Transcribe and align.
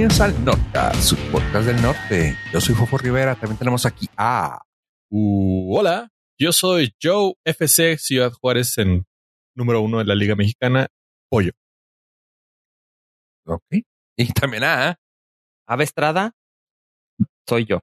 Bienvenidos 0.00 0.20
al 0.22 0.44
Norte, 0.46 1.02
su 1.02 1.14
podcast 1.30 1.66
del 1.66 1.82
norte. 1.82 2.34
Yo 2.54 2.60
soy 2.62 2.74
Fofo 2.74 2.96
Rivera. 2.96 3.34
También 3.34 3.58
tenemos 3.58 3.84
aquí 3.84 4.08
a. 4.16 4.62
Uh, 5.10 5.76
hola, 5.78 6.08
yo 6.38 6.52
soy 6.52 6.96
Joe 7.02 7.34
FC 7.44 7.98
Ciudad 7.98 8.32
Juárez 8.32 8.78
en 8.78 9.04
número 9.54 9.82
uno 9.82 9.98
de 9.98 10.06
la 10.06 10.14
Liga 10.14 10.34
Mexicana, 10.36 10.86
Pollo. 11.28 11.52
Ok. 13.44 13.62
Y 14.16 14.32
también 14.32 14.64
a. 14.64 14.98
Ave 15.66 15.84
Estrada, 15.84 16.32
soy 17.46 17.66
yo. 17.66 17.80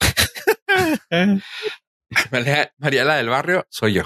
María, 2.32 2.72
María 2.76 3.04
la 3.04 3.14
del 3.18 3.28
barrio, 3.28 3.66
soy 3.70 3.92
yo. 3.92 4.02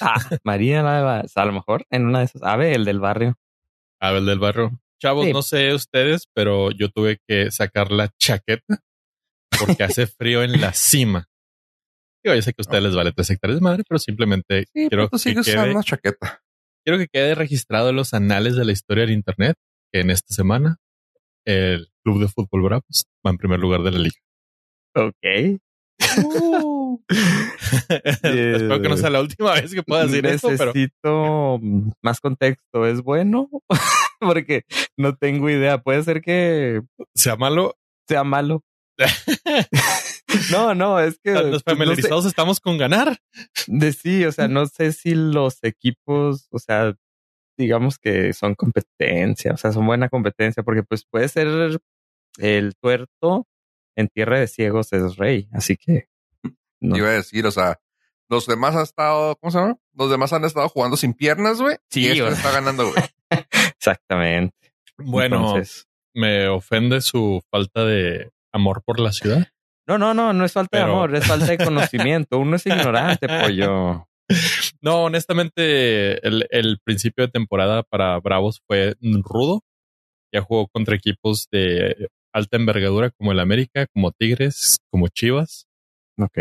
Ah, 0.00 0.16
María, 0.42 0.82
la- 0.82 1.24
a 1.32 1.44
lo 1.44 1.52
mejor 1.52 1.86
en 1.88 2.06
una 2.06 2.18
de 2.18 2.24
esas. 2.24 2.42
Ave, 2.42 2.74
el 2.74 2.84
del 2.84 2.98
barrio. 2.98 3.38
Abel 4.00 4.26
del 4.26 4.40
Barrio. 4.40 4.80
Chavos, 5.02 5.26
Sí. 5.26 5.32
no 5.32 5.42
sé 5.42 5.74
ustedes, 5.74 6.26
pero 6.34 6.70
yo 6.70 6.88
tuve 6.90 7.18
que 7.28 7.50
sacar 7.50 7.90
la 7.92 8.08
chaqueta 8.18 8.80
porque 9.58 9.82
hace 9.84 10.06
frío 10.18 10.42
en 10.42 10.60
la 10.60 10.72
cima. 10.72 11.26
Yo 12.24 12.40
sé 12.42 12.52
que 12.52 12.62
a 12.62 12.62
ustedes 12.62 12.82
les 12.82 12.94
vale 12.96 13.12
tres 13.12 13.30
hectáreas 13.30 13.60
de 13.60 13.64
madre, 13.64 13.82
pero 13.88 13.98
simplemente 13.98 14.62
Sí, 14.74 14.88
quiero, 14.88 14.88
pero 14.90 15.08
tú 15.10 15.18
que 15.18 15.34
quede, 15.42 15.74
chaqueta. 15.84 16.40
quiero 16.84 16.98
que 16.98 17.06
quede 17.12 17.34
registrado 17.36 17.90
en 17.90 17.96
los 17.96 18.14
anales 18.14 18.56
de 18.56 18.64
la 18.64 18.72
historia 18.72 19.02
del 19.04 19.12
Internet 19.14 19.56
que 19.92 20.00
en 20.00 20.10
esta 20.10 20.34
semana 20.34 20.76
el 21.46 21.88
Club 22.04 22.20
de 22.20 22.28
Fútbol 22.28 22.62
Bravos 22.62 23.04
va 23.24 23.30
en 23.30 23.38
primer 23.38 23.60
lugar 23.60 23.82
de 23.82 23.90
la 23.92 23.98
liga. 23.98 24.16
Ok. 24.96 25.60
Espero 28.22 28.80
que 28.82 28.88
no 28.88 28.96
sea 28.96 29.10
la 29.10 29.20
última 29.20 29.52
vez 29.54 29.74
que 29.74 29.82
pueda 29.82 30.06
decir 30.06 30.26
esto, 30.26 30.48
pero 30.56 30.72
Necesito 30.72 31.60
más 32.02 32.20
contexto. 32.20 32.86
¿Es 32.86 33.02
bueno? 33.02 33.48
Porque 34.20 34.64
no 34.96 35.14
tengo 35.16 35.50
idea. 35.50 35.78
Puede 35.82 36.02
ser 36.02 36.20
que 36.22 36.82
sea 37.14 37.36
malo. 37.36 37.76
sea 38.08 38.24
malo. 38.24 38.62
No, 40.50 40.74
no, 40.74 41.00
es 41.00 41.18
que 41.22 41.30
Los 41.32 41.40
pues, 41.42 41.52
no 41.52 41.58
sé- 41.58 41.64
familiarizados 41.64 42.26
estamos 42.26 42.60
con 42.60 42.76
ganar. 42.78 43.16
de 43.68 43.92
sí, 43.92 44.24
o 44.24 44.32
sea, 44.32 44.48
no 44.48 44.66
sé 44.66 44.92
si 44.92 45.14
los 45.14 45.58
equipos, 45.62 46.48
o 46.50 46.58
sea, 46.58 46.94
digamos 47.56 47.96
que 47.98 48.32
son 48.32 48.54
competencia, 48.54 49.52
o 49.52 49.56
sea, 49.56 49.72
son 49.72 49.86
buena 49.86 50.08
competencia, 50.08 50.62
porque 50.62 50.82
pues 50.82 51.04
puede 51.10 51.28
ser 51.28 51.80
el 52.38 52.74
tuerto 52.82 53.46
en 53.96 54.08
tierra 54.08 54.38
de 54.40 54.48
ciegos 54.48 54.92
es 54.92 55.16
rey, 55.16 55.48
así 55.52 55.76
que 55.76 56.08
no. 56.80 56.96
Iba 56.96 57.08
a 57.08 57.12
decir, 57.12 57.46
o 57.46 57.50
sea, 57.50 57.78
los 58.28 58.46
demás 58.46 58.74
han 58.76 58.82
estado, 58.82 59.36
¿cómo 59.36 59.50
se 59.50 59.58
llama? 59.58 59.76
Los 59.94 60.10
demás 60.10 60.32
han 60.32 60.44
estado 60.44 60.68
jugando 60.68 60.96
sin 60.96 61.14
piernas, 61.14 61.60
güey. 61.60 61.76
Sí, 61.90 62.02
y 62.06 62.10
este 62.10 62.28
está 62.28 62.50
ganando, 62.52 62.90
güey. 62.90 63.02
exactamente. 63.78 64.54
Bueno, 64.98 65.36
Entonces, 65.36 65.86
me 66.14 66.48
ofende 66.48 67.00
su 67.00 67.42
falta 67.50 67.84
de 67.84 68.30
amor 68.52 68.82
por 68.84 68.98
la 69.00 69.12
ciudad. 69.12 69.46
no, 69.86 69.98
no, 69.98 70.14
no, 70.14 70.32
no 70.32 70.44
es 70.44 70.52
falta 70.52 70.70
Pero- 70.72 70.86
de 70.86 70.92
amor, 70.92 71.14
es 71.14 71.26
falta 71.26 71.46
de 71.46 71.58
conocimiento. 71.58 72.38
Uno 72.38 72.56
es 72.56 72.66
ignorante, 72.66 73.28
pollo. 73.28 74.08
No, 74.80 75.04
honestamente, 75.04 76.26
el, 76.26 76.46
el 76.50 76.78
principio 76.82 77.26
de 77.26 77.30
temporada 77.30 77.82
para 77.84 78.18
Bravos 78.18 78.60
fue 78.66 78.96
rudo. 79.22 79.62
Ya 80.32 80.40
jugó 80.42 80.66
contra 80.68 80.96
equipos 80.96 81.46
de 81.52 82.08
alta 82.32 82.56
envergadura 82.56 83.10
como 83.10 83.32
el 83.32 83.38
América, 83.40 83.86
como 83.94 84.10
Tigres, 84.12 84.78
como 84.90 85.08
Chivas, 85.08 85.65
Ok. 86.18 86.38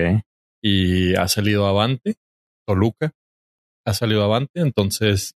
y 0.64 1.16
ha 1.16 1.28
salido 1.28 1.68
avante. 1.68 2.16
Toluca 2.68 3.12
ha 3.86 3.94
salido 3.94 4.24
avante. 4.24 4.62
Entonces, 4.62 5.36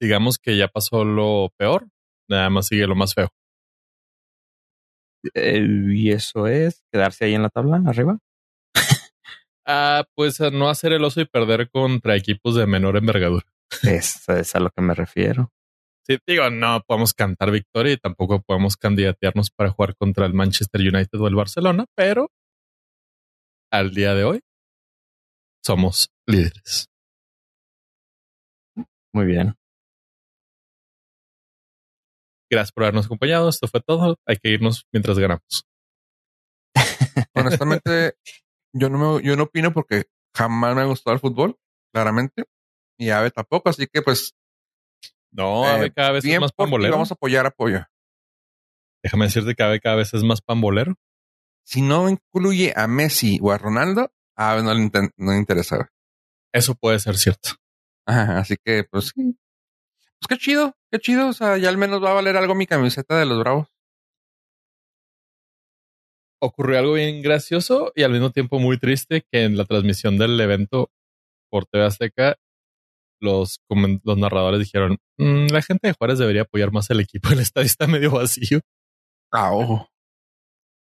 digamos 0.00 0.38
que 0.38 0.56
ya 0.56 0.68
pasó 0.68 1.04
lo 1.04 1.50
peor. 1.58 1.88
Nada 2.28 2.48
más 2.50 2.68
sigue 2.68 2.86
lo 2.86 2.94
más 2.94 3.14
feo. 3.14 3.28
Eh, 5.34 5.66
y 5.90 6.10
eso 6.12 6.46
es 6.46 6.82
quedarse 6.92 7.26
ahí 7.26 7.34
en 7.34 7.42
la 7.42 7.50
tabla, 7.50 7.82
arriba. 7.86 8.18
Ah, 9.66 10.04
pues 10.16 10.40
a 10.40 10.50
no 10.50 10.68
hacer 10.68 10.92
el 10.92 11.04
oso 11.04 11.20
y 11.20 11.26
perder 11.26 11.70
contra 11.70 12.16
equipos 12.16 12.56
de 12.56 12.66
menor 12.66 12.96
envergadura. 12.96 13.46
Eso 13.82 14.34
es 14.34 14.56
a 14.56 14.60
lo 14.60 14.70
que 14.70 14.82
me 14.82 14.94
refiero. 14.94 15.52
Sí, 16.04 16.18
digo, 16.26 16.50
no 16.50 16.82
podemos 16.86 17.14
cantar 17.14 17.52
victoria 17.52 17.92
y 17.92 17.96
tampoco 17.96 18.42
podemos 18.42 18.76
candidatearnos 18.76 19.50
para 19.50 19.70
jugar 19.70 19.94
contra 19.94 20.26
el 20.26 20.34
Manchester 20.34 20.80
United 20.80 21.20
o 21.20 21.28
el 21.28 21.36
Barcelona, 21.36 21.84
pero 21.94 22.30
al 23.70 23.92
día 23.92 24.14
de 24.14 24.24
hoy 24.24 24.40
somos 25.64 26.10
líderes. 26.26 26.86
Muy 29.12 29.26
bien. 29.26 29.54
Gracias 32.50 32.72
por 32.72 32.84
habernos 32.84 33.06
acompañado. 33.06 33.48
Esto 33.48 33.68
fue 33.68 33.80
todo. 33.80 34.16
Hay 34.26 34.36
que 34.36 34.50
irnos 34.50 34.84
mientras 34.92 35.18
ganamos. 35.18 35.64
Honestamente, 37.34 38.14
yo 38.74 38.88
no 38.88 38.98
me, 38.98 39.22
yo 39.22 39.36
no 39.36 39.44
opino 39.44 39.72
porque 39.72 40.04
jamás 40.36 40.74
me 40.74 40.82
ha 40.82 40.86
gustado 40.86 41.14
el 41.14 41.20
fútbol, 41.20 41.56
claramente. 41.92 42.44
Y 42.98 43.10
Ave 43.10 43.30
tampoco, 43.30 43.70
así 43.70 43.86
que 43.86 44.02
pues 44.02 44.32
No, 45.32 45.64
eh, 45.64 45.70
Ave 45.70 45.92
cada 45.92 46.12
vez 46.12 46.24
es 46.24 46.40
más 46.40 46.52
pambolero. 46.52 46.92
vamos 46.92 47.10
a 47.10 47.14
apoyar 47.14 47.46
apoyo. 47.46 47.84
Déjame 49.02 49.26
decirte 49.26 49.54
que 49.54 49.62
Ave 49.62 49.80
cada 49.80 49.96
vez 49.96 50.12
es 50.12 50.22
más 50.22 50.40
pambolero. 50.40 50.94
Si 51.70 51.82
no 51.82 52.08
incluye 52.08 52.72
a 52.74 52.88
Messi 52.88 53.38
o 53.40 53.52
a 53.52 53.58
Ronaldo, 53.58 54.10
a 54.36 54.50
Ave 54.50 54.64
no 54.64 54.74
le, 54.74 54.90
no 55.16 55.30
le 55.30 55.38
interesa. 55.38 55.88
Eso 56.52 56.74
puede 56.74 56.98
ser 56.98 57.16
cierto. 57.16 57.50
Ajá, 58.08 58.40
así 58.40 58.56
que 58.56 58.82
pues 58.90 59.12
sí. 59.14 59.38
Pues 60.18 60.26
qué 60.28 60.36
chido, 60.36 60.74
qué 60.90 60.98
chido. 60.98 61.28
O 61.28 61.32
sea, 61.32 61.58
ya 61.58 61.68
al 61.68 61.78
menos 61.78 62.02
va 62.02 62.10
a 62.10 62.14
valer 62.14 62.36
algo 62.36 62.56
mi 62.56 62.66
camiseta 62.66 63.16
de 63.20 63.24
los 63.24 63.38
Bravos. 63.38 63.68
Ocurrió 66.42 66.80
algo 66.80 66.94
bien 66.94 67.22
gracioso 67.22 67.92
y 67.94 68.02
al 68.02 68.10
mismo 68.10 68.30
tiempo 68.30 68.58
muy 68.58 68.76
triste 68.76 69.22
que 69.30 69.44
en 69.44 69.56
la 69.56 69.64
transmisión 69.64 70.18
del 70.18 70.40
evento 70.40 70.90
por 71.52 71.66
TV 71.66 71.84
Azteca 71.84 72.36
los, 73.20 73.60
narradores 74.04 74.58
dijeron 74.58 74.98
"Mm, 75.18 75.52
la 75.52 75.62
gente 75.62 75.86
de 75.86 75.94
Juárez 75.94 76.18
debería 76.18 76.42
apoyar 76.42 76.72
más 76.72 76.90
al 76.90 76.98
equipo. 76.98 77.28
El 77.30 77.38
estadio 77.38 77.66
está 77.66 77.86
medio 77.86 78.10
vacío. 78.10 78.58
Ah, 79.30 79.52
ojo. 79.52 79.89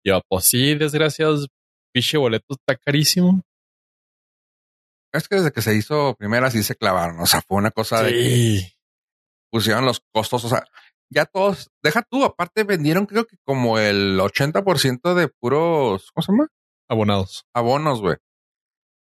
Yo, 0.06 0.22
pues 0.28 0.46
sí, 0.46 0.76
desgraciados, 0.76 1.48
piche 1.94 2.18
boleto 2.18 2.46
está 2.54 2.76
carísimo. 2.76 3.42
Es 5.14 5.28
que 5.28 5.38
desde 5.38 5.52
que 5.52 5.62
se 5.62 5.76
hizo 5.76 6.16
primera 6.16 6.52
sí 6.52 6.64
se 6.64 6.76
clavaron. 6.76 7.20
O 7.20 7.26
sea, 7.26 7.42
fue 7.42 7.58
una 7.58 7.72
cosa 7.72 8.04
de 8.04 8.12
que 8.12 8.74
pusieron 9.52 9.86
los 9.86 10.02
costos. 10.14 10.44
O 10.46 10.50
sea, 10.50 10.64
ya 11.10 11.26
todos, 11.26 11.70
deja 11.82 12.04
tú, 12.04 12.24
aparte 12.24 12.64
vendieron 12.64 13.06
creo 13.06 13.26
que 13.26 13.38
como 13.46 13.80
el 13.80 14.20
80% 14.20 15.14
de 15.14 15.28
puros, 15.30 16.12
¿cómo 16.12 16.24
se 16.24 16.32
llama? 16.32 16.48
Abonados. 16.90 17.46
Abonos, 17.54 18.02
güey. 18.02 18.18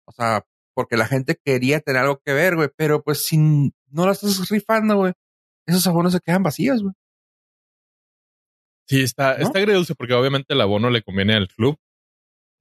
O 0.07 0.11
sea, 0.11 0.45
porque 0.73 0.95
la 0.97 1.07
gente 1.07 1.39
quería 1.43 1.79
tener 1.81 2.03
algo 2.03 2.21
que 2.23 2.33
ver, 2.33 2.55
güey, 2.55 2.69
pero 2.75 3.03
pues 3.03 3.25
si 3.25 3.37
no 3.37 4.05
la 4.05 4.11
estás 4.11 4.49
rifando, 4.49 4.95
güey, 4.95 5.13
esos 5.65 5.85
abonos 5.87 6.13
se 6.13 6.19
quedan 6.21 6.43
vacíos, 6.43 6.81
güey. 6.81 6.93
Sí, 8.87 9.01
está, 9.01 9.37
¿No? 9.37 9.43
está 9.43 9.59
agridulce 9.59 9.95
porque 9.95 10.13
obviamente 10.13 10.53
el 10.53 10.61
abono 10.61 10.89
le 10.89 11.01
conviene 11.01 11.35
al 11.35 11.47
club, 11.47 11.77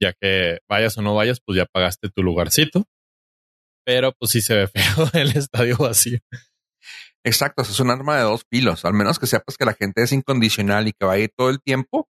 ya 0.01 0.13
que 0.13 0.59
vayas 0.69 0.97
o 0.97 1.01
no 1.01 1.15
vayas, 1.15 1.39
pues 1.43 1.57
ya 1.57 1.65
pagaste 1.65 2.09
tu 2.09 2.23
lugarcito. 2.23 2.85
Pero 3.85 4.11
pues 4.19 4.31
sí 4.31 4.41
se 4.41 4.55
ve 4.55 4.67
feo 4.67 5.09
el 5.13 5.31
estadio 5.37 5.77
vacío. 5.77 6.19
Exacto, 7.23 7.61
es 7.61 7.79
un 7.79 7.89
arma 7.89 8.17
de 8.17 8.23
dos 8.23 8.43
filos. 8.49 8.85
Al 8.85 8.93
menos 8.93 9.19
que 9.19 9.27
sepas 9.27 9.57
que 9.57 9.65
la 9.65 9.73
gente 9.73 10.03
es 10.03 10.11
incondicional 10.11 10.87
y 10.87 10.93
que 10.93 11.05
va 11.05 11.13
a 11.13 11.19
ir 11.19 11.31
todo 11.35 11.49
el 11.49 11.61
tiempo. 11.61 12.07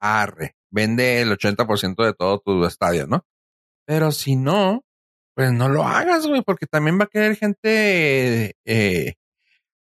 Arre, 0.00 0.54
vende 0.70 1.20
el 1.20 1.30
80% 1.30 2.04
de 2.04 2.14
todo 2.14 2.40
tu 2.40 2.64
estadio, 2.64 3.06
¿no? 3.06 3.24
Pero 3.86 4.12
si 4.12 4.36
no, 4.36 4.82
pues 5.34 5.52
no 5.52 5.68
lo 5.68 5.84
hagas, 5.84 6.26
güey, 6.26 6.42
porque 6.42 6.66
también 6.66 6.98
va 6.98 7.04
a 7.04 7.08
querer 7.08 7.36
gente 7.36 8.54
eh, 8.64 9.14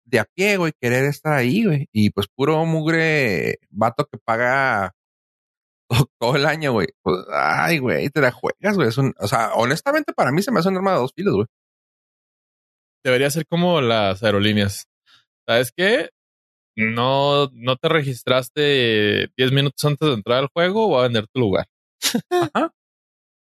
de 0.09 0.19
a 0.21 0.25
pie, 0.25 0.57
güey, 0.57 0.73
querer 0.81 1.05
estar 1.05 1.35
ahí, 1.35 1.65
güey. 1.65 1.89
Y 1.93 2.11
pues 2.11 2.27
puro 2.29 2.65
mugre 2.65 3.59
vato 3.71 4.07
que 4.07 4.19
paga 4.19 4.95
todo, 6.19 6.37
el 6.37 6.47
año, 6.47 6.73
güey. 6.73 6.89
Pues, 7.03 7.25
ay, 7.33 7.79
güey, 7.79 8.09
te 8.11 8.21
la 8.21 8.33
juegas, 8.33 8.77
güey. 8.77 8.89
Es 8.89 8.99
un, 8.99 9.15
o 9.19 9.29
sea, 9.29 9.55
honestamente 9.55 10.13
para 10.13 10.33
mí 10.33 10.43
se 10.43 10.51
me 10.51 10.61
hace 10.61 10.69
un 10.69 10.77
arma 10.77 10.93
de 10.93 10.99
dos 10.99 11.13
filos, 11.15 11.35
güey. 11.35 11.47
Debería 13.05 13.31
ser 13.31 13.47
como 13.47 13.81
las 13.81 14.23
aerolíneas. 14.23 14.87
¿Sabes 15.47 15.73
qué? 15.75 16.11
No, 16.77 17.49
no 17.53 17.77
te 17.77 17.89
registraste 17.89 19.29
10 19.37 19.53
minutos 19.53 19.85
antes 19.85 20.09
de 20.09 20.15
entrar 20.15 20.39
al 20.39 20.49
juego, 20.49 20.89
voy 20.89 21.01
a 21.01 21.03
vender 21.05 21.27
tu 21.29 21.41
lugar. 21.41 21.67
Ajá. 22.31 22.73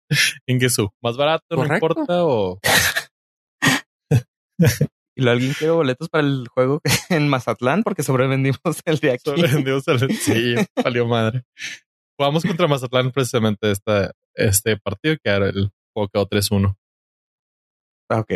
¿En 0.48 0.60
qué 0.60 0.69
su? 0.69 0.90
¿Más 1.01 1.18
barato? 1.18 1.56
Correcto. 1.56 1.68
¿No 1.68 1.75
importa? 1.75 2.25
O 2.25 2.60
Y 5.19 5.24
luego 5.24 5.31
alguien 5.36 5.54
quiere 5.54 5.71
boletos 5.74 6.10
para 6.10 6.25
el 6.25 6.48
juego 6.48 6.81
en 7.10 7.27
Mazatlán 7.30 7.83
porque 7.83 8.04
sobrevendimos 8.04 8.60
el 8.86 8.98
de 9.00 9.12
aquí. 9.12 9.24
Sobrevendidos 9.30 9.88
al- 9.88 10.12
Sí, 10.13 10.56
valió 10.83 11.06
madre. 11.07 11.44
Jugamos 12.18 12.44
contra 12.44 12.68
Mazatlán 12.68 13.12
precisamente 13.12 13.71
esta, 13.71 14.12
este 14.36 14.77
partido, 14.77 15.16
que 15.24 15.30
era 15.30 15.48
el 15.50 15.71
juego 15.94 16.10
quedó 16.13 16.27
3-1. 16.30 16.75
Ok. 18.12 18.31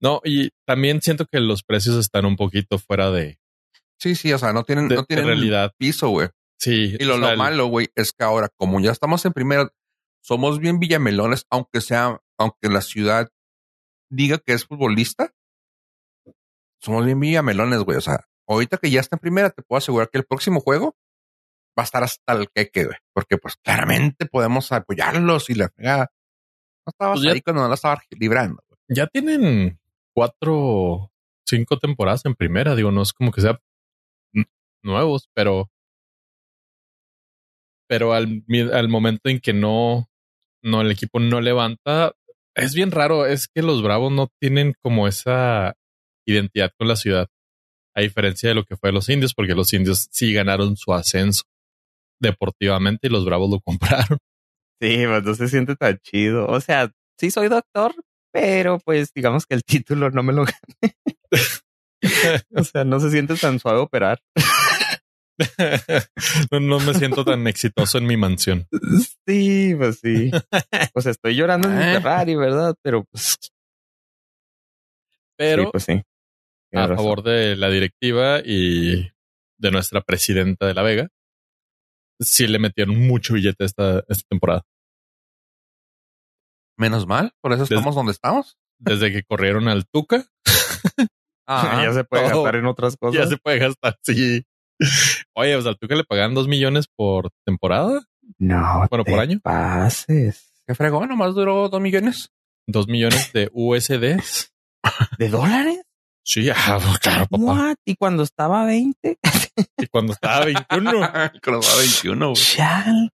No, 0.00 0.20
y 0.24 0.50
también 0.66 1.00
siento 1.00 1.26
que 1.26 1.40
los 1.40 1.62
precios 1.62 1.96
están 1.96 2.26
un 2.26 2.36
poquito 2.36 2.78
fuera 2.78 3.10
de, 3.10 3.38
Sí, 3.98 4.14
sí, 4.16 4.32
o 4.32 4.38
sea, 4.38 4.52
no 4.52 4.64
tienen, 4.64 4.88
de, 4.88 4.96
no 4.96 5.04
tienen 5.04 5.26
realidad. 5.26 5.72
piso, 5.78 6.08
güey. 6.10 6.28
Sí. 6.58 6.96
Y 6.98 7.04
lo, 7.04 7.16
lo 7.16 7.30
el- 7.30 7.38
malo, 7.38 7.66
güey, 7.66 7.88
es 7.94 8.12
que 8.12 8.24
ahora, 8.24 8.48
como 8.56 8.80
ya 8.80 8.90
estamos 8.90 9.24
en 9.24 9.32
primera, 9.32 9.70
somos 10.22 10.58
bien 10.58 10.78
villamelones, 10.78 11.46
aunque 11.50 11.80
sea, 11.80 12.20
aunque 12.38 12.68
la 12.68 12.80
ciudad 12.82 13.28
diga 14.14 14.38
que 14.38 14.52
es 14.52 14.64
futbolista, 14.66 15.30
somos 16.80 17.04
bien 17.04 17.18
villamelones, 17.20 17.80
güey. 17.80 17.96
O 17.98 18.00
sea, 18.00 18.26
ahorita 18.48 18.78
que 18.78 18.90
ya 18.90 19.00
está 19.00 19.16
en 19.16 19.20
primera, 19.20 19.50
te 19.50 19.62
puedo 19.62 19.78
asegurar 19.78 20.10
que 20.10 20.18
el 20.18 20.24
próximo 20.24 20.60
juego 20.60 20.96
va 21.78 21.82
a 21.82 21.84
estar 21.84 22.02
hasta 22.04 22.32
el 22.34 22.48
queque, 22.54 22.84
güey. 22.84 22.96
Porque, 23.12 23.38
pues, 23.38 23.56
claramente 23.56 24.26
podemos 24.26 24.70
apoyarlos 24.72 25.50
y 25.50 25.54
la 25.54 25.68
fregada. 25.70 26.10
No 26.86 26.90
estabas 26.90 27.16
Pues 27.18 27.24
ya- 27.26 27.32
ahí 27.32 27.40
cuando 27.40 27.62
no 27.62 27.68
la 27.68 27.74
estaba 27.74 28.00
librando. 28.10 28.62
güey. 28.68 28.78
ya 28.90 29.06
tienen 29.06 29.80
cuatro, 30.14 31.10
cinco 31.48 31.78
temporadas 31.78 32.24
en 32.26 32.34
primera. 32.34 32.74
Digo, 32.76 32.90
no 32.90 33.02
es 33.02 33.12
como 33.14 33.32
que 33.32 33.40
sea 33.40 33.58
nuevos, 34.84 35.30
pero, 35.34 35.70
pero 37.88 38.12
al, 38.12 38.44
al 38.72 38.88
momento 38.88 39.28
en 39.30 39.40
que 39.40 39.52
no, 39.54 40.08
no, 40.62 40.82
el 40.82 40.90
equipo 40.90 41.20
no 41.20 41.40
levanta, 41.40 42.14
es 42.56 42.74
bien 42.74 42.90
raro. 42.90 43.26
Es 43.26 43.48
que 43.48 43.62
los 43.62 43.82
Bravos 43.82 44.12
no 44.12 44.28
tienen 44.40 44.74
como 44.82 45.08
esa 45.08 45.74
identidad 46.26 46.70
con 46.78 46.88
la 46.88 46.96
ciudad, 46.96 47.28
a 47.94 48.00
diferencia 48.00 48.48
de 48.48 48.54
lo 48.54 48.64
que 48.64 48.76
fue 48.76 48.92
los 48.92 49.08
indios, 49.08 49.34
porque 49.34 49.54
los 49.54 49.72
indios 49.72 50.08
sí 50.10 50.32
ganaron 50.32 50.76
su 50.76 50.92
ascenso 50.92 51.44
deportivamente 52.20 53.08
y 53.08 53.10
los 53.10 53.24
Bravos 53.24 53.50
lo 53.50 53.60
compraron. 53.64 54.18
Sí, 54.80 55.04
pues 55.06 55.24
no 55.24 55.34
se 55.34 55.48
siente 55.48 55.76
tan 55.76 55.98
chido. 55.98 56.46
O 56.46 56.60
sea, 56.60 56.90
sí 57.18 57.30
soy 57.30 57.48
doctor, 57.48 57.94
pero 58.32 58.78
pues 58.78 59.12
digamos 59.14 59.46
que 59.46 59.54
el 59.54 59.64
título 59.64 60.10
no 60.10 60.22
me 60.22 60.32
lo 60.32 60.44
gané. 60.82 60.96
O 62.54 62.62
sea, 62.62 62.84
no 62.84 63.00
se 63.00 63.10
siente 63.10 63.34
tan 63.34 63.58
suave 63.58 63.78
operar. 63.78 64.20
no, 66.52 66.60
no 66.60 66.78
me 66.80 66.94
siento 66.94 67.24
tan 67.24 67.46
exitoso 67.46 67.98
en 67.98 68.06
mi 68.06 68.16
mansión. 68.16 68.66
Sí, 69.26 69.74
pues 69.76 69.98
sí. 70.00 70.30
O 70.94 71.00
sea, 71.00 71.10
estoy 71.12 71.34
llorando 71.36 71.68
en 71.68 71.76
mi 71.76 71.82
Eh. 71.82 71.94
Ferrari, 71.94 72.36
¿verdad? 72.36 72.74
Pero 72.82 73.04
pues, 73.04 73.38
Pero 75.36 75.64
sí, 75.64 75.68
pues 75.72 75.84
sí. 75.84 76.02
a 76.72 76.86
razón. 76.86 76.96
favor 76.96 77.22
de 77.22 77.56
la 77.56 77.68
directiva 77.70 78.40
y 78.44 79.10
de 79.58 79.70
nuestra 79.70 80.00
presidenta 80.02 80.66
de 80.66 80.74
La 80.74 80.82
Vega, 80.82 81.08
sí 82.20 82.46
le 82.46 82.58
metieron 82.58 82.96
mucho 83.06 83.34
billete 83.34 83.64
esta, 83.64 84.04
esta 84.08 84.24
temporada. 84.28 84.62
Menos 86.78 87.06
mal, 87.06 87.32
por 87.40 87.52
eso 87.52 87.62
estamos 87.64 87.94
donde 87.94 88.12
estamos. 88.12 88.56
Desde 88.78 89.12
que 89.12 89.22
corrieron 89.22 89.68
al 89.68 89.86
Tuca, 89.86 90.26
ya 91.48 91.92
se 91.92 92.04
puede 92.04 92.28
todo. 92.30 92.42
gastar 92.42 92.56
en 92.56 92.66
otras 92.66 92.96
cosas. 92.96 93.22
ya 93.24 93.28
se 93.28 93.36
puede 93.36 93.58
gastar. 93.60 93.96
Sí. 94.02 94.44
Oye, 95.36 95.54
pues 95.54 95.66
al 95.66 95.76
Tuca 95.78 95.94
le 95.96 96.04
pagan 96.04 96.34
dos 96.34 96.46
millones 96.48 96.86
por 96.94 97.30
temporada, 97.44 98.02
No, 98.38 98.86
Bueno, 98.90 99.04
te 99.04 99.10
por 99.10 99.20
año. 99.20 99.40
pases. 99.42 100.52
¿Qué 100.66 100.74
fregó? 100.74 101.06
Nomás 101.06 101.34
duró 101.34 101.68
dos 101.68 101.80
millones. 101.80 102.30
dos 102.66 102.86
millones 102.88 103.32
de 103.32 103.50
USDs. 103.52 104.52
¿De 105.18 105.28
dólares? 105.28 105.82
Sí, 106.24 106.48
ah, 106.50 106.78
claro, 107.02 107.26
papá. 107.26 107.42
What? 107.42 107.76
¿Y 107.84 107.96
cuando 107.96 108.22
estaba 108.22 108.64
20? 108.64 109.18
Y 109.78 109.86
cuando 109.88 110.12
estaba 110.14 110.44
21, 110.46 110.90
Con 111.42 111.52
los 111.54 111.78
21, 111.78 112.26
güey. 112.30 112.34
Chal. 112.42 113.10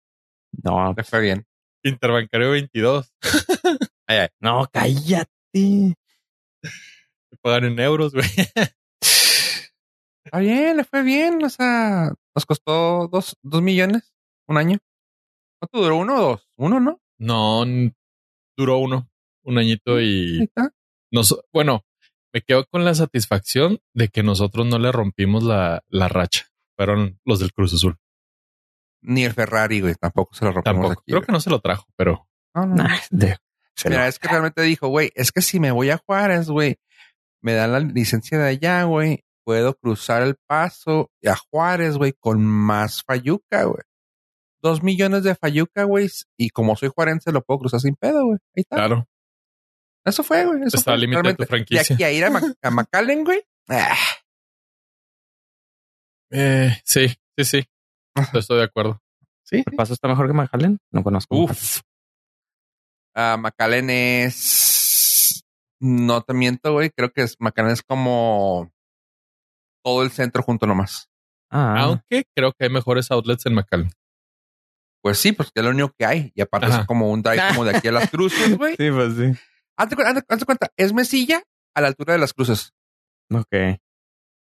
No, 0.63 0.94
Le 0.97 1.03
fue 1.03 1.21
bien. 1.21 1.45
interbancario 1.83 2.51
22. 2.51 3.13
no, 4.41 4.68
cállate. 4.71 5.27
Le 6.63 7.38
pagan 7.41 7.65
en 7.65 7.79
euros, 7.79 8.13
güey. 8.13 8.25
Está 10.25 10.39
bien, 10.39 10.77
le 10.77 10.83
fue 10.83 11.04
bien. 11.04 11.44
O 11.44 11.50
sea, 11.50 12.12
nos 12.36 12.45
costó 12.45 13.07
dos, 13.07 13.38
dos 13.44 13.62
millones 13.62 14.13
un 14.48 14.57
año. 14.57 14.77
¿Cuánto 15.60 15.80
duró? 15.81 15.98
¿Uno 15.98 16.16
o 16.18 16.22
dos? 16.22 16.50
Uno, 16.57 16.80
¿no? 16.80 17.00
No, 17.18 17.63
duró 18.57 18.77
uno, 18.80 19.10
un 19.44 19.57
añito 19.57 19.95
Ahí 19.95 20.39
y 20.42 20.50
nos, 21.12 21.39
bueno, 21.54 21.86
me 22.33 22.42
quedo 22.42 22.66
con 22.66 22.83
la 22.83 22.94
satisfacción 22.94 23.80
de 23.94 24.10
que 24.10 24.22
nosotros 24.24 24.66
no 24.66 24.80
le 24.80 24.92
rompimos 24.92 25.44
la, 25.44 25.83
la 25.88 26.07
racha. 26.10 26.48
Fueron 26.78 27.19
los 27.24 27.39
del 27.39 27.54
Cruz 27.54 27.74
Azul. 27.74 27.98
Ni 29.01 29.24
el 29.24 29.33
Ferrari, 29.33 29.80
güey. 29.81 29.95
Tampoco 29.95 30.33
se 30.36 30.44
lo 30.44 30.51
rompimos 30.51 30.75
Tampoco. 30.75 30.92
aquí, 30.94 31.04
Creo 31.12 31.19
güey. 31.19 31.25
que 31.28 31.31
no 31.31 31.39
se 31.39 31.50
lo 31.50 31.62
trajo, 31.62 31.86
pero 31.95 32.28
No, 32.54 32.66
no. 32.66 32.75
Nah, 32.75 32.98
de- 33.12 33.38
se 33.75 33.89
Mira, 33.89 34.04
lo- 34.04 34.07
es 34.10 34.19
que 34.19 34.28
realmente 34.28 34.62
dijo, 34.63 34.88
güey, 34.88 35.12
es 35.16 35.31
que 35.31 35.42
si 35.42 35.60
me 35.60 35.71
voy 35.71 35.89
a 35.89 35.98
Juárez, 35.98 36.50
güey, 36.50 36.78
me 37.42 37.54
dan 37.54 37.71
la 37.74 37.80
licencia 37.80 38.38
de 38.39 38.48
allá, 38.50 38.83
güey, 38.83 39.24
puedo 39.45 39.75
cruzar 39.77 40.24
el 40.24 40.36
paso 40.47 41.09
a 41.25 41.36
Juárez, 41.36 41.95
güey, 41.97 42.13
con 42.13 42.44
más 42.45 43.03
Fayuca, 43.03 43.63
güey. 43.63 43.83
Dos 44.62 44.81
millones 44.83 45.24
de 45.24 45.36
Fayuca, 45.36 45.83
güey, 45.83 46.09
y 46.38 46.50
como 46.50 46.75
soy 46.75 46.89
juarense, 46.94 47.31
lo 47.31 47.44
puedo 47.44 47.59
cruzar 47.59 47.80
sin 47.80 47.95
pedo, 47.95 48.25
güey. 48.25 48.38
Ahí 48.56 48.62
está. 48.63 48.75
claro, 48.77 49.07
Eso 50.03 50.24
fue, 50.24 50.45
güey. 50.45 50.63
Eso 50.63 50.77
está 50.77 50.92
al 50.94 50.97
fue, 51.00 51.07
límite 51.07 51.27
de 51.30 51.36
tu 51.36 51.44
franquicia. 51.45 51.83
De 51.88 51.94
aquí 51.94 52.03
a 52.03 52.12
ir 52.12 52.25
a, 52.25 52.30
Mac- 52.31 52.57
a 52.62 52.71
McAllen, 52.71 53.24
güey. 53.24 53.44
ah, 53.69 53.95
Eh, 56.31 56.71
sí, 56.83 57.07
sí, 57.38 57.45
sí. 57.45 57.63
Estoy 58.33 58.57
de 58.57 58.63
acuerdo. 58.63 59.01
sí. 59.44 59.63
¿El 59.65 59.75
paso 59.75 59.94
está 59.94 60.07
mejor 60.07 60.27
que 60.27 60.33
McAllen? 60.33 60.80
No 60.92 61.03
conozco. 61.03 61.36
Uf. 61.38 61.81
Ah, 63.15 63.38
McAllen 63.38 63.89
es. 63.89 65.44
No 65.80 66.21
te 66.24 66.33
miento, 66.33 66.74
güey. 66.74 66.89
Creo 66.89 67.12
que 67.12 67.21
es 67.24 67.36
McAllen 67.39 67.71
es 67.71 67.83
como 67.83 68.71
todo 69.85 70.01
el 70.03 70.09
centro 70.11 70.41
junto 70.41 70.65
nomás. 70.65 71.07
Ah, 71.51 71.75
Aunque 71.83 72.25
creo 72.35 72.51
que 72.53 72.65
hay 72.65 72.69
mejores 72.71 73.11
outlets 73.11 73.45
en 73.45 73.53
McAllen. 73.53 73.91
Pues 75.03 75.19
sí, 75.19 75.31
pues 75.31 75.51
que 75.51 75.59
es 75.61 75.63
lo 75.63 75.69
único 75.69 75.93
que 75.97 76.05
hay. 76.05 76.31
Y 76.33 76.41
aparte 76.41 76.65
Ajá. 76.67 76.81
es 76.81 76.87
como 76.87 77.11
un 77.11 77.21
drive 77.21 77.41
como 77.49 77.63
de 77.63 77.77
aquí 77.77 77.87
a 77.87 77.91
las 77.91 78.09
cruces, 78.11 78.57
güey. 78.57 78.75
sí, 78.75 78.89
pues 78.91 79.13
sí. 79.15 79.39
Hazte, 79.77 79.95
cu- 79.95 80.01
hazte- 80.01 80.25
hazte 80.27 80.45
cuenta, 80.45 80.67
es 80.75 80.91
mesilla 80.93 81.43
a 81.75 81.81
la 81.81 81.87
altura 81.89 82.13
de 82.13 82.19
las 82.19 82.33
cruces. 82.33 82.71
Ok. 83.31 83.53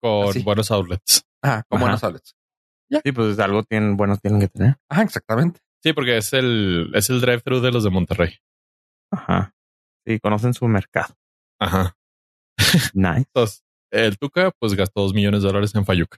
Con 0.01 0.29
Así. 0.29 0.43
buenos 0.43 0.69
outlets. 0.71 1.23
Ajá, 1.41 1.65
Ajá. 1.69 1.79
buenos 1.79 2.03
outlets. 2.03 2.35
Sí, 3.03 3.11
pues 3.13 3.39
algo 3.39 3.63
tienen, 3.63 3.95
buenos 3.97 4.19
tienen 4.21 4.39
que 4.41 4.49
tener. 4.49 4.75
Ajá, 4.89 5.01
exactamente. 5.03 5.59
Sí, 5.81 5.93
porque 5.93 6.17
es 6.17 6.33
el, 6.33 6.91
es 6.93 7.09
el 7.09 7.21
drive-thru 7.21 7.61
de 7.61 7.71
los 7.71 7.83
de 7.83 7.89
Monterrey. 7.89 8.37
Ajá. 9.11 9.55
Sí, 10.05 10.19
conocen 10.19 10.53
su 10.53 10.67
mercado. 10.67 11.15
Ajá. 11.59 11.95
Nice. 12.93 13.17
Entonces, 13.33 13.63
el 13.91 14.17
Tuca, 14.17 14.51
pues 14.59 14.73
gastó 14.73 15.01
dos 15.01 15.13
millones 15.13 15.41
de 15.41 15.47
dólares 15.47 15.73
en 15.75 15.85
Fayuca. 15.85 16.17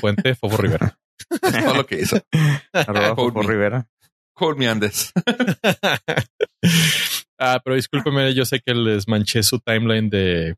Fuente 0.00 0.34
Fofo 0.34 0.56
Rivera. 0.56 0.98
Todo 1.40 1.74
lo 1.74 1.86
que 1.86 2.00
hizo. 2.00 2.18
Arroba 2.72 3.14
Fofo 3.14 3.42
me. 3.42 3.46
Rivera. 3.46 3.88
Call 4.34 4.56
me 4.56 4.68
Andes. 4.68 5.12
ah, 7.38 7.60
pero 7.64 7.76
discúlpeme, 7.76 8.34
yo 8.34 8.44
sé 8.44 8.60
que 8.60 8.74
les 8.74 9.08
manché 9.08 9.42
su 9.42 9.58
timeline 9.60 10.10
de, 10.10 10.56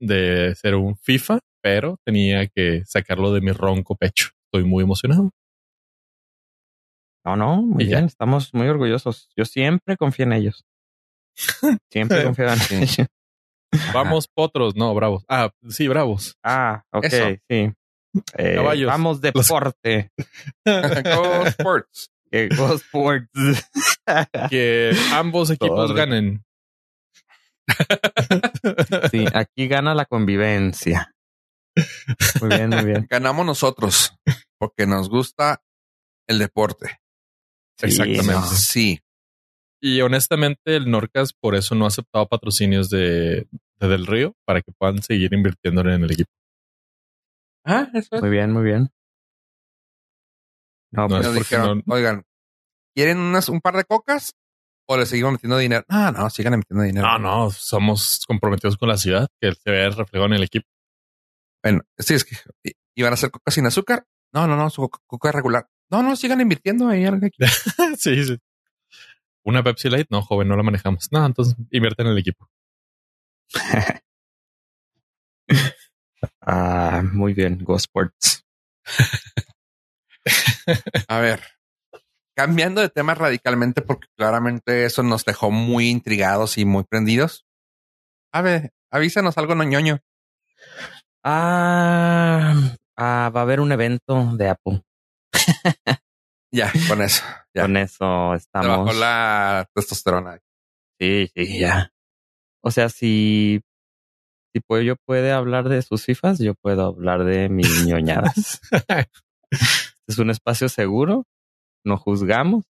de 0.00 0.54
ser 0.54 0.74
un 0.74 0.96
FIFA, 0.96 1.38
pero 1.62 1.98
tenía 2.04 2.46
que 2.48 2.82
sacarlo 2.84 3.32
de 3.32 3.40
mi 3.40 3.52
ronco 3.52 3.96
pecho. 3.96 4.28
Estoy 4.52 4.68
muy 4.68 4.84
emocionado. 4.84 5.30
No, 7.24 7.36
no, 7.36 7.62
muy 7.62 7.84
Y 7.84 7.88
ya. 7.88 7.96
bien. 7.96 8.06
Estamos 8.06 8.52
muy 8.52 8.68
orgullosos. 8.68 9.30
Yo 9.36 9.46
siempre 9.46 9.96
confío 9.96 10.26
en 10.26 10.34
ellos. 10.34 10.64
Siempre 11.90 12.22
confío 12.22 12.46
en 12.46 12.82
ellos. 12.82 13.08
Vamos, 13.92 14.28
potros, 14.28 14.74
no, 14.76 14.94
bravos. 14.94 15.24
Ah, 15.28 15.50
sí, 15.68 15.88
bravos. 15.88 16.36
Ah, 16.42 16.84
ok, 16.92 17.04
Eso. 17.04 17.26
sí. 17.48 17.72
Eh, 18.36 18.54
Caballos. 18.56 18.86
Vamos 18.86 19.20
deporte. 19.20 20.10
Go 20.64 21.46
Sports. 21.46 22.10
Que 22.30 22.48
Go 22.48 22.74
Sports. 22.74 23.30
Que 24.50 24.92
ambos 25.12 25.50
equipos 25.50 25.88
Torre. 25.88 25.98
ganen. 25.98 26.44
Sí, 29.10 29.24
aquí 29.32 29.68
gana 29.68 29.94
la 29.94 30.04
convivencia. 30.04 31.14
Muy 32.40 32.48
bien, 32.50 32.70
muy 32.70 32.84
bien. 32.84 33.06
Ganamos 33.08 33.44
nosotros 33.46 34.14
porque 34.58 34.86
nos 34.86 35.08
gusta 35.08 35.62
el 36.28 36.38
deporte. 36.38 37.00
Sí, 37.78 37.86
Exactamente. 37.86 38.32
no. 38.32 38.42
Sí. 38.46 39.00
Y 39.82 40.00
honestamente, 40.00 40.76
el 40.76 40.90
Norcas 40.90 41.32
por 41.32 41.54
eso 41.54 41.74
no 41.74 41.84
ha 41.84 41.88
aceptado 41.88 42.26
patrocinios 42.28 42.88
de, 42.90 43.46
de 43.80 43.88
Del 43.88 44.06
Río 44.06 44.34
para 44.44 44.62
que 44.62 44.72
puedan 44.72 45.02
seguir 45.02 45.32
invirtiendo 45.34 45.80
en 45.82 46.02
el 46.04 46.10
equipo. 46.12 46.30
Ah, 47.64 47.88
eso 47.94 48.16
es. 48.16 48.20
Muy 48.22 48.30
bien, 48.30 48.52
muy 48.52 48.62
bien. 48.64 48.90
No, 50.92 51.02
No, 51.02 51.08
pues 51.08 51.26
Nos 51.26 51.34
porque 51.36 51.56
dijeron, 51.56 51.82
no- 51.86 51.94
oigan, 51.94 52.24
¿quieren 52.94 53.18
unas, 53.18 53.48
un 53.48 53.60
par 53.60 53.76
de 53.76 53.84
cocas 53.84 54.34
o 54.86 54.96
le 54.96 55.06
seguimos 55.06 55.32
metiendo 55.32 55.58
dinero? 55.58 55.84
No, 55.88 56.12
no, 56.12 56.30
sigan 56.30 56.56
metiendo 56.58 56.84
dinero. 56.84 57.06
No, 57.06 57.18
no, 57.18 57.50
somos 57.50 58.24
comprometidos 58.26 58.76
con 58.76 58.88
la 58.88 58.96
ciudad, 58.98 59.28
que 59.40 59.52
se 59.52 59.70
ve 59.70 59.88
reflejado 59.90 60.26
en 60.26 60.34
el 60.34 60.42
equipo. 60.44 60.66
Bueno, 61.62 61.80
sí, 61.98 62.14
es 62.14 62.24
que 62.24 62.36
iban 62.94 63.12
a 63.12 63.14
hacer 63.14 63.30
coca 63.30 63.50
sin 63.50 63.66
azúcar. 63.66 64.04
No, 64.32 64.46
no, 64.46 64.56
no, 64.56 64.68
su 64.70 64.82
coca, 64.82 64.98
coca 65.06 65.32
regular. 65.32 65.66
No, 65.90 66.02
no, 66.02 66.14
sigan 66.16 66.40
invirtiendo 66.40 66.88
ahí. 66.88 67.04
algo 67.04 67.26
aquí. 67.26 67.38
sí, 67.98 68.24
sí. 68.24 68.36
Una 69.44 69.62
Pepsi 69.62 69.88
Light, 69.90 70.08
no, 70.10 70.22
joven, 70.22 70.48
no 70.48 70.56
la 70.56 70.62
manejamos. 70.62 71.08
No, 71.12 71.24
entonces 71.24 71.56
invierte 71.70 72.02
en 72.02 72.08
el 72.08 72.18
equipo. 72.18 72.48
ah, 76.40 77.02
muy 77.12 77.34
bien, 77.34 77.62
Go 77.64 77.76
Sports. 77.76 78.44
A 81.08 81.18
ver, 81.18 81.42
cambiando 82.36 82.80
de 82.80 82.88
tema 82.88 83.14
radicalmente, 83.14 83.82
porque 83.82 84.08
claramente 84.16 84.84
eso 84.84 85.02
nos 85.02 85.24
dejó 85.24 85.50
muy 85.50 85.88
intrigados 85.88 86.58
y 86.58 86.64
muy 86.64 86.84
prendidos. 86.84 87.44
A 88.32 88.42
ver, 88.42 88.72
avísanos 88.90 89.38
algo, 89.38 89.54
no 89.54 89.64
ñoño. 89.64 90.00
Ah, 91.22 92.54
ah, 92.96 93.30
va 93.34 93.40
a 93.40 93.42
haber 93.42 93.60
un 93.60 93.72
evento 93.72 94.36
de 94.36 94.48
Apple. 94.48 94.82
Ya, 96.54 96.70
con 96.86 97.02
eso. 97.02 97.24
Ya. 97.52 97.62
Con 97.62 97.76
eso 97.76 97.96
Te 97.98 98.04
bajó 98.06 98.34
estamos. 98.36 98.96
la 98.96 99.68
testosterona. 99.74 100.38
Sí, 101.00 101.28
sí, 101.34 101.58
ya. 101.58 101.90
O 102.66 102.70
sea, 102.70 102.88
si, 102.88 103.60
si 104.54 104.60
Pollo 104.60 104.96
puede 105.04 105.32
hablar 105.32 105.68
de 105.68 105.82
sus 105.82 106.02
FIFAs, 106.06 106.38
yo 106.38 106.54
puedo 106.54 106.86
hablar 106.86 107.24
de 107.24 107.50
mis 107.50 107.84
ñoñadas. 107.86 108.62
es 110.08 110.18
un 110.18 110.30
espacio 110.30 110.70
seguro, 110.70 111.26
no 111.84 111.98
juzgamos. 111.98 112.64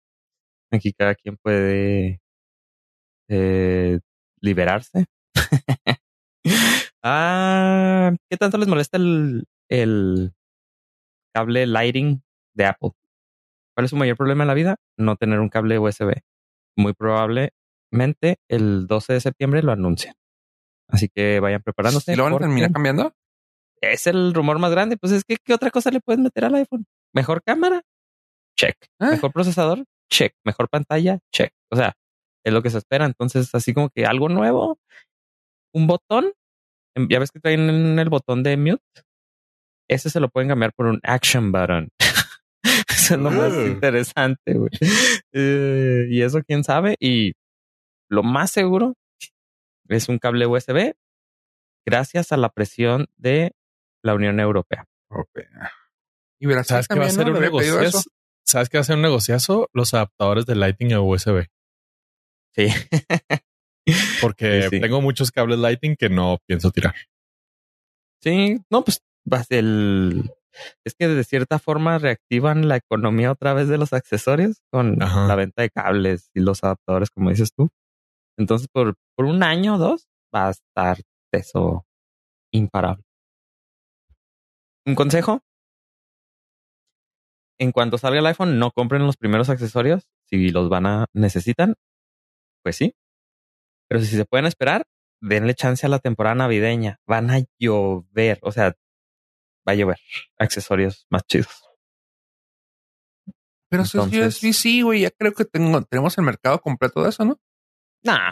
Aquí 0.71 0.93
cada 0.93 1.13
quien 1.13 1.37
puede 1.37 2.21
eh, 3.29 3.99
liberarse. 4.41 5.05
ah, 7.03 8.13
¿qué 8.31 8.37
tanto 8.37 8.57
les 8.57 8.67
molesta 8.67 8.97
el, 8.97 9.45
el 9.69 10.33
cable 11.35 11.67
lighting 11.67 12.23
de 12.55 12.65
Apple? 12.65 12.93
¿Cuál 13.75 13.85
es 13.85 13.91
su 13.91 13.95
mayor 13.95 14.17
problema 14.17 14.43
en 14.43 14.47
la 14.47 14.55
vida? 14.55 14.77
No 14.97 15.17
tener 15.17 15.39
un 15.39 15.49
cable 15.49 15.77
USB. 15.77 16.15
Muy 16.75 16.93
el 18.49 18.87
12 18.87 19.13
de 19.13 19.21
septiembre 19.21 19.61
lo 19.63 19.71
anuncian. 19.71 20.15
Así 20.89 21.09
que 21.09 21.39
vayan 21.39 21.61
preparándose. 21.61 22.13
¿Y 22.13 22.15
lo 22.15 22.23
van 22.25 22.33
a 22.33 22.37
terminar 22.39 22.71
cambiando? 22.71 23.13
Es 23.81 24.07
el 24.07 24.33
rumor 24.33 24.59
más 24.59 24.71
grande. 24.71 24.97
Pues 24.97 25.11
es 25.13 25.23
que, 25.23 25.37
¿qué 25.43 25.53
otra 25.53 25.69
cosa 25.71 25.91
le 25.91 25.99
puedes 25.99 26.19
meter 26.21 26.45
al 26.45 26.55
iPhone? 26.55 26.85
¿Mejor 27.13 27.41
cámara? 27.43 27.81
Check. 28.57 28.75
Ah. 28.99 29.11
¿Mejor 29.11 29.31
procesador? 29.33 29.83
Check. 30.11 30.33
¿Mejor 30.45 30.69
pantalla? 30.69 31.19
Check. 31.33 31.51
O 31.71 31.75
sea, 31.75 31.93
es 32.45 32.53
lo 32.53 32.61
que 32.61 32.69
se 32.69 32.77
espera. 32.77 33.05
Entonces, 33.05 33.53
así 33.55 33.73
como 33.73 33.89
que 33.89 34.05
algo 34.05 34.29
nuevo, 34.29 34.77
un 35.73 35.87
botón. 35.87 36.31
em, 36.95 37.07
Ya 37.09 37.19
ves 37.19 37.31
que 37.31 37.39
traen 37.39 37.97
el 37.99 38.09
botón 38.09 38.43
de 38.43 38.55
mute. 38.57 38.83
Ese 39.89 40.09
se 40.09 40.19
lo 40.19 40.29
pueden 40.29 40.49
cambiar 40.49 40.73
por 40.73 40.85
un 40.85 40.99
action 41.03 41.51
button. 41.51 41.89
Eso 42.89 43.15
es 43.15 43.19
lo 43.21 43.31
más 43.31 43.51
Uh. 43.51 43.67
interesante, 43.67 44.53
güey. 44.53 44.69
Eh, 45.33 46.07
y 46.09 46.21
eso 46.21 46.41
quién 46.43 46.63
sabe. 46.63 46.95
Y 46.99 47.33
lo 48.13 48.23
más 48.23 48.51
seguro 48.51 48.95
es 49.89 50.07
un 50.07 50.19
cable 50.19 50.45
USB 50.45 50.93
gracias 51.85 52.31
a 52.31 52.37
la 52.37 52.49
presión 52.49 53.07
de 53.17 53.53
la 54.03 54.13
Unión 54.13 54.39
Europea. 54.39 54.85
Y 56.39 56.45
verás, 56.45 56.67
¿Sabes 56.67 56.87
qué 56.87 56.99
va 56.99 57.05
a 57.05 57.09
ser 57.09 57.29
un 57.29 57.39
negociazo? 57.39 58.01
¿Sabes 58.45 58.69
qué 58.69 58.77
va 58.77 58.81
a 58.81 58.85
ser 58.85 58.95
un 58.97 59.01
negociazo? 59.01 59.69
Los 59.73 59.93
adaptadores 59.93 60.45
de 60.45 60.55
Lightning 60.55 60.93
a 60.93 61.01
USB. 61.01 61.47
Sí. 62.55 62.67
Porque 64.21 64.63
Sí, 64.63 64.69
sí. 64.69 64.81
tengo 64.81 65.01
muchos 65.01 65.31
cables 65.31 65.59
Lightning 65.59 65.95
que 65.95 66.09
no 66.09 66.37
pienso 66.45 66.71
tirar. 66.71 66.95
Sí, 68.21 68.59
no, 68.69 68.83
pues 68.83 69.01
el 69.49 70.29
es 70.85 70.93
que 70.95 71.07
de 71.07 71.23
cierta 71.23 71.57
forma 71.59 71.97
reactivan 71.97 72.67
la 72.67 72.77
economía 72.77 73.31
otra 73.31 73.53
vez 73.53 73.67
de 73.67 73.77
los 73.77 73.91
accesorios 73.93 74.61
con 74.71 75.01
Ajá. 75.01 75.27
la 75.27 75.35
venta 75.35 75.63
de 75.63 75.69
cables 75.69 76.29
y 76.33 76.41
los 76.41 76.63
adaptadores, 76.63 77.09
como 77.09 77.29
dices 77.31 77.53
tú. 77.53 77.69
Entonces, 78.37 78.67
por, 78.67 78.95
por 79.15 79.25
un 79.25 79.43
año 79.43 79.75
o 79.75 79.77
dos 79.77 80.07
va 80.33 80.47
a 80.47 80.51
estar 80.51 80.97
eso 81.31 81.85
imparable. 82.51 83.03
Un 84.85 84.95
consejo. 84.95 85.41
En 87.59 87.71
cuanto 87.71 87.97
salga 87.97 88.19
el 88.19 88.25
iPhone, 88.25 88.59
no 88.59 88.71
compren 88.71 89.05
los 89.05 89.17
primeros 89.17 89.49
accesorios. 89.49 90.07
Si 90.29 90.49
los 90.49 90.69
van 90.69 90.85
a 90.85 91.05
necesitan, 91.13 91.75
pues 92.63 92.75
sí. 92.75 92.95
Pero 93.87 94.01
si 94.01 94.07
se 94.15 94.25
pueden 94.25 94.45
esperar, 94.45 94.85
denle 95.21 95.53
chance 95.53 95.85
a 95.85 95.89
la 95.89 95.99
temporada 95.99 96.35
navideña. 96.35 96.99
Van 97.07 97.29
a 97.29 97.39
llover, 97.59 98.39
o 98.41 98.51
sea, 98.51 98.75
va 99.67 99.71
a 99.71 99.75
llover 99.75 99.97
accesorios 100.39 101.05
más 101.09 101.23
chidos. 101.25 101.63
Pero 103.69 103.83
eso 103.83 103.99
es 103.99 104.05
Entonces- 104.13 104.35
USB, 104.43 104.53
sí, 104.53 104.81
güey. 104.81 105.01
Ya 105.01 105.11
creo 105.11 105.33
que 105.33 105.45
tengo, 105.45 105.81
tenemos 105.83 106.17
el 106.17 106.23
mercado 106.25 106.59
completo 106.59 107.03
de 107.03 107.09
eso, 107.09 107.23
¿no? 107.25 107.39
Nah, 108.03 108.31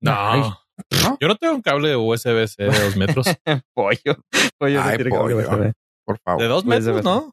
No. 0.00 0.58
¿No? 1.02 1.18
Yo 1.20 1.28
no 1.28 1.36
tengo 1.36 1.54
un 1.54 1.62
cable 1.62 1.88
de 1.90 1.96
USB-C 1.96 2.64
de 2.64 2.66
dos 2.80 2.96
metros. 2.96 3.26
pollo. 3.74 4.16
Pollo 4.58 4.80
no 4.82 4.88
Ay, 4.88 4.96
cable 4.98 5.10
pollo. 5.10 5.36
USB. 5.38 5.72
Por 6.04 6.18
favor. 6.24 6.42
de 6.42 6.48
dos 6.48 6.64
USB. 6.64 6.68
metros, 6.68 7.04
¿no? 7.04 7.32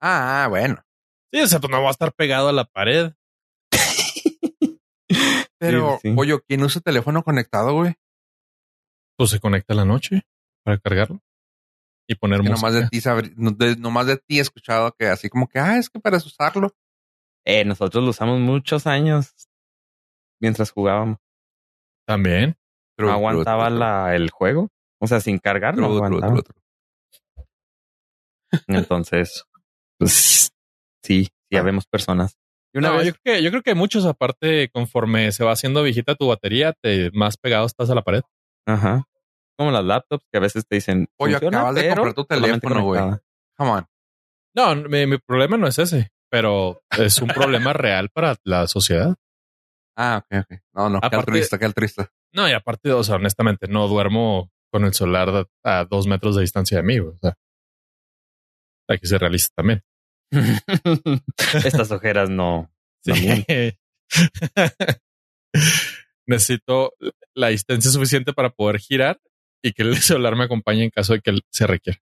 Ah, 0.00 0.46
bueno. 0.48 0.80
Sí, 1.32 1.40
o 1.40 1.46
sea, 1.48 1.58
pues 1.60 1.70
no 1.70 1.82
va 1.82 1.88
a 1.88 1.90
estar 1.90 2.12
pegado 2.12 2.48
a 2.48 2.52
la 2.52 2.64
pared. 2.64 3.12
Pero, 5.58 5.98
Sí, 6.02 6.10
sí. 6.10 6.14
oye, 6.16 6.38
¿quién 6.46 6.62
usa 6.62 6.80
teléfono 6.80 7.22
conectado, 7.22 7.74
güey? 7.74 7.94
Pues 9.16 9.30
se 9.30 9.40
conecta 9.40 9.72
a 9.74 9.76
la 9.76 9.84
noche 9.84 10.22
para 10.64 10.78
cargarlo 10.78 11.20
y 12.08 12.14
poner 12.16 12.40
Que 12.42 12.50
música. 12.50 12.68
nomás 12.68 12.74
de 12.82 12.88
ti 12.88 12.98
sabr- 13.00 13.32
no- 13.36 13.50
de- 13.52 13.76
nomás 13.76 14.06
de 14.06 14.16
ti 14.18 14.38
he 14.38 14.42
escuchado 14.42 14.92
que 14.98 15.06
así 15.06 15.28
como 15.28 15.48
que, 15.48 15.58
ah, 15.58 15.78
es 15.78 15.88
que 15.88 16.00
para 16.00 16.16
usarlo. 16.18 16.72
Eh, 17.46 17.64
nosotros 17.64 18.02
lo 18.02 18.10
usamos 18.10 18.40
muchos 18.40 18.86
años 18.86 19.34
mientras 20.40 20.70
jugábamos. 20.70 21.18
También. 22.06 22.56
True, 22.96 23.08
no 23.08 23.14
aguantaba 23.14 23.68
true, 23.68 23.78
la, 23.78 24.14
el 24.14 24.30
juego. 24.30 24.68
O 25.00 25.06
sea, 25.06 25.20
sin 25.20 25.38
cargar 25.38 25.76
no 25.76 25.86
aguantaba. 25.86 26.40
Entonces, 28.68 29.44
pues 29.98 30.50
sí, 31.02 31.24
sí 31.24 31.56
Ah. 31.56 31.60
habemos 31.60 31.86
personas. 31.86 32.36
Y 32.72 32.78
una 32.78 32.88
No, 32.90 32.96
vez, 32.98 33.06
yo, 33.06 33.12
creo 33.14 33.36
que, 33.36 33.42
yo 33.42 33.50
creo 33.50 33.62
que 33.62 33.74
muchos, 33.74 34.04
aparte, 34.06 34.68
conforme 34.72 35.30
se 35.32 35.44
va 35.44 35.52
haciendo 35.52 35.82
viejita 35.82 36.14
tu 36.14 36.26
batería, 36.28 36.72
te 36.82 37.10
más 37.12 37.36
pegado 37.36 37.66
estás 37.66 37.90
a 37.90 37.94
la 37.94 38.02
pared. 38.02 38.22
ajá, 38.66 39.04
como 39.56 39.70
las 39.70 39.84
laptops 39.84 40.24
que 40.32 40.38
a 40.38 40.40
veces 40.40 40.66
te 40.66 40.74
dicen, 40.76 41.06
Oye, 41.16 41.36
acabas 41.36 41.74
de 41.76 41.88
comprar 41.88 42.14
tu 42.14 42.24
teléfono, 42.24 42.82
güey. 42.82 43.00
Come 43.56 43.70
on. 43.70 43.86
No, 44.56 44.74
mi, 44.88 45.06
mi 45.06 45.18
problema 45.18 45.56
no 45.56 45.68
es 45.68 45.78
ese, 45.78 46.10
pero 46.30 46.80
es 46.98 47.18
un 47.22 47.28
problema 47.28 47.72
real 47.72 48.08
para 48.10 48.34
la 48.44 48.66
sociedad. 48.66 49.14
Ah, 49.96 50.22
ok, 50.24 50.38
ok. 50.40 50.60
No, 50.74 50.88
no, 50.90 51.00
qué 51.00 51.06
Aparte- 51.06 51.16
altruista, 51.16 51.58
qué 51.58 51.64
altruista. 51.66 52.10
No, 52.32 52.48
y 52.48 52.52
aparte, 52.52 52.90
o 52.92 53.04
sea, 53.04 53.16
honestamente, 53.16 53.68
no 53.68 53.86
duermo 53.88 54.50
con 54.72 54.84
el 54.84 54.92
solar 54.94 55.28
a, 55.62 55.80
a 55.80 55.84
dos 55.84 56.06
metros 56.06 56.34
de 56.34 56.42
distancia 56.42 56.78
de 56.78 56.82
mí. 56.82 56.98
O 56.98 57.16
sea, 57.20 57.34
hay 58.88 58.98
que 58.98 59.06
ser 59.06 59.20
realista 59.20 59.52
también. 59.56 59.82
Estas 61.64 61.90
ojeras 61.92 62.28
no. 62.30 62.70
Sí. 63.04 63.46
Necesito 66.26 66.94
la 67.34 67.48
distancia 67.48 67.90
suficiente 67.90 68.32
para 68.32 68.50
poder 68.50 68.78
girar 68.78 69.20
y 69.62 69.72
que 69.72 69.82
el 69.82 69.96
celular 70.02 70.36
me 70.36 70.44
acompañe 70.44 70.84
en 70.84 70.90
caso 70.90 71.12
de 71.12 71.20
que 71.20 71.38
se 71.50 71.66
requiera. 71.66 71.98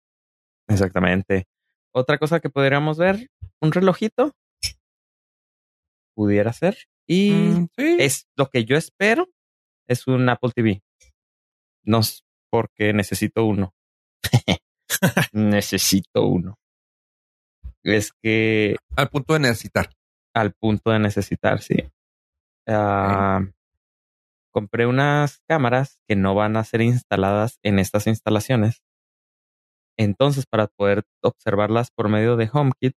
Exactamente. 0.69 1.47
Otra 1.93 2.19
cosa 2.19 2.39
que 2.41 2.51
podríamos 2.51 2.99
ver, 2.99 3.29
un 3.61 3.73
relojito. 3.73 4.33
Pudiera 6.15 6.53
ser. 6.53 6.77
Y 7.13 7.33
Mm, 7.33 7.69
sí. 7.77 7.97
es 7.99 8.29
lo 8.37 8.49
que 8.51 8.65
yo 8.65 8.77
espero, 8.77 9.27
es 9.89 10.07
un 10.07 10.29
Apple 10.29 10.53
TV. 10.55 10.81
No 11.85 11.99
es 12.01 12.23
porque 12.51 12.93
necesito 12.93 13.45
uno. 13.45 13.75
necesito 15.33 16.27
uno. 16.27 16.57
Es 17.83 18.13
que 18.23 18.77
Al 18.97 19.09
punto 19.09 19.33
de 19.35 19.41
necesitar. 19.41 19.91
al 20.35 20.53
punto 20.53 20.91
de 20.93 20.99
necesitar, 21.01 21.61
sí. 21.63 21.77
Ah, 22.69 23.41
compré 24.53 24.87
unas 24.87 25.41
cámaras 25.49 26.01
que 26.07 26.15
no 26.15 26.35
van 26.37 26.57
a 26.57 26.63
ser 26.65 26.83
instaladas 26.83 27.59
en 27.65 27.79
estas 27.81 28.07
instalaciones. 28.07 28.83
Entonces, 29.99 30.47
para 30.47 30.69
poder 30.69 31.03
observarlas 31.23 31.91
por 31.91 32.09
medio 32.09 32.37
de 32.37 32.49
HomeKit, 32.53 32.95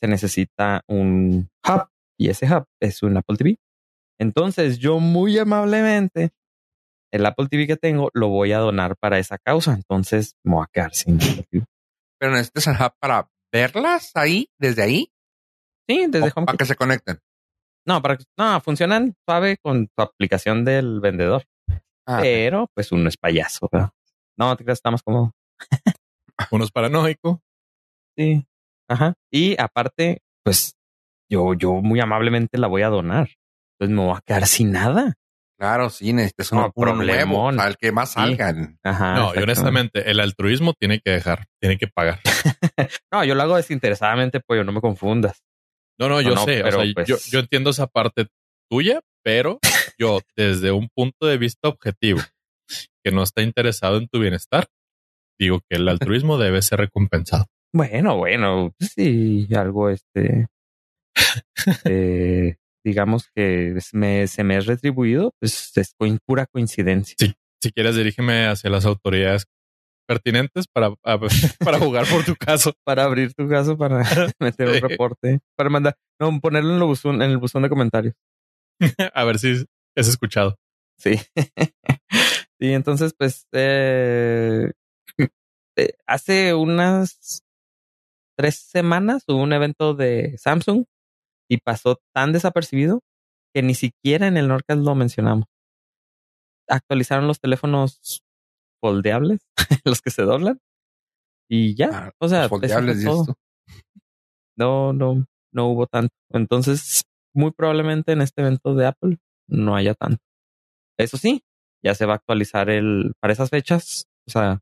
se 0.00 0.08
necesita 0.08 0.82
un 0.88 1.50
hub 1.68 1.88
y 2.18 2.30
ese 2.30 2.46
hub 2.46 2.66
es 2.80 3.02
un 3.02 3.16
Apple 3.16 3.36
TV. 3.36 3.58
Entonces, 4.18 4.78
yo 4.78 4.98
muy 5.00 5.38
amablemente, 5.38 6.30
el 7.12 7.26
Apple 7.26 7.48
TV 7.48 7.66
que 7.66 7.76
tengo 7.76 8.10
lo 8.14 8.28
voy 8.28 8.52
a 8.52 8.58
donar 8.58 8.96
para 8.96 9.18
esa 9.18 9.38
causa. 9.38 9.74
Entonces, 9.74 10.34
me 10.44 10.54
voy 10.54 10.64
a 10.64 10.70
quedar 10.72 10.94
sin 10.94 11.16
Apple 11.16 11.46
TV. 11.50 11.66
Pero 12.18 12.32
necesitas 12.32 12.66
el 12.68 12.74
hub 12.74 12.92
para 12.98 13.28
verlas 13.52 14.12
ahí, 14.14 14.48
desde 14.58 14.82
ahí, 14.82 15.10
Sí, 15.88 16.06
desde 16.08 16.28
o 16.34 16.44
para 16.44 16.58
que 16.58 16.64
se 16.64 16.74
conecten. 16.74 17.20
No, 17.86 18.02
para, 18.02 18.18
no, 18.36 18.60
funcionan 18.60 19.14
suave 19.24 19.58
con 19.58 19.86
tu 19.86 20.02
aplicación 20.02 20.64
del 20.64 21.00
vendedor. 21.00 21.44
Ah. 22.06 22.18
Pero, 22.20 22.68
pues 22.74 22.90
uno 22.92 23.08
es 23.08 23.16
payaso, 23.16 23.68
¿verdad? 23.70 23.90
No, 24.36 24.56
te 24.56 24.64
creas, 24.64 24.78
estamos 24.78 25.02
como. 25.02 25.32
Uno 26.50 26.64
es 26.64 26.72
paranoico. 26.72 27.40
Sí. 28.16 28.44
Ajá. 28.88 29.14
Y 29.32 29.60
aparte, 29.60 30.22
pues 30.44 30.76
yo, 31.30 31.54
yo 31.54 31.74
muy 31.74 32.00
amablemente 32.00 32.58
la 32.58 32.66
voy 32.66 32.82
a 32.82 32.88
donar. 32.88 33.28
Entonces 33.78 33.96
me 33.96 34.02
voy 34.04 34.16
a 34.16 34.20
quedar 34.24 34.46
sin 34.46 34.72
nada. 34.72 35.14
Claro, 35.58 35.88
sí, 35.88 36.12
necesitas 36.12 36.52
un, 36.52 36.58
No, 36.58 36.72
problemón. 36.72 37.58
al 37.60 37.76
que 37.78 37.90
más 37.90 38.10
Sí. 38.10 38.14
salgan. 38.20 38.78
Ajá. 38.84 39.14
no, 39.14 39.34
y 39.34 39.38
honestamente, 39.38 40.10
el 40.10 40.20
altruismo 40.20 40.74
tiene 40.78 41.00
que 41.00 41.10
dejar, 41.12 41.46
tiene 41.60 41.78
que 41.78 41.86
pagar. 41.88 42.20
No, 43.12 43.24
yo 43.24 43.34
lo 43.34 43.42
hago 43.42 43.56
desinteresadamente, 43.56 44.40
pollo, 44.40 44.64
no 44.64 44.72
me 44.72 44.80
confundas. 44.82 45.42
No, 45.98 46.08
no, 46.10 46.20
yo 46.20 46.34
no, 46.34 46.44
sé. 46.44 46.62
o 46.62 46.70
sea, 46.70 46.84
pues- 46.94 47.08
yo, 47.08 47.16
yo 47.30 47.38
entiendo 47.40 47.70
esa 47.70 47.86
parte 47.86 48.26
tuya, 48.70 49.00
pero 49.24 49.58
yo, 49.98 50.20
desde 50.36 50.72
un 50.72 50.88
punto 50.94 51.26
de 51.26 51.38
vista 51.38 51.68
objetivo, 51.70 52.20
que 53.02 53.12
no 53.12 53.22
está 53.22 53.40
interesado 53.42 53.96
en 53.96 54.08
tu 54.08 54.18
bienestar, 54.20 54.66
digo 55.38 55.60
que 55.70 55.76
el 55.78 55.88
altruismo 55.88 56.36
debe 56.36 56.60
ser 56.60 56.80
recompensado. 56.80 57.46
Bueno, 57.72 58.16
bueno, 58.18 58.72
pues 58.78 58.92
sí, 58.94 59.48
algo 59.54 59.88
este, 59.88 60.46
eh, 61.84 62.56
digamos 62.84 63.28
que 63.34 63.78
me, 63.92 64.26
se 64.26 64.44
me 64.44 64.56
es 64.58 64.66
retribuido, 64.66 65.32
pues 65.40 65.72
es 65.76 65.94
pura 66.24 66.46
coincidencia. 66.46 67.16
Si 67.62 67.72
quieres, 67.72 67.96
dirígeme 67.96 68.46
hacia 68.46 68.70
las 68.70 68.84
autoridades 68.84 69.46
pertinentes 70.06 70.66
para, 70.68 70.94
a- 71.02 71.18
para 71.64 71.78
jugar 71.78 72.06
por 72.06 72.24
tu 72.24 72.36
caso. 72.36 72.74
Para 72.84 73.04
abrir 73.04 73.34
tu 73.34 73.48
caso, 73.48 73.76
para 73.76 74.02
meter 74.40 74.68
un 74.68 74.80
reporte, 74.88 75.40
para 75.56 75.70
mandar, 75.70 75.96
no, 76.20 76.38
ponerlo 76.40 76.70
en, 76.74 76.76
el 76.80 76.84
buzón, 76.84 77.22
en 77.22 77.30
el 77.30 77.38
buzón 77.38 77.62
de 77.62 77.68
comentarios. 77.68 78.14
A 79.14 79.24
ver 79.24 79.38
si 79.38 79.64
es 79.96 80.08
escuchado. 80.08 80.56
Sí. 80.98 81.20
y 82.58 82.72
entonces, 82.72 83.14
pues, 83.18 83.46
eh, 83.52 84.70
eh, 85.76 85.92
hace 86.06 86.54
unas 86.54 87.42
tres 88.38 88.56
semanas 88.56 89.24
hubo 89.28 89.42
un 89.42 89.52
evento 89.52 89.94
de 89.94 90.36
Samsung 90.38 90.84
y 91.48 91.58
pasó 91.58 92.00
tan 92.14 92.32
desapercibido 92.32 93.00
que 93.54 93.62
ni 93.62 93.74
siquiera 93.74 94.26
en 94.26 94.36
el 94.36 94.48
Norcas 94.48 94.78
lo 94.78 94.94
mencionamos. 94.94 95.46
Actualizaron 96.68 97.26
los 97.28 97.40
teléfonos 97.40 98.22
foldeables, 98.80 99.40
los 99.84 100.00
que 100.02 100.10
se 100.10 100.22
doblan. 100.22 100.58
Y 101.48 101.74
ya, 101.76 101.88
Ah, 101.92 102.12
o 102.18 102.28
sea, 102.28 102.42
los 102.42 102.46
eso 102.46 102.58
fue 102.58 102.68
foldeables, 102.68 103.04
todo. 103.04 103.36
no, 104.56 104.92
no, 104.92 105.26
no 105.52 105.66
hubo 105.68 105.86
tanto. 105.86 106.14
Entonces, 106.30 107.04
muy 107.34 107.52
probablemente 107.52 108.12
en 108.12 108.22
este 108.22 108.42
evento 108.42 108.74
de 108.74 108.86
Apple 108.86 109.18
no 109.48 109.76
haya 109.76 109.94
tanto. 109.94 110.22
Eso 110.98 111.18
sí, 111.18 111.42
ya 111.84 111.94
se 111.94 112.06
va 112.06 112.14
a 112.14 112.16
actualizar 112.16 112.68
el, 112.70 113.14
para 113.20 113.32
esas 113.32 113.50
fechas, 113.50 114.06
o 114.26 114.30
sea, 114.30 114.60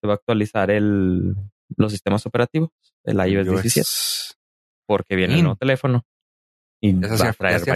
se 0.00 0.06
va 0.08 0.14
a 0.14 0.16
actualizar 0.16 0.70
el, 0.70 1.36
los 1.76 1.92
sistemas 1.92 2.24
operativos, 2.26 2.70
el 3.04 3.16
iOS 3.18 3.46
Yo 3.46 3.52
17, 3.52 3.80
es- 3.80 4.37
porque 4.88 5.14
viene 5.14 5.34
el 5.34 5.38
Sí. 5.40 5.42
nuevo 5.42 5.56
teléfono. 5.56 6.04
Y 6.80 6.90
Eso 7.04 7.16
sí 7.18 7.22
hacía 7.26 7.32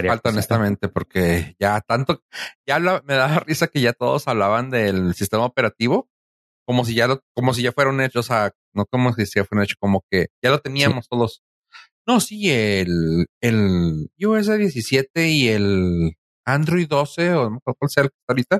falta, 0.07 0.29
honestamente, 0.29 0.87
porque 0.89 1.55
ya 1.59 1.81
tanto, 1.81 2.23
ya 2.67 2.79
lo- 2.79 3.03
me 3.03 3.13
daba 3.15 3.39
risa 3.41 3.67
que 3.67 3.81
ya 3.81 3.93
todos 3.93 4.27
hablaban 4.27 4.69
del 4.69 5.13
sistema 5.13 5.45
operativo 5.45 6.09
como 6.65 6.85
si 6.85 6.95
ya 6.95 7.07
lo, 7.07 7.21
como 7.35 7.53
si 7.53 7.61
ya 7.61 7.73
fuera 7.73 7.89
un 7.89 7.99
hecho, 7.99 8.21
o 8.21 8.23
sea, 8.23 8.51
no 8.73 8.85
como 8.85 9.11
si 9.13 9.25
ya 9.25 9.43
fuera 9.43 9.59
un 9.59 9.63
hecho, 9.65 9.75
como 9.79 10.05
que 10.09 10.27
ya 10.41 10.49
lo 10.49 10.59
teníamos 10.59 11.09
todos. 11.09 11.43
No, 12.07 12.21
sí, 12.21 12.49
el, 12.49 13.25
el 13.41 14.09
iOS 14.17 14.57
17 14.57 15.27
y 15.27 15.49
el 15.49 16.13
Android 16.45 16.87
12, 16.87 17.33
o 17.33 17.49
no 17.49 17.59
cuál 17.61 17.89
sea 17.89 18.03
el 18.03 18.09
que 18.09 18.15
está 18.21 18.31
ahorita, 18.33 18.59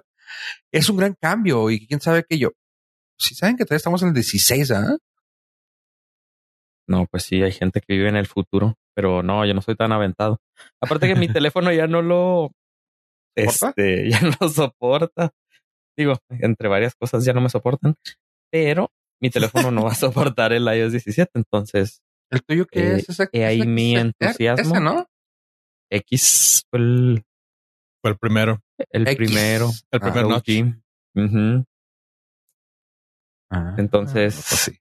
es 0.73 0.89
un 0.89 0.97
gran 0.97 1.15
cambio 1.19 1.69
y 1.71 1.87
quién 1.87 2.01
sabe 2.01 2.25
que 2.27 2.37
yo, 2.37 2.51
si 3.17 3.35
saben 3.35 3.55
que 3.55 3.63
todavía 3.63 3.77
estamos 3.77 4.01
en 4.01 4.09
el 4.09 4.13
16, 4.15 4.71
¿ah? 4.71 4.97
No, 6.87 7.05
pues 7.09 7.23
sí, 7.23 7.41
hay 7.41 7.51
gente 7.51 7.79
que 7.81 7.93
vive 7.93 8.09
en 8.09 8.15
el 8.17 8.27
futuro, 8.27 8.75
pero 8.95 9.23
no, 9.23 9.45
yo 9.45 9.53
no 9.53 9.61
soy 9.61 9.75
tan 9.75 9.91
aventado. 9.91 10.39
Aparte 10.81 11.07
que 11.07 11.15
mi 11.15 11.27
teléfono 11.33 11.71
ya 11.71 11.87
no 11.87 12.01
lo, 12.01 12.51
¿Soporta? 13.37 13.69
este, 13.69 14.09
ya 14.11 14.21
no 14.21 14.31
lo 14.39 14.49
soporta. 14.49 15.31
Digo, 15.97 16.17
entre 16.29 16.67
varias 16.67 16.95
cosas 16.95 17.23
ya 17.23 17.33
no 17.33 17.41
me 17.41 17.49
soportan, 17.49 17.95
pero 18.51 18.91
mi 19.21 19.29
teléfono 19.29 19.71
no 19.71 19.83
va 19.85 19.91
a 19.91 19.95
soportar 20.35 20.51
el 20.53 20.63
iOS 20.67 20.91
17, 20.93 21.31
entonces 21.35 22.01
¿El 22.31 22.41
tuyo 22.43 22.65
qué 22.65 22.79
Eh, 22.79 22.95
es? 22.95 23.09
Ese, 23.09 23.29
he 23.31 23.45
ahí 23.45 23.59
ese- 23.59 23.67
mi 23.69 23.95
ese- 23.95 24.01
entusiasmo. 24.01 24.73
Ese, 24.75 24.83
¿no? 24.83 25.05
X 25.91 26.63
fue 26.69 26.79
el, 26.79 27.23
Fue 28.01 28.11
el 28.11 28.17
primero. 28.17 28.59
el 28.89 29.07
X. 29.07 29.15
primero. 29.15 29.69
El 29.91 29.99
Ah, 30.01 30.11
primer 30.11 30.25
OG. 30.25 30.29
notch. 30.31 30.49
Ujú. 31.15 31.65
Ah, 33.51 33.75
Entonces- 33.77 34.33
pues 34.49 34.59
sí. 34.61 34.79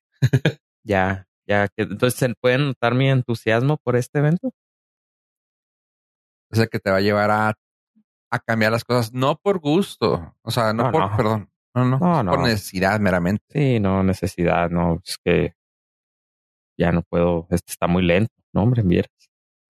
Ya, 0.85 1.27
ya 1.46 1.68
que 1.68 1.83
entonces 1.83 2.14
se 2.18 2.35
pueden 2.40 2.66
notar 2.66 2.94
mi 2.94 3.09
entusiasmo 3.09 3.76
por 3.78 3.96
este 3.96 4.18
evento. 4.20 4.52
es 6.50 6.59
el 6.59 6.68
que 6.68 6.78
te 6.78 6.90
va 6.90 6.98
a 6.98 7.00
llevar 7.00 7.31
a, 7.31 7.55
a 8.31 8.38
cambiar 8.38 8.72
las 8.72 8.85
cosas, 8.85 9.12
no 9.12 9.37
por 9.37 9.59
gusto, 9.59 10.35
o 10.42 10.50
sea, 10.50 10.72
no, 10.72 10.85
No, 10.85 10.92
por, 10.92 11.00
no. 11.00 11.16
perdón, 11.16 11.50
no, 11.74 12.22
no, 12.22 12.31
por 12.31 12.42
necesidad 12.42 13.00
meramente. 13.00 13.44
Sí, 13.48 13.81
no 13.81 14.02
necesidad, 14.02 14.70
no, 14.70 15.00
es 15.05 15.18
que 15.24 15.55
ya 16.78 16.92
no 16.92 17.02
puedo, 17.02 17.46
este 17.50 17.72
está 17.72 17.87
muy 17.87 18.02
lento, 18.02 18.35
no, 18.52 18.62
hombre, 18.62 18.83
vieras. 18.83 19.11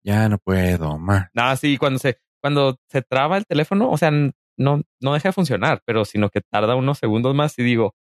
Ya 0.05 0.29
no 0.29 0.39
puedo 0.39 0.99
más. 0.99 1.29
No, 1.33 1.57
sí, 1.57 1.79
cuando 1.79 1.99
se, 1.99 2.19
cuando 2.43 2.77
se 2.89 3.03
traba 3.03 3.39
el 3.39 3.47
teléfono, 3.47 3.91
o 3.91 3.97
sea, 3.97 4.11
no, 4.11 4.83
no 5.01 5.15
deja 5.15 5.29
de 5.31 5.33
funcionar, 5.33 5.83
pero 5.87 6.05
sino 6.05 6.29
que 6.29 6.41
tarda 6.41 6.75
unos 6.77 6.99
segundos 6.99 7.35
más 7.35 7.59
y 7.59 7.63
digo, 7.63 7.95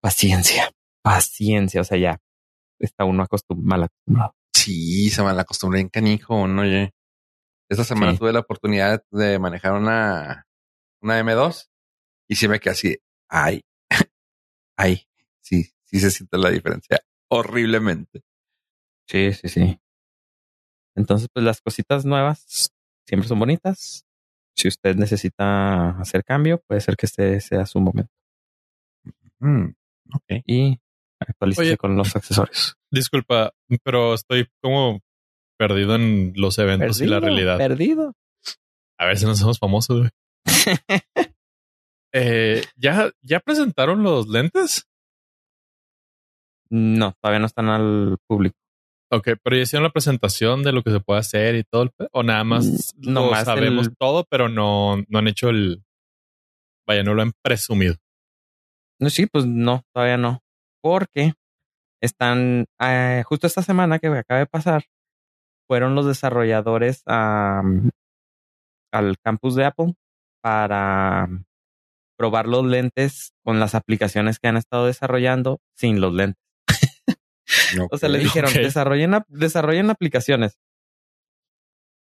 paciencia, 0.00 0.70
paciencia, 1.02 1.80
o 1.82 1.84
sea, 1.84 1.98
ya 1.98 2.18
está 2.78 3.04
uno 3.04 3.22
acostum 3.22 3.62
mal 3.64 3.84
acostumbrado. 3.84 4.34
Sí, 4.54 5.10
se 5.10 5.22
me 5.22 5.32
la 5.32 5.42
acostumbré 5.42 5.80
en 5.80 5.88
canijo, 5.88 6.46
no 6.48 6.62
oye. 6.62 6.92
Esta 7.68 7.84
semana 7.84 8.12
Sí. 8.12 8.18
tuve 8.18 8.32
la 8.32 8.40
oportunidad 8.40 9.02
de 9.10 9.38
manejar 9.38 9.72
una, 9.72 10.46
una 11.02 11.20
M2 11.20 11.68
y 12.28 12.36
sí 12.36 12.48
me 12.48 12.60
quedé 12.60 12.72
así, 12.72 12.98
ay, 13.28 13.62
ay, 14.76 15.06
sí, 15.40 15.70
sí 15.84 16.00
se 16.00 16.10
siente 16.10 16.38
la 16.38 16.50
diferencia 16.50 16.98
horriblemente. 17.28 18.22
Sí, 19.08 19.32
sí, 19.32 19.48
sí. 19.48 19.80
Entonces, 20.96 21.28
pues 21.32 21.44
las 21.44 21.60
cositas 21.60 22.04
nuevas 22.04 22.70
siempre 23.06 23.28
son 23.28 23.38
bonitas. 23.40 24.04
Si 24.56 24.68
usted 24.68 24.94
necesita 24.96 25.90
hacer 25.98 26.24
cambio, 26.24 26.62
puede 26.68 26.80
ser 26.80 26.96
que 26.96 27.06
este 27.06 27.40
sea 27.40 27.66
su 27.66 27.80
momento. 27.80 28.12
Mm, 29.40 29.70
ok. 30.14 30.42
Y 30.46 30.80
actualícese 31.28 31.68
Oye. 31.68 31.76
con 31.76 31.96
los 31.96 32.14
accesorios. 32.16 32.76
Disculpa, 32.90 33.52
pero 33.82 34.14
estoy 34.14 34.48
como 34.62 35.00
perdido 35.58 35.94
en 35.96 36.32
los 36.36 36.58
eventos 36.58 37.00
y 37.00 37.06
la 37.06 37.20
realidad. 37.20 37.58
Perdido. 37.58 38.12
A 38.98 39.06
ver 39.06 39.18
si 39.18 39.24
nos 39.24 39.38
hacemos 39.38 39.58
famosos. 39.58 39.98
güey. 40.00 40.10
Eh, 42.16 42.62
¿ya, 42.76 43.10
¿Ya 43.22 43.40
presentaron 43.40 44.04
los 44.04 44.28
lentes? 44.28 44.86
No, 46.70 47.12
todavía 47.20 47.40
no 47.40 47.46
están 47.46 47.68
al 47.68 48.18
público. 48.28 48.56
Ok, 49.10 49.30
pero 49.42 49.56
ya 49.56 49.62
hicieron 49.62 49.82
la 49.82 49.90
presentación 49.90 50.62
de 50.62 50.70
lo 50.72 50.84
que 50.84 50.92
se 50.92 51.00
puede 51.00 51.18
hacer 51.18 51.56
y 51.56 51.64
todo 51.64 51.82
el 51.82 51.90
pe- 51.90 52.06
o 52.12 52.22
nada 52.22 52.44
más 52.44 52.94
Mm, 52.98 53.10
lo 53.12 53.34
sabemos 53.44 53.88
el- 53.88 53.96
todo, 53.96 54.24
pero 54.30 54.48
no, 54.48 55.02
no 55.08 55.18
han 55.18 55.26
hecho 55.26 55.48
el 55.50 55.82
vaya, 56.86 57.02
no 57.02 57.14
lo 57.14 57.22
han 57.22 57.32
presumido. 57.42 57.96
No, 59.00 59.10
sí, 59.10 59.26
pues 59.26 59.44
no, 59.44 59.82
todavía 59.92 60.16
no. 60.16 60.40
Porque 60.84 61.32
están, 62.02 62.66
eh, 62.78 63.22
justo 63.24 63.46
esta 63.46 63.62
semana 63.62 63.98
que 63.98 64.08
acaba 64.08 64.40
de 64.40 64.46
pasar, 64.46 64.84
fueron 65.66 65.94
los 65.94 66.04
desarrolladores 66.04 67.02
a, 67.06 67.62
al 68.92 69.16
campus 69.24 69.54
de 69.54 69.64
Apple 69.64 69.94
para 70.42 71.26
probar 72.18 72.46
los 72.46 72.66
lentes 72.66 73.32
con 73.42 73.60
las 73.60 73.74
aplicaciones 73.74 74.38
que 74.38 74.48
han 74.48 74.58
estado 74.58 74.84
desarrollando 74.84 75.58
sin 75.74 76.02
los 76.02 76.12
lentes. 76.12 76.42
O 77.90 77.98
sea, 77.98 78.08
les 78.08 78.22
dijeron, 78.22 78.52
desarrollen, 78.52 79.12
desarrollen 79.28 79.90
aplicaciones 79.90 80.58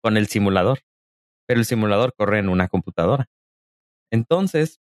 con 0.03 0.17
el 0.17 0.27
simulador, 0.27 0.81
pero 1.47 1.61
el 1.61 1.67
simulador 1.67 2.13
corre 2.17 2.39
en 2.39 2.49
una 2.49 2.69
computadora. 2.69 3.27
Entonces, 4.11 4.81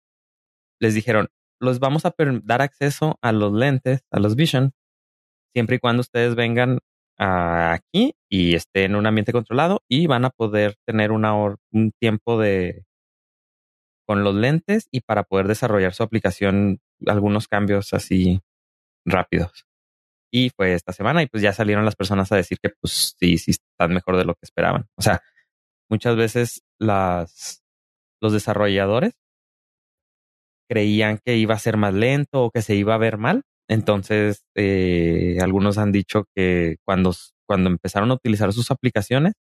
les 0.80 0.94
dijeron, 0.94 1.30
los 1.60 1.80
vamos 1.80 2.06
a 2.06 2.14
dar 2.44 2.62
acceso 2.62 3.18
a 3.22 3.32
los 3.32 3.54
lentes, 3.54 4.02
a 4.12 4.20
los 4.20 4.36
Vision, 4.36 4.74
siempre 5.54 5.78
y 5.78 5.80
cuando 5.80 6.02
ustedes 6.02 6.36
vengan 6.36 6.80
aquí 7.18 8.16
y 8.30 8.56
estén 8.56 8.92
en 8.92 8.96
un 8.96 9.08
ambiente 9.08 9.32
controlado 9.32 9.84
y 9.88 10.08
van 10.08 10.26
a 10.26 10.30
poder 10.30 10.76
tener 10.86 11.12
un 11.12 11.92
tiempo 12.00 12.40
de 12.40 12.86
con 14.08 14.24
los 14.24 14.36
lentes 14.36 14.88
y 14.92 15.02
para 15.02 15.24
poder 15.24 15.48
desarrollar 15.48 15.94
su 15.94 16.04
aplicación 16.04 16.80
algunos 17.06 17.48
cambios 17.48 17.94
así 17.94 18.42
rápidos. 19.06 19.66
Y 20.32 20.50
fue 20.52 20.74
esta 20.74 20.94
semana 20.94 21.24
y 21.24 21.28
pues 21.28 21.44
ya 21.44 21.54
salieron 21.54 21.86
las 21.86 21.96
personas 21.96 22.32
a 22.32 22.36
decir 22.36 22.60
que 22.62 22.70
pues 22.70 23.16
sí, 23.20 23.38
sí 23.38 23.52
están 23.52 23.94
mejor 23.94 24.18
de 24.18 24.26
lo 24.26 24.36
que 24.36 24.44
esperaban. 24.44 24.88
O 24.96 25.02
sea, 25.02 25.22
muchas 25.90 26.16
veces 26.16 26.64
las 26.80 27.64
los 28.22 28.34
desarrolladores 28.34 29.14
creían 30.70 31.20
que 31.24 31.38
iba 31.38 31.56
a 31.56 31.60
ser 31.60 31.78
más 31.78 31.94
lento 31.94 32.44
o 32.44 32.52
que 32.52 32.62
se 32.62 32.76
iba 32.76 32.96
a 32.96 33.00
ver 33.00 33.18
mal. 33.18 33.44
Entonces, 33.70 34.44
eh, 34.56 35.38
algunos 35.42 35.78
han 35.78 35.92
dicho 35.92 36.26
que 36.36 36.78
cuando, 36.86 37.14
cuando 37.48 37.70
empezaron 37.70 38.12
a 38.12 38.16
utilizar 38.16 38.54
sus 38.54 38.72
aplicaciones, 38.72 39.34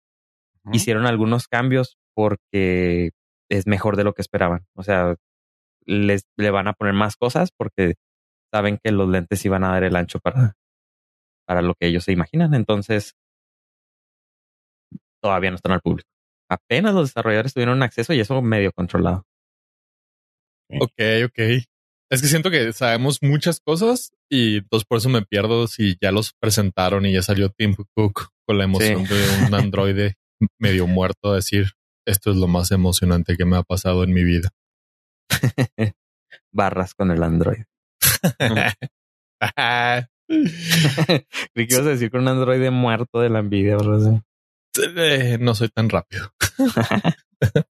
hicieron 0.71 1.05
algunos 1.05 1.47
cambios 1.47 1.97
porque 2.15 3.11
es 3.49 3.67
mejor 3.67 3.97
de 3.97 4.03
lo 4.03 4.13
que 4.13 4.21
esperaban. 4.21 4.65
O 4.75 4.83
sea, 4.83 5.15
les 5.85 6.23
le 6.37 6.49
van 6.49 6.67
a 6.67 6.73
poner 6.73 6.93
más 6.93 7.15
cosas 7.15 7.49
porque 7.55 7.95
saben 8.51 8.79
que 8.83 8.91
los 8.91 9.07
lentes 9.09 9.45
iban 9.45 9.63
a 9.63 9.69
dar 9.71 9.83
el 9.83 9.95
ancho 9.95 10.19
para, 10.19 10.55
para 11.45 11.61
lo 11.61 11.75
que 11.75 11.87
ellos 11.87 12.03
se 12.03 12.11
imaginan. 12.11 12.53
Entonces, 12.53 13.13
todavía 15.21 15.51
no 15.51 15.55
están 15.57 15.73
al 15.73 15.81
público. 15.81 16.09
Apenas 16.49 16.93
los 16.93 17.09
desarrolladores 17.09 17.53
tuvieron 17.53 17.81
acceso 17.83 18.13
y 18.13 18.19
eso 18.19 18.41
medio 18.41 18.71
controlado. 18.71 19.23
Ok, 20.69 20.99
ok. 21.25 21.39
Es 22.11 22.21
que 22.21 22.27
siento 22.27 22.51
que 22.51 22.71
sabemos 22.73 23.19
muchas 23.21 23.59
cosas 23.59 24.11
y 24.29 24.57
entonces 24.57 24.85
por 24.87 24.99
eso 24.99 25.09
me 25.09 25.23
pierdo 25.23 25.67
si 25.67 25.97
ya 26.01 26.11
los 26.11 26.33
presentaron 26.39 27.05
y 27.05 27.13
ya 27.13 27.21
salió 27.21 27.49
Tim 27.49 27.75
Cook 27.95 28.29
con 28.45 28.57
la 28.57 28.65
emoción 28.65 29.03
de 29.05 29.45
un 29.47 29.53
androide 29.55 30.15
medio 30.59 30.85
muerto 30.87 31.31
a 31.31 31.35
decir 31.35 31.71
esto 32.05 32.31
es 32.31 32.37
lo 32.37 32.47
más 32.47 32.71
emocionante 32.71 33.35
que 33.35 33.45
me 33.45 33.57
ha 33.57 33.63
pasado 33.63 34.03
en 34.03 34.13
mi 34.13 34.23
vida. 34.23 34.51
Barras 36.51 36.93
con 36.93 37.09
el 37.11 37.23
androide. 37.23 37.65
¿Qué 40.27 41.67
ibas 41.69 41.85
a 41.85 41.89
decir 41.89 42.11
con 42.11 42.21
un 42.21 42.27
androide 42.27 42.69
muerto 42.69 43.19
de 43.19 43.29
la 43.29 43.39
envidia 43.39 43.77
eh, 44.77 45.37
no 45.39 45.55
soy 45.55 45.69
tan 45.69 45.89
rápido. 45.89 46.31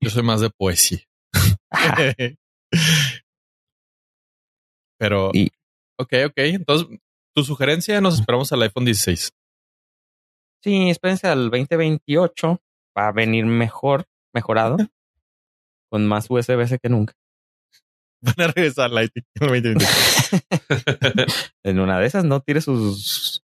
Yo 0.00 0.10
soy 0.10 0.22
más 0.22 0.40
de 0.40 0.50
poesía. 0.50 1.00
Pero, 4.98 5.28
ok, 5.28 6.12
ok. 6.26 6.36
Entonces, 6.36 6.88
tu 7.34 7.44
sugerencia, 7.44 8.00
nos 8.00 8.18
esperamos 8.20 8.52
al 8.52 8.62
iPhone 8.62 8.84
16. 8.84 9.30
Sí, 10.62 10.90
espérense 10.90 11.26
al 11.26 11.50
2028. 11.50 12.60
Va 12.96 13.08
a 13.08 13.12
venir 13.12 13.44
mejor, 13.44 14.06
mejorado, 14.32 14.76
con 15.90 16.06
más 16.06 16.26
USB-C 16.30 16.78
que 16.78 16.88
nunca. 16.88 17.14
Van 18.22 18.40
a 18.40 18.46
regresar 18.46 18.90
Lightning 18.90 19.24
en 19.34 19.76
en 21.62 21.78
una 21.78 21.98
de 21.98 22.06
esas 22.06 22.24
no 22.24 22.40
tire 22.40 22.62
sus 22.62 23.44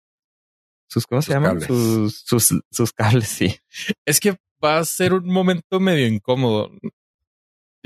sus 0.89 1.07
¿cómo 1.07 1.23
se 1.23 1.33
llaman? 1.33 1.63
Sus, 1.63 2.21
sus, 2.27 2.61
sus 2.71 2.93
cables, 2.93 3.29
sí. 3.29 3.57
Es 4.05 4.21
que 4.21 4.37
va 4.63 4.79
a 4.79 4.85
ser 4.85 5.15
un 5.15 5.27
momento 5.27 5.81
medio 5.81 6.07
incómodo. 6.07 6.71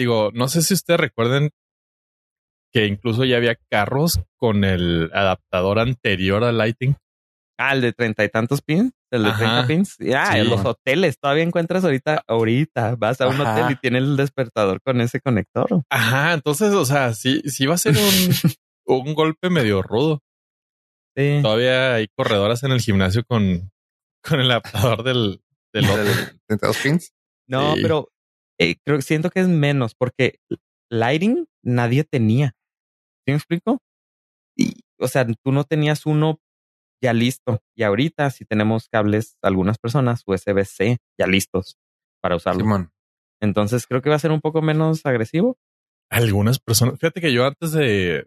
Digo, 0.00 0.30
no 0.32 0.48
sé 0.48 0.62
si 0.62 0.72
ustedes 0.72 0.98
recuerden 0.98 1.50
que 2.72 2.86
incluso 2.86 3.26
ya 3.26 3.36
había 3.36 3.58
carros 3.70 4.18
con 4.38 4.64
el 4.64 5.10
adaptador 5.12 5.78
anterior 5.78 6.42
al 6.42 6.56
Lighting. 6.56 6.96
Ah, 7.58 7.74
el 7.74 7.82
de 7.82 7.92
treinta 7.92 8.24
y 8.24 8.30
tantos 8.30 8.62
pins, 8.62 8.94
el 9.10 9.24
de 9.24 9.32
treinta 9.32 9.66
pins. 9.66 9.98
Ya, 9.98 10.38
en 10.38 10.48
los 10.48 10.64
hoteles 10.64 11.18
todavía 11.18 11.42
encuentras 11.42 11.84
ahorita, 11.84 12.24
ahorita 12.26 12.96
vas 12.96 13.20
a 13.20 13.28
un 13.28 13.42
hotel 13.42 13.72
y 13.72 13.76
tiene 13.76 13.98
el 13.98 14.16
despertador 14.16 14.80
con 14.80 15.02
ese 15.02 15.20
conector. 15.20 15.82
Ajá, 15.90 16.32
entonces, 16.32 16.72
o 16.72 16.86
sea, 16.86 17.12
sí, 17.12 17.42
sí 17.44 17.66
va 17.66 17.74
a 17.74 17.76
ser 17.76 17.98
un, 17.98 17.98
un 18.86 19.14
golpe 19.14 19.50
medio 19.50 19.82
rudo. 19.82 20.22
Sí. 21.14 21.40
Todavía 21.42 21.96
hay 21.96 22.08
corredoras 22.16 22.62
en 22.62 22.72
el 22.72 22.80
gimnasio 22.80 23.22
con, 23.28 23.70
con 24.26 24.40
el 24.40 24.50
adaptador 24.50 25.02
del, 25.02 25.42
del, 25.74 25.84
del 26.48 26.58
pins. 26.82 27.12
No, 27.46 27.74
pero 27.82 28.08
eh, 28.60 28.76
creo 28.84 29.00
siento 29.00 29.30
que 29.30 29.40
es 29.40 29.48
menos 29.48 29.94
porque 29.94 30.38
lighting 30.90 31.46
nadie 31.64 32.04
tenía. 32.04 32.54
¿Sí 33.24 33.32
me 33.32 33.36
explico? 33.36 33.78
Y, 34.54 34.82
o 34.98 35.08
sea, 35.08 35.26
tú 35.26 35.50
no 35.50 35.64
tenías 35.64 36.04
uno 36.04 36.40
ya 37.02 37.14
listo. 37.14 37.62
Y 37.74 37.84
ahorita 37.84 38.28
si 38.30 38.44
tenemos 38.44 38.88
cables, 38.88 39.38
algunas 39.42 39.78
personas 39.78 40.22
USB-C 40.26 40.98
ya 41.18 41.26
listos 41.26 41.78
para 42.20 42.36
usarlo. 42.36 42.90
Entonces 43.40 43.86
creo 43.86 44.02
que 44.02 44.10
va 44.10 44.16
a 44.16 44.20
ser 44.20 44.30
un 44.30 44.42
poco 44.42 44.60
menos 44.60 45.06
agresivo. 45.06 45.56
Algunas 46.10 46.58
personas, 46.58 46.98
fíjate 46.98 47.22
que 47.22 47.32
yo 47.32 47.46
antes 47.46 47.72
de, 47.72 48.26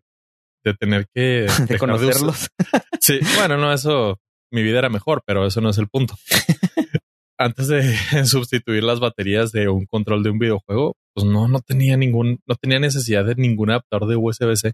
de 0.64 0.74
tener 0.74 1.08
que 1.14 1.46
de 1.70 1.78
conocerlos. 1.78 2.50
sí, 3.00 3.20
bueno, 3.36 3.58
no, 3.58 3.72
eso, 3.72 4.20
mi 4.52 4.64
vida 4.64 4.80
era 4.80 4.90
mejor, 4.90 5.22
pero 5.28 5.46
eso 5.46 5.62
no 5.62 5.70
es 5.70 5.78
el 5.78 5.90
punto. 5.90 6.16
antes 7.44 7.68
de 7.68 7.84
sustituir 8.26 8.84
las 8.84 9.00
baterías 9.00 9.52
de 9.52 9.70
un 9.70 9.86
control 9.86 10.24
de 10.24 10.30
un 10.30 10.40
videojuego, 10.40 10.96
pues 11.14 11.26
no, 11.26 11.48
no 11.48 11.60
tenía 11.60 11.98
ningún, 11.98 12.40
no 12.46 12.56
tenía 12.56 12.80
necesidad 12.80 13.26
de 13.26 13.36
ningún 13.36 13.70
adaptador 13.70 14.08
de 14.08 14.16
USB-C. 14.16 14.74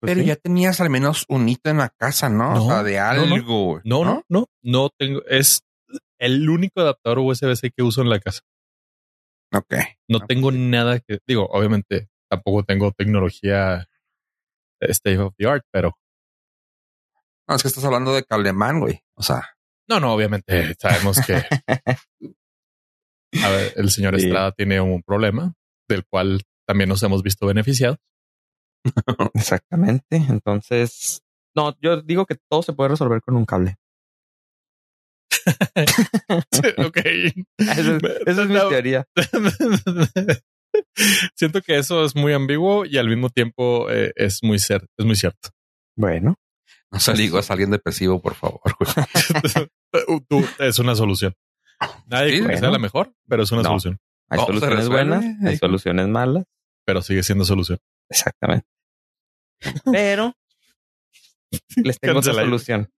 Pues 0.00 0.12
Pero 0.14 0.22
ya 0.22 0.36
tenías 0.36 0.80
al 0.80 0.90
menos 0.90 1.24
un 1.28 1.48
hito 1.48 1.70
en 1.70 1.78
la 1.78 1.90
casa, 1.90 2.28
¿no? 2.28 2.64
o 2.64 2.68
sea, 2.68 2.82
de 2.82 2.98
algo. 2.98 3.80
No 3.84 4.04
no, 4.04 4.24
no, 4.28 4.46
no, 4.62 4.90
tengo, 4.98 5.22
es 5.26 5.62
el 6.18 6.48
único 6.48 6.80
adaptador 6.80 7.20
USB-C 7.20 7.70
que 7.70 7.82
uso 7.82 8.02
en 8.02 8.10
la 8.10 8.18
casa. 8.18 8.40
Ok. 9.52 9.74
No 10.08 10.20
tengo 10.20 10.50
nada 10.50 10.98
que, 10.98 11.18
digo, 11.26 11.46
obviamente 11.50 12.08
tampoco 12.28 12.64
tengo 12.64 12.90
tecnología 12.92 13.86
state 14.80 15.18
of 15.18 15.34
the 15.36 15.46
art, 15.46 15.64
pero. 15.70 15.96
No, 17.46 17.54
es 17.54 17.62
que 17.62 17.68
estás 17.68 17.84
hablando 17.84 18.14
de 18.14 18.24
cableman, 18.24 18.80
güey. 18.80 19.02
O 19.14 19.22
sea. 19.22 19.50
No, 19.88 20.00
no, 20.00 20.14
obviamente 20.14 20.74
sabemos 20.78 21.18
que 21.26 21.42
a 23.40 23.48
ver, 23.50 23.72
el 23.76 23.90
señor 23.90 24.14
Estrada 24.14 24.52
tiene 24.52 24.80
un 24.80 25.02
problema 25.02 25.54
del 25.88 26.04
cual 26.06 26.42
también 26.66 26.88
nos 26.88 27.02
hemos 27.02 27.22
visto 27.22 27.46
beneficiados. 27.46 27.98
Exactamente. 29.34 30.16
Entonces, 30.16 31.22
no, 31.54 31.76
yo 31.80 32.02
digo 32.02 32.26
que 32.26 32.36
todo 32.50 32.62
se 32.62 32.72
puede 32.72 32.90
resolver 32.90 33.20
con 33.22 33.36
un 33.36 33.44
cable. 33.44 33.76
ok. 36.86 36.98
Esa 37.58 38.42
es, 38.42 38.48
mi 38.48 38.58
teoría. 38.68 39.06
Siento 41.34 41.62
que 41.62 41.78
eso 41.78 42.04
es 42.04 42.14
muy 42.14 42.32
ambiguo 42.32 42.84
y 42.84 42.98
al 42.98 43.08
mismo 43.08 43.30
tiempo 43.30 43.90
eh, 43.90 44.12
es 44.14 44.42
muy. 44.42 44.56
Es 44.56 45.04
muy 45.04 45.16
cierto. 45.16 45.50
Bueno. 45.96 46.36
No 46.92 47.00
se 47.00 47.14
digo 47.14 47.38
a 47.38 47.42
alguien 47.48 47.70
depresivo, 47.70 48.20
por 48.20 48.34
favor. 48.34 48.60
es 50.58 50.78
una 50.78 50.94
solución. 50.94 51.34
Nadie 52.06 52.46
que 52.46 52.58
sea 52.58 52.70
la 52.70 52.78
mejor, 52.78 53.14
pero 53.26 53.44
es 53.44 53.52
una 53.52 53.62
solución. 53.62 53.98
Hay 54.28 54.38
soluciones 54.38 54.88
buenas, 54.88 55.24
hay 55.42 55.56
soluciones 55.56 56.06
malas. 56.08 56.44
Pero 56.84 57.00
sigue 57.00 57.22
siendo 57.22 57.44
solución. 57.44 57.78
Exactamente. 58.10 58.66
Pero 59.90 60.34
les 61.76 61.98
tengo 61.98 62.18
otra 62.18 62.34
solución. 62.34 62.92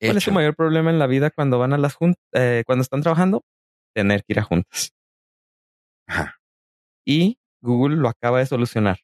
¿Cuál 0.00 0.16
es 0.16 0.24
su 0.24 0.32
mayor 0.32 0.56
problema 0.56 0.90
en 0.90 0.98
la 0.98 1.06
vida 1.06 1.30
cuando 1.30 1.58
van 1.58 1.72
a 1.72 1.78
las 1.78 1.94
juntas, 1.94 2.22
eh, 2.32 2.64
cuando 2.66 2.82
están 2.82 3.02
trabajando? 3.02 3.44
Tener 3.94 4.24
que 4.24 4.32
ir 4.32 4.40
a 4.40 4.42
juntas. 4.42 4.92
Y 7.06 7.38
Google 7.62 7.96
lo 7.96 8.08
acaba 8.08 8.40
de 8.40 8.46
solucionar. 8.46 8.98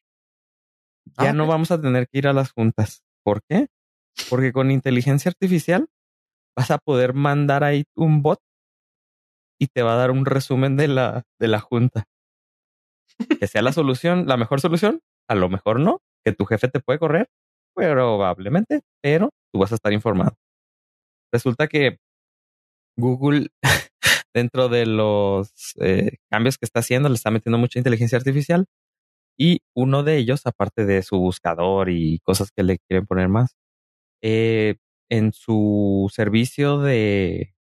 Ya 1.17 1.31
ah, 1.31 1.33
no 1.33 1.47
vamos 1.47 1.71
a 1.71 1.81
tener 1.81 2.07
que 2.07 2.19
ir 2.19 2.27
a 2.27 2.33
las 2.33 2.51
juntas. 2.51 3.03
¿Por 3.23 3.41
qué? 3.43 3.67
Porque 4.29 4.51
con 4.51 4.71
inteligencia 4.71 5.29
artificial 5.29 5.87
vas 6.55 6.71
a 6.71 6.77
poder 6.77 7.13
mandar 7.13 7.63
ahí 7.63 7.85
un 7.95 8.21
bot 8.21 8.39
y 9.59 9.67
te 9.67 9.83
va 9.83 9.93
a 9.93 9.97
dar 9.97 10.11
un 10.11 10.25
resumen 10.25 10.75
de 10.77 10.87
la, 10.87 11.23
de 11.39 11.47
la 11.47 11.59
junta 11.59 12.05
que 13.39 13.47
sea 13.47 13.61
la 13.61 13.73
solución, 13.73 14.27
la 14.27 14.37
mejor 14.37 14.61
solución, 14.61 15.01
a 15.29 15.35
lo 15.35 15.49
mejor 15.49 15.79
no, 15.79 16.01
que 16.23 16.31
tu 16.31 16.45
jefe 16.45 16.67
te 16.67 16.79
puede 16.79 16.99
correr, 16.99 17.29
probablemente, 17.75 18.81
pero 19.01 19.29
tú 19.53 19.59
vas 19.59 19.71
a 19.71 19.75
estar 19.75 19.93
informado. 19.93 20.35
Resulta 21.31 21.67
que 21.67 21.99
Google, 22.97 23.49
dentro 24.33 24.69
de 24.69 24.85
los 24.85 25.73
eh, 25.79 26.17
cambios 26.29 26.57
que 26.57 26.65
está 26.65 26.79
haciendo, 26.81 27.09
le 27.09 27.15
está 27.15 27.31
metiendo 27.31 27.57
mucha 27.57 27.79
inteligencia 27.79 28.17
artificial 28.17 28.65
y 29.41 29.61
uno 29.75 30.03
de 30.03 30.17
ellos, 30.17 30.43
aparte 30.45 30.85
de 30.85 31.01
su 31.01 31.17
buscador 31.17 31.89
y 31.89 32.19
cosas 32.19 32.51
que 32.55 32.61
le 32.63 32.77
quieren 32.77 33.07
poner 33.07 33.27
más, 33.27 33.55
eh, 34.23 34.75
en 35.09 35.33
su 35.33 36.11
servicio 36.13 36.79
de, 36.79 37.53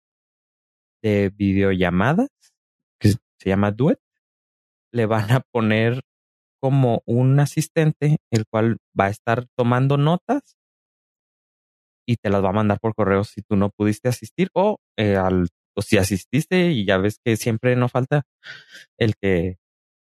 de 1.02 1.30
videollamadas, 1.34 2.28
que 3.00 3.10
se 3.10 3.48
llama 3.48 3.70
Duet, 3.72 3.98
le 4.92 5.06
van 5.06 5.30
a 5.32 5.40
poner 5.52 6.02
como 6.60 7.02
un 7.06 7.40
asistente, 7.40 8.18
el 8.32 8.46
cual 8.46 8.78
va 8.98 9.06
a 9.06 9.10
estar 9.10 9.46
tomando 9.56 9.96
notas 9.96 10.56
y 12.06 12.16
te 12.16 12.30
las 12.30 12.42
va 12.44 12.50
a 12.50 12.52
mandar 12.52 12.78
por 12.80 12.94
correo 12.94 13.24
si 13.24 13.42
tú 13.42 13.56
no 13.56 13.70
pudiste 13.70 14.08
asistir 14.08 14.50
o, 14.54 14.78
eh, 14.98 15.16
al, 15.16 15.48
o 15.76 15.82
si 15.82 15.98
asististe 15.98 16.70
y 16.72 16.84
ya 16.84 16.98
ves 16.98 17.18
que 17.24 17.36
siempre 17.36 17.76
no 17.76 17.88
falta 17.88 18.22
el 18.98 19.14
que 19.20 19.56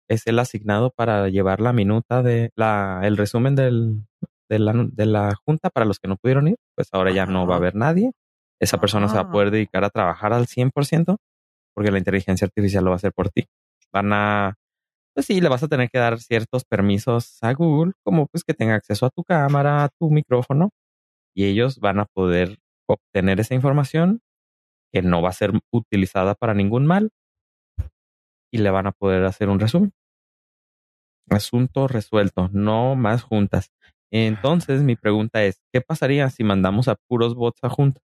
es 0.10 0.26
el 0.28 0.40
asignado 0.40 0.92
para 0.92 1.30
llevar 1.30 1.62
la 1.62 1.74
minuta 1.74 2.24
de 2.24 2.52
la, 2.56 3.02
el 3.04 3.18
resumen 3.18 3.56
del, 3.56 4.06
de, 4.50 4.60
la, 4.60 4.74
de 4.74 5.06
la 5.06 5.36
junta 5.46 5.70
para 5.70 5.86
los 5.86 6.00
que 6.00 6.08
no 6.08 6.18
pudieron 6.18 6.48
ir, 6.48 6.58
pues 6.76 6.90
ahora 6.92 7.12
ya 7.12 7.26
no 7.26 7.46
va 7.46 7.56
a 7.56 7.58
haber 7.58 7.76
nadie. 7.76 8.12
Esa 8.60 8.80
persona 8.80 9.08
se 9.08 9.16
va 9.16 9.22
a 9.22 9.32
poder 9.32 9.52
dedicar 9.52 9.84
a 9.84 9.90
trabajar 9.90 10.34
al 10.34 10.48
100% 10.48 11.18
porque 11.76 11.92
la 11.92 12.00
inteligencia 12.00 12.46
artificial 12.46 12.84
lo 12.84 12.92
va 12.92 12.96
a 12.96 12.98
hacer 12.98 13.14
por 13.14 13.30
ti. 13.30 13.46
Van 13.94 14.12
a 14.14 14.56
pues 15.18 15.26
sí, 15.26 15.42
le 15.42 15.50
vas 15.50 15.64
a 15.64 15.68
tener 15.68 15.90
que 15.90 15.98
dar 15.98 16.20
ciertos 16.20 16.64
permisos 16.64 17.40
a 17.42 17.52
Google, 17.54 17.94
como 18.04 18.28
pues 18.28 18.44
que 18.44 18.54
tenga 18.54 18.76
acceso 18.76 19.08
a 19.08 19.10
tu 19.10 19.24
cámara, 19.24 19.84
a 19.84 19.90
tu 19.90 20.12
micrófono, 20.12 20.70
y 21.36 21.46
ellos 21.46 21.80
van 21.80 22.00
a 22.00 22.06
poder 22.06 22.60
obtener 22.88 23.40
esa 23.40 23.56
información 23.56 24.22
que 24.94 25.02
no 25.02 25.24
va 25.24 25.30
a 25.30 25.34
ser 25.34 25.54
utilizada 25.72 26.36
para 26.36 26.54
ningún 26.54 26.86
mal 26.86 27.10
y 28.58 28.62
le 28.62 28.72
van 28.72 28.88
a 28.88 28.92
poder 28.92 29.24
hacer 29.26 29.50
un 29.50 29.60
resumen. 29.60 29.94
Asunto 31.30 31.88
resuelto, 31.88 32.50
no 32.52 32.96
más 32.96 33.24
juntas. 33.24 33.72
Entonces, 34.12 34.82
mi 34.82 34.96
pregunta 34.96 35.44
es, 35.44 35.62
¿qué 35.72 35.82
pasaría 35.82 36.30
si 36.30 36.44
mandamos 36.44 36.88
a 36.88 36.96
puros 36.96 37.36
bots 37.36 37.60
a 37.64 37.70
juntas? 37.70 38.04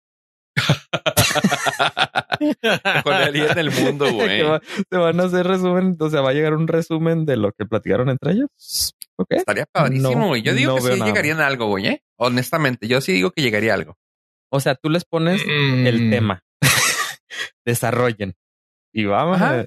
Mejoraría 2.84 3.52
en 3.52 3.58
el 3.58 3.70
mundo, 3.70 4.06
güey. 4.12 4.42
Se 4.90 4.96
van 4.96 5.20
a 5.20 5.24
hacer 5.24 5.46
resumen, 5.46 5.96
o 5.98 6.10
sea, 6.10 6.20
va 6.20 6.30
a 6.30 6.34
llegar 6.34 6.54
un 6.54 6.68
resumen 6.68 7.24
de 7.24 7.36
lo 7.36 7.52
que 7.52 7.64
platicaron 7.64 8.10
entre 8.10 8.32
ellos. 8.32 8.94
Okay. 9.16 9.38
Estaría 9.38 9.66
padrísimo, 9.66 10.28
güey. 10.28 10.42
yo 10.42 10.52
digo 10.52 10.76
que 10.76 10.82
sí 10.82 11.02
llegarían 11.02 11.40
a 11.40 11.46
algo, 11.46 11.66
güey. 11.66 11.86
¿eh? 11.86 12.02
Honestamente, 12.16 12.86
yo 12.86 13.00
sí 13.00 13.12
digo 13.12 13.30
que 13.30 13.42
llegaría 13.42 13.72
a 13.72 13.76
algo. 13.76 13.96
O 14.50 14.60
sea, 14.60 14.74
tú 14.74 14.90
les 14.90 15.04
pones 15.04 15.42
el 15.46 16.02
mm. 16.02 16.10
tema. 16.10 16.44
Desarrollen. 17.64 18.36
Y 18.92 19.06
vamos 19.06 19.40
a 19.40 19.66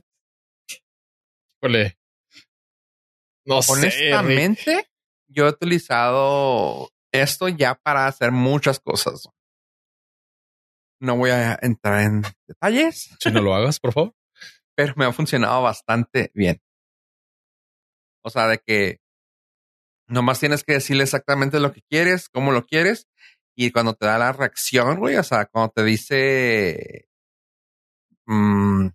No 3.45 3.59
Honestamente, 3.67 4.89
yo 5.27 5.47
he 5.47 5.49
utilizado 5.49 6.89
esto 7.11 7.47
ya 7.47 7.75
para 7.75 8.07
hacer 8.07 8.31
muchas 8.31 8.79
cosas. 8.79 9.27
No 11.01 11.17
voy 11.17 11.31
a 11.31 11.57
entrar 11.61 12.01
en 12.01 12.23
detalles. 12.47 13.15
Si 13.19 13.31
no 13.31 13.41
lo 13.41 13.55
hagas, 13.55 13.79
por 13.79 13.93
favor. 13.93 14.15
Pero 14.75 14.93
me 14.97 15.05
ha 15.05 15.13
funcionado 15.13 15.61
bastante 15.61 16.31
bien. 16.33 16.61
O 18.21 18.29
sea, 18.29 18.47
de 18.47 18.59
que 18.59 18.99
nomás 20.07 20.39
tienes 20.39 20.63
que 20.63 20.73
decirle 20.73 21.03
exactamente 21.03 21.59
lo 21.59 21.71
que 21.71 21.81
quieres, 21.89 22.29
cómo 22.29 22.51
lo 22.51 22.65
quieres. 22.65 23.07
Y 23.55 23.71
cuando 23.71 23.93
te 23.93 24.05
da 24.05 24.17
la 24.17 24.31
reacción, 24.31 24.99
güey, 24.99 25.15
o 25.17 25.23
sea, 25.23 25.45
cuando 25.45 25.71
te 25.71 25.83
dice, 25.83 27.09
mmm, 28.25 28.87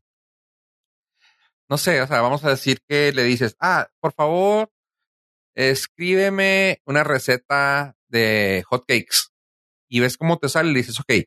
no 1.75 1.79
sé, 1.79 2.01
o 2.01 2.07
sea, 2.07 2.21
vamos 2.21 2.45
a 2.45 2.51
decir 2.51 2.79
que 2.89 3.11
le 3.11 3.25
dices, 3.25 3.57
ah, 3.59 3.89
por 3.99 4.13
favor, 4.13 4.71
escríbeme 5.57 6.81
una 6.87 7.03
receta 7.03 7.97
de 8.07 8.63
hot 8.69 8.85
cakes 8.87 9.33
y 9.89 9.99
ves 9.99 10.17
cómo 10.17 10.39
te 10.39 10.49
sale 10.49 10.71
y 10.71 10.75
dices, 10.75 11.01
ok, 11.01 11.25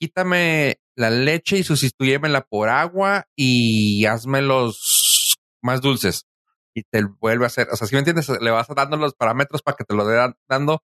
quítame 0.00 0.80
la 0.96 1.10
leche 1.10 1.58
y 1.58 1.62
sustituyémela 1.62 2.40
por 2.46 2.68
agua 2.68 3.28
y 3.36 4.06
hazme 4.06 4.42
los 4.42 5.38
más 5.62 5.80
dulces. 5.80 6.26
Y 6.74 6.82
te 6.82 7.04
vuelve 7.04 7.44
a 7.44 7.46
hacer, 7.46 7.68
o 7.70 7.76
sea, 7.76 7.86
si 7.86 7.94
me 7.94 8.00
entiendes, 8.00 8.28
le 8.28 8.50
vas 8.50 8.66
dando 8.74 8.96
los 8.96 9.14
parámetros 9.14 9.62
para 9.62 9.76
que 9.76 9.84
te 9.84 9.94
lo 9.94 10.04
dé 10.04 10.34
dando 10.48 10.82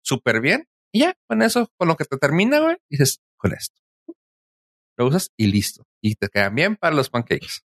súper 0.00 0.40
bien. 0.40 0.68
Y 0.92 1.00
ya, 1.00 1.16
con 1.26 1.42
eso, 1.42 1.72
con 1.76 1.88
lo 1.88 1.96
que 1.96 2.04
te 2.04 2.16
termina, 2.18 2.60
güey, 2.60 2.76
dices, 2.88 3.20
con 3.36 3.52
esto. 3.52 3.82
Lo 4.96 5.08
usas 5.08 5.32
y 5.36 5.48
listo. 5.48 5.82
Y 6.00 6.14
te 6.14 6.28
quedan 6.28 6.54
bien 6.54 6.76
para 6.76 6.94
los 6.94 7.10
pancakes. 7.10 7.67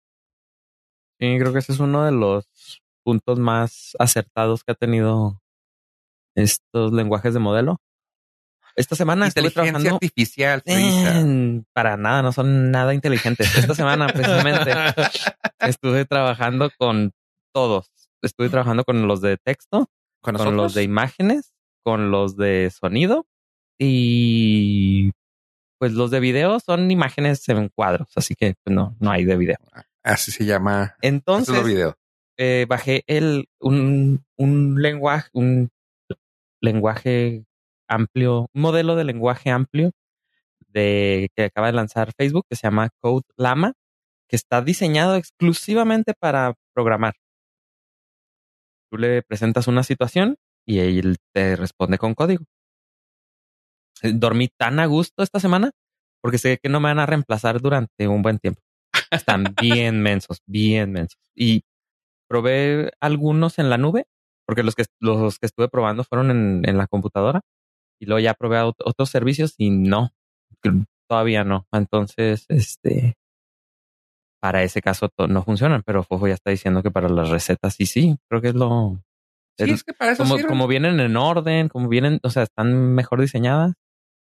Sí, 1.20 1.36
creo 1.38 1.52
que 1.52 1.58
ese 1.58 1.72
es 1.72 1.80
uno 1.80 2.04
de 2.04 2.12
los 2.12 2.46
puntos 3.04 3.38
más 3.38 3.96
acertados 3.98 4.64
que 4.64 4.72
ha 4.72 4.74
tenido 4.74 5.40
estos 6.34 6.92
lenguajes 6.92 7.34
de 7.34 7.40
modelo. 7.40 7.80
Esta 8.76 8.94
semana 8.94 9.26
estuve 9.26 9.50
trabajando 9.50 9.94
artificial. 9.94 10.62
para 11.72 11.96
nada, 11.96 12.22
no 12.22 12.32
son 12.32 12.70
nada 12.70 12.94
inteligentes. 12.94 13.56
Esta 13.56 13.74
semana 13.74 14.06
precisamente 14.14 14.72
estuve 15.60 16.04
trabajando 16.04 16.70
con 16.78 17.12
todos. 17.52 17.90
Estuve 18.22 18.48
trabajando 18.50 18.84
con 18.84 19.08
los 19.08 19.20
de 19.20 19.36
texto, 19.36 19.88
con, 20.20 20.34
los 20.56 20.74
de 20.74 20.84
imágenes, 20.84 21.52
con 21.82 22.12
los 22.12 22.36
de 22.36 22.70
sonido 22.70 23.26
y 23.78 25.12
pues 25.78 25.92
los 25.92 26.10
de 26.10 26.20
video 26.20 26.58
son 26.60 26.90
imágenes 26.90 27.48
en 27.48 27.68
cuadros, 27.68 28.08
así 28.16 28.34
que 28.34 28.54
pues, 28.64 28.74
no, 28.74 28.96
no 28.98 29.10
hay 29.10 29.24
de 29.24 29.36
video. 29.36 29.58
Así 30.08 30.32
se 30.32 30.46
llama. 30.46 30.96
Entonces, 31.02 31.54
eh, 32.38 32.66
bajé 32.66 33.04
el, 33.06 33.46
un, 33.60 34.24
un 34.36 34.80
lenguaje, 34.80 35.28
un 35.34 35.70
lenguaje 36.62 37.44
amplio, 37.88 38.48
un 38.54 38.62
modelo 38.62 38.96
de 38.96 39.04
lenguaje 39.04 39.50
amplio 39.50 39.90
de 40.68 41.28
que 41.34 41.44
acaba 41.44 41.66
de 41.66 41.74
lanzar 41.74 42.12
Facebook 42.16 42.46
que 42.48 42.56
se 42.56 42.66
llama 42.66 42.88
Code 43.00 43.24
Llama, 43.36 43.74
que 44.28 44.36
está 44.36 44.62
diseñado 44.62 45.16
exclusivamente 45.16 46.14
para 46.18 46.54
programar. 46.74 47.14
Tú 48.90 48.96
le 48.96 49.22
presentas 49.22 49.66
una 49.66 49.82
situación 49.82 50.36
y 50.66 50.78
él 50.78 51.18
te 51.34 51.54
responde 51.54 51.98
con 51.98 52.14
código. 52.14 52.44
Dormí 54.02 54.48
tan 54.56 54.80
a 54.80 54.86
gusto 54.86 55.22
esta 55.22 55.38
semana 55.38 55.72
porque 56.22 56.38
sé 56.38 56.58
que 56.62 56.68
no 56.68 56.80
me 56.80 56.88
van 56.88 56.98
a 56.98 57.06
reemplazar 57.06 57.60
durante 57.60 58.08
un 58.08 58.22
buen 58.22 58.38
tiempo. 58.38 58.62
Están 59.10 59.54
bien 59.60 60.02
mensos, 60.02 60.42
bien 60.46 60.92
mensos. 60.92 61.20
Y 61.34 61.62
probé 62.28 62.90
algunos 63.00 63.58
en 63.58 63.70
la 63.70 63.78
nube, 63.78 64.06
porque 64.46 64.62
los 64.62 64.74
que, 64.74 64.84
los 65.00 65.38
que 65.38 65.46
estuve 65.46 65.68
probando 65.68 66.04
fueron 66.04 66.30
en, 66.30 66.62
en 66.68 66.78
la 66.78 66.86
computadora. 66.86 67.40
Y 68.00 68.06
luego 68.06 68.20
ya 68.20 68.34
probé 68.34 68.60
otros 68.60 69.10
servicios 69.10 69.54
y 69.58 69.70
no, 69.70 70.10
todavía 71.08 71.44
no. 71.44 71.66
Entonces, 71.72 72.44
este, 72.48 73.14
para 74.40 74.62
ese 74.62 74.80
caso 74.80 75.10
no 75.28 75.42
funcionan, 75.42 75.82
pero 75.84 76.04
Fofo 76.04 76.28
ya 76.28 76.34
está 76.34 76.50
diciendo 76.50 76.82
que 76.82 76.90
para 76.90 77.08
las 77.08 77.30
recetas 77.30 77.74
sí, 77.74 77.86
sí, 77.86 78.16
creo 78.28 78.40
que 78.40 78.48
es 78.48 78.54
lo... 78.54 79.00
Sí, 79.58 79.70
es, 79.70 79.82
que 79.82 79.92
para 79.92 80.12
eso 80.12 80.22
como, 80.22 80.40
como 80.46 80.68
vienen 80.68 81.00
en 81.00 81.16
orden, 81.16 81.68
como 81.68 81.88
vienen, 81.88 82.20
o 82.22 82.30
sea, 82.30 82.44
están 82.44 82.94
mejor 82.94 83.20
diseñadas 83.20 83.74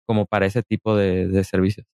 como 0.04 0.26
para 0.26 0.46
ese 0.46 0.64
tipo 0.64 0.96
de, 0.96 1.28
de 1.28 1.44
servicios. 1.44 1.86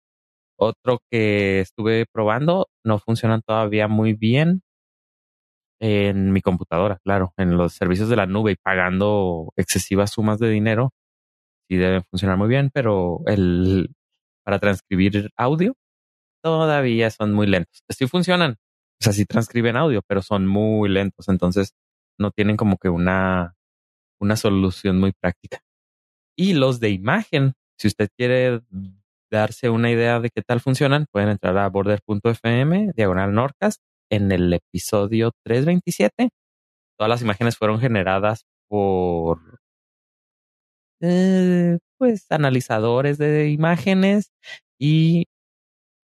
Otro 0.58 1.00
que 1.10 1.60
estuve 1.60 2.06
probando, 2.12 2.68
no 2.84 2.98
funcionan 2.98 3.42
todavía 3.42 3.88
muy 3.88 4.14
bien 4.14 4.62
en 5.80 6.32
mi 6.32 6.40
computadora, 6.40 6.98
claro, 7.04 7.32
en 7.36 7.56
los 7.56 7.74
servicios 7.74 8.08
de 8.08 8.16
la 8.16 8.26
nube 8.26 8.52
y 8.52 8.56
pagando 8.56 9.52
excesivas 9.56 10.12
sumas 10.12 10.38
de 10.38 10.48
dinero, 10.48 10.92
sí 11.68 11.76
deben 11.76 12.02
funcionar 12.04 12.38
muy 12.38 12.48
bien, 12.48 12.70
pero 12.72 13.20
el 13.26 13.90
para 14.44 14.60
transcribir 14.60 15.30
audio 15.36 15.74
todavía 16.42 17.10
son 17.10 17.32
muy 17.34 17.46
lentos. 17.48 17.82
Sí 17.90 18.06
funcionan, 18.08 18.52
o 19.00 19.04
sea, 19.04 19.12
sí 19.12 19.26
transcriben 19.26 19.76
audio, 19.76 20.02
pero 20.06 20.22
son 20.22 20.46
muy 20.46 20.88
lentos, 20.88 21.28
entonces 21.28 21.72
no 22.18 22.30
tienen 22.30 22.56
como 22.56 22.78
que 22.78 22.88
una, 22.88 23.54
una 24.20 24.36
solución 24.36 24.98
muy 25.00 25.12
práctica. 25.12 25.60
Y 26.36 26.54
los 26.54 26.80
de 26.80 26.90
imagen, 26.90 27.54
si 27.78 27.88
usted 27.88 28.08
quiere 28.16 28.60
darse 29.36 29.70
una 29.70 29.90
idea 29.90 30.20
de 30.20 30.30
qué 30.30 30.42
tal 30.42 30.60
funcionan, 30.60 31.06
pueden 31.12 31.30
entrar 31.30 31.56
a 31.58 31.68
border.fm, 31.68 32.92
diagonal 32.94 33.34
Norcas, 33.34 33.80
en 34.10 34.32
el 34.32 34.52
episodio 34.52 35.32
327. 35.44 36.30
Todas 36.98 37.08
las 37.10 37.22
imágenes 37.22 37.56
fueron 37.56 37.80
generadas 37.80 38.44
por 38.68 39.60
eh, 41.00 41.78
pues 41.98 42.26
analizadores 42.30 43.18
de 43.18 43.50
imágenes 43.50 44.32
y 44.78 45.26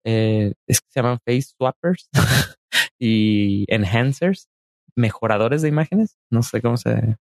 eh, 0.05 0.53
es 0.67 0.81
que 0.81 0.87
se 0.89 1.01
llaman 1.01 1.19
face 1.25 1.53
swappers 1.57 2.09
y 2.99 3.65
enhancers, 3.73 4.49
mejoradores 4.95 5.61
de 5.61 5.69
imágenes. 5.69 6.17
No 6.29 6.43
sé 6.43 6.61
cómo 6.61 6.77
se 6.77 7.17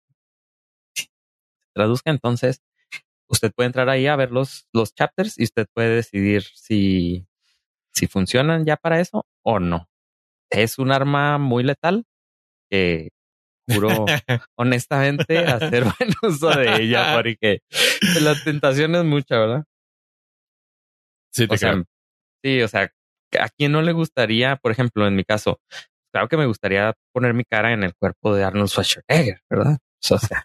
traduzca. 1.74 2.10
Entonces, 2.10 2.60
usted 3.30 3.52
puede 3.54 3.68
entrar 3.68 3.88
ahí 3.88 4.06
a 4.06 4.16
ver 4.16 4.32
los, 4.32 4.66
los 4.72 4.94
chapters 4.94 5.38
y 5.38 5.44
usted 5.44 5.66
puede 5.72 5.94
decidir 5.94 6.42
si, 6.42 7.26
si 7.94 8.06
funcionan 8.06 8.64
ya 8.66 8.76
para 8.76 9.00
eso 9.00 9.24
o 9.42 9.60
no. 9.60 9.88
Es 10.50 10.78
un 10.78 10.90
arma 10.90 11.38
muy 11.38 11.62
letal 11.62 12.04
que 12.68 13.10
juro 13.68 13.88
honestamente 14.56 15.38
hacer 15.38 15.84
buen 15.98 16.10
uso 16.22 16.50
de 16.50 16.82
ella 16.82 17.14
porque 17.14 17.60
la 18.20 18.34
tentación 18.42 18.94
es 18.96 19.04
mucha, 19.04 19.38
¿verdad? 19.38 19.64
Sí, 21.32 21.46
te 21.46 21.54
o 21.54 21.58
sea, 21.58 21.84
sí, 22.42 22.60
o 22.62 22.68
sea, 22.68 22.92
¿a 23.38 23.48
quién 23.50 23.70
no 23.70 23.82
le 23.82 23.92
gustaría, 23.92 24.56
por 24.56 24.72
ejemplo, 24.72 25.06
en 25.06 25.14
mi 25.14 25.22
caso, 25.22 25.60
claro 26.12 26.28
que 26.28 26.36
me 26.36 26.46
gustaría 26.46 26.94
poner 27.12 27.34
mi 27.34 27.44
cara 27.44 27.72
en 27.72 27.84
el 27.84 27.94
cuerpo 27.94 28.34
de 28.34 28.42
Arnold 28.42 28.68
Schwarzenegger, 28.68 29.40
¿verdad? 29.48 29.78
O 30.10 30.18
sea, 30.18 30.44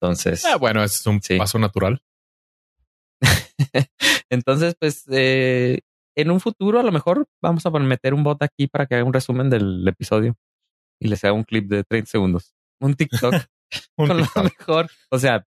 entonces. 0.00 0.44
Ah, 0.44 0.56
bueno, 0.56 0.82
es 0.82 1.06
un 1.06 1.20
paso 1.38 1.58
natural. 1.58 2.00
Entonces, 4.30 4.76
pues, 4.78 5.04
eh, 5.10 5.80
en 6.16 6.30
un 6.30 6.40
futuro 6.40 6.78
a 6.78 6.82
lo 6.82 6.92
mejor 6.92 7.26
vamos 7.42 7.66
a 7.66 7.70
meter 7.70 8.14
un 8.14 8.22
bot 8.22 8.42
aquí 8.42 8.66
para 8.66 8.86
que 8.86 8.94
haga 8.94 9.04
un 9.04 9.12
resumen 9.12 9.50
del 9.50 9.86
episodio 9.86 10.36
y 11.00 11.08
les 11.08 11.22
haga 11.24 11.32
un 11.32 11.44
clip 11.44 11.68
de 11.68 11.84
30 11.84 12.10
segundos. 12.10 12.54
Un 12.80 12.94
TikTok. 12.94 13.34
con 13.96 14.08
lo 14.08 14.26
mejor. 14.42 14.90
O 15.10 15.18
sea, 15.18 15.44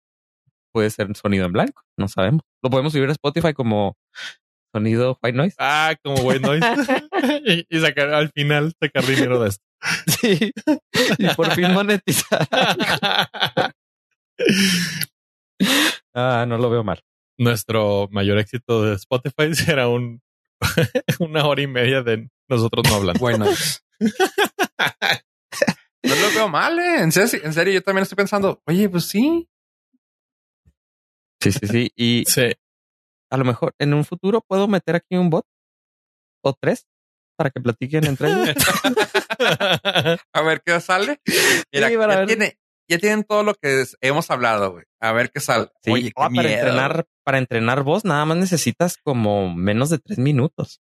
puede 0.74 0.90
ser 0.90 1.08
un 1.08 1.16
sonido 1.16 1.46
en 1.46 1.54
blanco, 1.54 1.84
no 1.98 2.08
sabemos. 2.08 2.42
Lo 2.64 2.70
podemos 2.70 2.94
subir 2.94 3.10
a 3.10 3.14
Spotify 3.14 3.54
como 3.54 3.98
sonido 4.74 5.18
white 5.24 5.38
noise. 5.38 5.56
Ah, 5.60 5.96
como 6.04 6.22
white 6.22 6.42
noise. 6.42 6.66
y, 7.70 7.80
sacar 7.80 8.14
al 8.14 8.30
final 8.32 8.74
sacar 8.80 9.06
dinero 9.06 9.40
de 9.42 9.50
esto. 9.50 9.64
Sí. 10.08 10.52
Y 11.18 11.28
por 11.36 11.52
fin 11.52 11.74
monetizar. 11.74 12.48
Ah, 16.14 16.46
no 16.48 16.58
lo 16.58 16.70
veo 16.70 16.84
mal. 16.84 17.02
nuestro 17.38 18.08
mayor 18.12 18.38
éxito 18.40 18.84
de 18.84 18.96
Spotify 18.96 19.54
será 19.56 19.88
un 19.88 20.22
una 21.20 21.46
hora 21.46 21.62
y 21.62 21.68
media 21.68 22.02
de 22.02 22.30
nosotros 22.50 22.86
no 22.90 22.96
hablando. 22.96 23.20
Bueno. 23.20 23.46
no 26.04 26.16
lo 26.16 26.30
veo 26.34 26.50
mal, 26.50 26.78
¿eh? 26.80 27.02
En 27.02 27.12
serio, 27.12 27.40
en 27.44 27.54
serio, 27.54 27.74
yo 27.74 27.82
también 27.82 28.04
estoy 28.04 28.16
pensando, 28.18 28.62
oye, 28.68 28.90
pues 28.90 29.06
sí. 29.06 29.48
Sí, 31.42 31.52
sí, 31.54 31.68
sí. 31.68 31.92
Y 31.96 32.24
Sí. 32.28 32.52
a 33.32 33.38
lo 33.38 33.46
mejor 33.46 33.74
en 33.80 33.94
un 33.94 34.04
futuro 34.04 34.42
puedo 34.42 34.68
meter 34.68 34.96
aquí 34.96 35.16
un 35.16 35.30
bot 35.30 35.46
o 36.44 36.54
tres 36.54 36.86
para 37.38 37.50
que 37.52 37.62
platiquen 37.62 38.06
entre 38.06 38.28
ellos. 38.30 38.50
A 40.34 40.42
ver 40.42 40.62
qué 40.66 40.78
sale. 40.82 41.22
Mira, 41.72 41.88
Sí, 41.90 41.96
para 41.98 42.14
ya, 42.14 42.20
ver. 42.20 42.28
tiene, 42.28 42.59
ya 42.90 42.98
tienen 43.00 43.24
todo 43.24 43.44
lo 43.44 43.54
que 43.56 43.82
es- 43.82 43.98
hemos 44.02 44.30
hablado, 44.32 44.72
güey. 44.74 44.86
A 45.00 45.12
ver 45.14 45.32
qué 45.32 45.40
sale. 45.40 45.70
Sí, 45.84 45.92
Oye, 45.92 46.04
qué 46.08 46.14
ah, 46.18 46.30
para 46.30 46.32
miedo. 46.32 46.48
entrenar, 46.50 47.06
para 47.24 47.38
entrenar 47.38 47.84
voz, 47.84 48.04
nada 48.06 48.26
más 48.26 48.38
necesitas 48.38 48.98
como 48.98 49.54
menos 49.54 49.90
de 49.90 50.00
tres 50.00 50.18
minutos. 50.20 50.82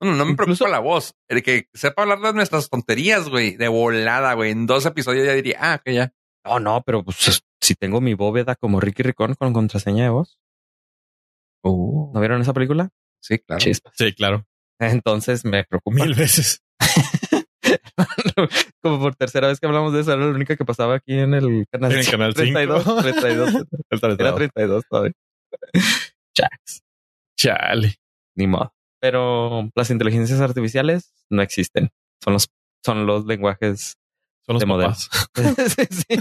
Bueno, 0.00 0.16
no 0.16 0.24
me 0.26 0.32
incluso- 0.32 0.64
preocupa 0.64 0.68
la 0.70 0.80
voz. 0.80 1.14
El 1.28 1.42
que 1.42 1.68
sepa 1.74 2.02
hablar 2.02 2.20
de 2.20 2.32
nuestras 2.34 2.68
tonterías, 2.68 3.28
güey, 3.28 3.56
de 3.56 3.68
volada, 3.68 4.34
güey. 4.34 4.50
En 4.50 4.66
dos 4.66 4.84
episodios 4.86 5.26
ya 5.26 5.32
diría, 5.34 5.56
ah, 5.60 5.80
que 5.84 5.94
ya. 5.94 6.12
No, 6.44 6.60
no, 6.60 6.82
pero 6.84 7.02
pues, 7.04 7.28
es- 7.28 7.42
si 7.60 7.74
tengo 7.74 8.00
mi 8.00 8.14
bóveda 8.14 8.54
como 8.56 8.78
Ricky 8.80 9.02
Ricón 9.02 9.34
con 9.34 9.52
contraseña 9.52 10.04
de 10.04 10.10
voz. 10.10 10.38
¿No 11.64 12.12
vieron 12.20 12.40
esa 12.40 12.52
película? 12.52 12.90
sí, 13.20 13.38
claro. 13.40 13.58
Chispas. 13.60 13.92
Sí, 13.96 14.12
claro. 14.12 14.46
Entonces 14.78 15.44
me 15.44 15.64
preocupa. 15.64 16.04
Mil 16.04 16.14
veces. 16.14 16.62
como 18.82 18.98
por 18.98 19.14
tercera 19.16 19.48
vez 19.48 19.60
que 19.60 19.66
hablamos 19.66 19.92
de 19.92 20.00
eso, 20.00 20.12
era 20.12 20.24
la 20.24 20.30
única 20.30 20.56
que 20.56 20.64
pasaba 20.64 20.96
aquí 20.96 21.14
en 21.14 21.34
el 21.34 21.66
canal, 21.70 21.92
En 21.92 21.98
el 21.98 22.10
canal 22.10 22.34
32. 22.34 22.84
5. 22.84 23.02
32. 23.02 23.54
El 23.54 23.64
Era 23.90 24.00
tratado. 24.00 24.36
32 24.36 24.84
todavía. 24.88 25.12
Chale. 27.38 27.96
Ni 28.36 28.46
modo. 28.46 28.72
Pero 29.00 29.70
las 29.74 29.90
inteligencias 29.90 30.40
artificiales 30.40 31.12
no 31.30 31.42
existen. 31.42 31.90
Son 32.22 32.32
los, 32.34 32.48
son 32.84 33.06
los 33.06 33.26
lenguajes. 33.26 33.96
Son 34.46 34.58
los 34.58 34.62
De. 34.62 35.68
Sí, 35.68 35.86
sí. 35.90 36.20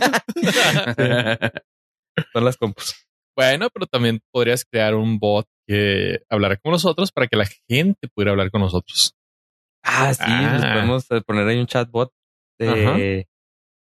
Son 2.33 2.45
las 2.45 2.57
compus. 2.57 3.05
Bueno, 3.35 3.69
pero 3.69 3.85
también 3.85 4.21
podrías 4.31 4.63
crear 4.65 4.95
un 4.95 5.19
bot 5.19 5.45
que 5.67 6.19
hablara 6.29 6.57
con 6.57 6.71
nosotros 6.71 7.11
para 7.11 7.27
que 7.27 7.35
la 7.35 7.45
gente 7.67 8.07
pudiera 8.13 8.31
hablar 8.31 8.49
con 8.49 8.61
nosotros. 8.61 9.13
Ah, 9.85 10.13
sí, 10.13 10.23
Ah. 10.25 10.71
podemos 10.73 11.05
eh, 11.11 11.21
poner 11.21 11.47
ahí 11.47 11.59
un 11.59 11.67
chatbot 11.67 12.11
de, 12.59 13.27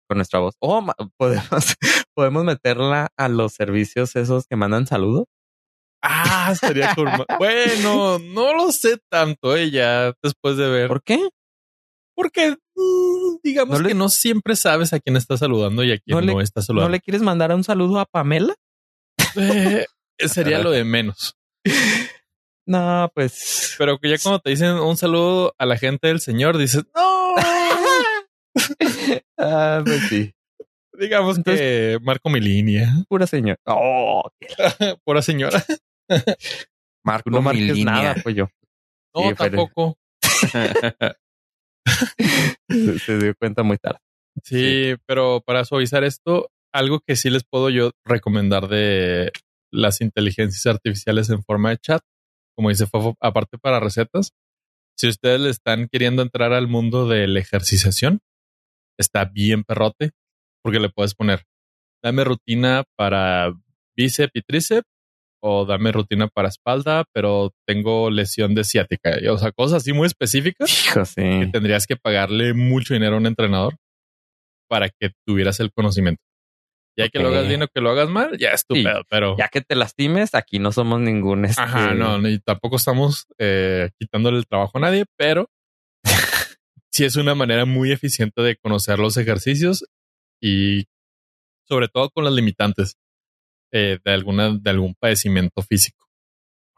con 0.10 0.18
nuestra 0.18 0.40
voz. 0.40 0.56
O 0.60 0.84
podemos, 1.18 1.76
podemos 2.16 2.44
meterla 2.44 3.10
a 3.18 3.30
los 3.30 3.54
servicios 3.54 4.16
esos 4.16 4.48
que 4.48 4.56
mandan 4.56 4.88
saludos. 4.88 5.26
Ah, 6.04 6.50
estaría 6.52 6.94
cool. 6.96 7.10
bueno, 7.40 8.20
no 8.20 8.54
lo 8.54 8.72
sé 8.72 8.98
tanto, 9.12 9.56
eh, 9.56 9.72
ya 9.72 10.14
después 10.22 10.58
de 10.58 10.70
ver. 10.70 10.88
¿Por 10.88 11.02
qué? 11.04 11.30
Porque 12.16 12.52
mm, 12.76 13.38
digamos 13.44 13.78
¿No 13.78 13.84
le- 13.84 13.90
que 13.90 13.96
no 13.96 14.10
siempre 14.10 14.56
sabes 14.56 14.94
a 14.94 15.00
quién 15.00 15.18
está 15.18 15.38
saludando 15.38 15.84
y 15.84 15.92
a 15.92 15.98
quién 16.00 16.16
¿No 16.18 16.22
no, 16.22 16.38
le- 16.38 16.44
está 16.44 16.60
¿No 16.62 16.66
saludando. 16.66 16.92
le 16.92 17.00
quieres 17.02 17.22
mandar 17.22 17.54
un 17.54 17.64
saludo 17.64 18.00
a 18.00 18.06
Pamela? 18.06 18.56
Eh, 20.18 20.30
sería 20.30 20.60
lo 20.60 20.72
de 20.72 20.84
menos. 20.86 21.36
No, 22.68 23.12
pues. 23.14 23.76
Pero 23.78 24.00
que 24.00 24.10
ya 24.10 24.18
cuando 24.22 24.40
te 24.40 24.50
dicen 24.50 24.72
un 24.72 24.98
saludo 24.98 25.54
a 25.58 25.66
la 25.66 25.78
gente 25.78 26.08
del 26.08 26.20
señor, 26.20 26.58
dices, 26.58 26.84
no, 26.96 27.36
ah, 29.38 29.82
pues 29.86 30.02
sí. 30.10 30.34
digamos 30.98 31.40
que 31.44 31.98
marco 32.02 32.30
mi 32.30 32.40
línea. 32.40 32.88
Pura 33.10 33.28
señora. 33.28 33.60
Oh, 33.66 34.24
Pura 35.04 35.22
señora. 35.22 35.64
Marco 37.04 37.30
no 37.30 37.40
mi 37.40 37.44
marques 37.46 37.76
línea. 37.78 37.94
nada, 37.94 38.16
pues 38.24 38.36
yo. 38.36 38.48
No, 39.14 39.30
Sí, 39.30 39.36
tampoco. 39.36 39.98
Se, 42.68 43.00
se 43.00 43.18
dio 43.20 43.36
cuenta 43.36 43.62
muy 43.64 43.78
tarde. 43.78 44.00
Sí, 44.44 44.96
pero 45.06 45.42
para 45.46 45.64
suavizar 45.66 46.04
esto, 46.04 46.50
algo 46.74 47.00
que 47.00 47.16
sí 47.16 47.30
les 47.30 47.44
puedo 47.44 47.70
yo 47.70 47.92
recomendar 48.04 48.68
de 48.68 49.32
las 49.72 50.02
inteligencias 50.02 50.66
artificiales 50.66 51.30
en 51.30 51.44
forma 51.44 51.70
de 51.70 51.78
chat, 51.78 52.02
como 52.56 52.70
dice 52.70 52.88
Fofo, 52.88 53.16
aparte 53.20 53.58
para 53.58 53.80
recetas, 53.80 54.32
si 54.98 55.08
ustedes 55.08 55.40
le 55.42 55.50
están 55.50 55.88
queriendo 55.92 56.22
entrar 56.22 56.54
al 56.54 56.68
mundo 56.68 57.08
de 57.08 57.28
la 57.28 57.40
ejerciciación, 57.40 58.20
está 58.98 59.26
bien 59.26 59.64
perrote, 59.64 60.12
porque 60.64 60.80
le 60.80 60.90
puedes 60.90 61.14
poner, 61.16 61.44
dame 62.04 62.24
rutina 62.24 62.84
para 62.96 63.54
bíceps 63.96 64.32
y 64.34 64.42
tríceps, 64.42 64.88
o 65.48 65.66
dame 65.66 65.92
rutina 65.92 66.28
para 66.28 66.48
espalda, 66.48 67.04
pero 67.14 67.52
tengo 67.68 68.10
lesión 68.10 68.56
de 68.56 68.64
ciática, 68.64 69.18
o 69.30 69.38
sea, 69.38 69.52
cosas 69.52 69.84
así 69.84 69.94
muy 69.94 70.08
específicas 70.08 70.88
Hijo, 70.88 71.06
sí. 71.06 71.22
que 71.22 71.50
tendrías 71.52 71.86
que 71.86 71.96
pagarle 71.96 72.56
mucho 72.56 72.96
dinero 72.96 73.16
a 73.16 73.20
un 73.20 73.28
entrenador 73.28 73.76
para 74.68 74.90
que 74.90 75.12
tuvieras 75.24 75.60
el 75.60 75.72
conocimiento. 75.72 76.25
Ya 76.98 77.10
que 77.10 77.20
lo 77.20 77.28
hagas 77.30 77.48
bien 77.48 77.62
o 77.64 77.68
que 77.68 77.82
lo 77.82 77.90
hagas 77.90 78.10
mal, 78.10 78.38
ya 78.38 78.52
es 78.52 78.66
tu 78.66 78.76
Sí, 78.76 78.84
pedo, 78.84 79.04
pero 79.10 79.36
Ya 79.38 79.50
que 79.50 79.62
te 79.62 79.76
lastimes, 79.76 80.34
aquí 80.34 80.60
no 80.60 80.72
somos 80.72 81.00
ningún. 81.02 81.46
Este... 81.46 81.62
ajá, 81.62 81.94
no, 81.94 82.28
y 82.28 82.40
tampoco 82.40 82.78
estamos 82.78 83.28
eh, 83.38 83.90
quitándole 84.00 84.38
el 84.38 84.48
trabajo 84.48 84.78
a 84.78 84.82
nadie, 84.82 85.06
pero 85.18 85.50
sí 86.92 87.04
es 87.04 87.16
una 87.18 87.36
manera 87.36 87.66
muy 87.66 87.92
eficiente 87.92 88.42
de 88.42 88.56
conocer 88.56 89.00
los 89.00 89.18
ejercicios 89.18 89.86
y 90.42 90.86
sobre 91.68 91.88
todo 91.90 92.10
con 92.12 92.24
las 92.24 92.34
limitantes 92.34 92.96
eh, 93.74 94.00
de 94.04 94.12
alguna 94.14 94.58
de 94.58 94.70
algún 94.70 94.96
padecimiento 94.96 95.62
físico. 95.64 96.06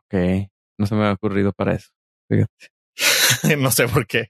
Ok. 0.06 0.50
No 0.80 0.86
se 0.88 0.96
me 0.96 1.06
ha 1.06 1.12
ocurrido 1.12 1.52
para 1.54 1.74
eso. 1.76 1.90
no 3.58 3.72
sé 3.72 3.88
por 3.88 4.08
qué. 4.08 4.30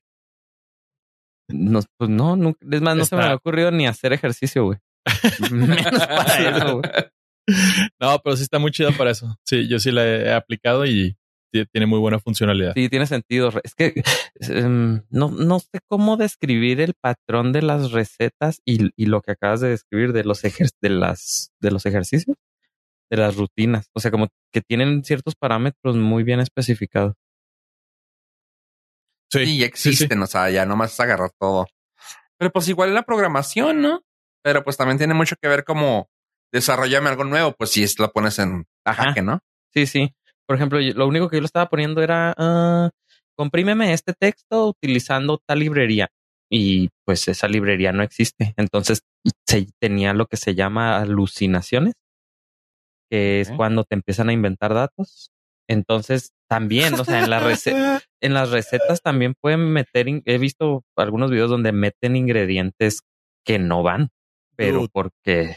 No, 1.50 1.80
pues 1.97 2.10
no, 2.10 2.36
nunca- 2.36 2.60
es 2.69 2.82
más, 2.82 2.97
no 2.97 3.06
se 3.06 3.15
me 3.15 3.23
ha 3.23 3.36
ocurrido 3.36 3.71
ni 3.71 3.88
hacer 3.88 4.12
ejercicio, 4.12 4.65
güey. 4.65 4.80
Menos 5.51 6.07
para 6.07 6.57
eso, 6.57 6.79
güey. 6.79 6.91
No, 8.01 8.19
pero 8.21 8.35
sí 8.35 8.43
está 8.43 8.59
muy 8.59 8.71
chida 8.71 8.91
para 8.91 9.11
eso. 9.11 9.37
Sí, 9.45 9.69
yo 9.69 9.79
sí 9.79 9.89
la 9.91 10.05
he 10.05 10.33
aplicado 10.33 10.85
y 10.85 11.15
tiene 11.71 11.85
muy 11.87 11.97
buena 11.97 12.19
funcionalidad. 12.19 12.73
Sí, 12.75 12.89
tiene 12.89 13.07
sentido. 13.07 13.51
Es 13.63 13.73
que 13.73 14.03
em, 14.41 15.01
no, 15.09 15.31
no 15.31 15.59
sé 15.59 15.79
cómo 15.87 16.17
describir 16.17 16.81
el 16.81 16.93
patrón 16.93 17.53
de 17.53 17.61
las 17.61 17.91
recetas 17.93 18.59
y, 18.65 18.89
y 19.01 19.05
lo 19.05 19.21
que 19.21 19.31
acabas 19.31 19.61
de 19.61 19.69
describir 19.69 20.11
de 20.11 20.25
los, 20.25 20.43
ejer- 20.43 20.71
de, 20.81 20.89
las, 20.89 21.51
de 21.61 21.71
los 21.71 21.85
ejercicios, 21.85 22.35
de 23.09 23.15
las 23.17 23.37
rutinas. 23.37 23.87
O 23.95 24.01
sea, 24.01 24.11
como 24.11 24.27
que 24.51 24.61
tienen 24.61 25.05
ciertos 25.05 25.35
parámetros 25.35 25.95
muy 25.95 26.23
bien 26.23 26.41
especificados. 26.41 27.15
Sí, 29.31 29.45
Sí, 29.45 29.57
ya 29.57 29.65
sí, 29.67 29.71
sí. 29.75 29.89
existen, 29.89 30.21
o 30.21 30.27
sea, 30.27 30.49
ya 30.49 30.65
nomás 30.65 30.99
agarrar 30.99 31.31
todo. 31.39 31.65
Pero 32.37 32.51
pues 32.51 32.67
igual 32.69 32.89
en 32.89 32.95
la 32.95 33.03
programación, 33.03 33.81
¿no? 33.81 34.01
Pero 34.43 34.63
pues 34.63 34.78
también 34.78 34.97
tiene 34.97 35.13
mucho 35.13 35.36
que 35.41 35.47
ver 35.47 35.63
como 35.63 36.08
desarrollame 36.54 37.10
algo 37.10 37.23
nuevo, 37.26 37.54
pues 37.58 37.71
si 37.71 37.84
es- 37.84 38.00
lo 38.00 38.12
pones 38.12 38.39
en 38.39 38.65
Ajá. 38.86 39.06
jaque, 39.06 39.21
¿no? 39.21 39.39
Sí, 39.73 39.86
sí. 39.86 40.13
Por 40.47 40.56
ejemplo, 40.56 40.80
yo- 40.80 40.93
lo 40.93 41.08
único 41.08 41.30
que 41.30 41.38
yo 41.38 41.41
le 41.41 41.45
estaba 41.47 41.69
poniendo 41.69 42.02
era 42.02 42.34
ah, 42.38 42.89
comprímeme 43.38 43.93
este 43.93 44.13
texto 44.13 44.67
utilizando 44.67 45.39
tal 45.45 45.60
librería. 45.60 46.08
Y 46.50 46.89
pues 47.06 47.28
esa 47.28 47.47
librería 47.50 47.91
no 47.91 48.04
existe. 48.04 48.54
Entonces 48.58 49.02
se 49.45 49.67
tenía 49.82 50.13
lo 50.13 50.28
que 50.28 50.38
se 50.38 50.56
llama 50.56 50.97
alucinaciones, 50.97 51.93
que 53.12 53.41
es 53.41 53.52
cuando 53.52 53.84
te 53.84 53.95
empiezan 53.95 54.30
a 54.30 54.34
inventar 54.34 54.73
datos. 54.73 55.32
Entonces 55.69 56.32
también, 56.50 56.93
o 57.00 57.04
sea, 57.04 57.19
en 57.19 57.30
la 57.30 57.39
en 58.21 58.34
las 58.34 58.52
recetas 58.52 59.02
también 59.02 59.34
pueden 59.41 59.71
meter, 59.71 60.08
he 60.26 60.38
visto 60.38 60.84
algunos 60.95 61.30
videos 61.30 61.50
donde 61.50 61.73
meten 61.73 62.15
ingredientes 62.15 63.02
que 63.45 63.60
no 63.60 63.84
van, 63.84 64.10
pero 64.57 64.79
Dude. 64.79 64.89
porque, 64.91 65.55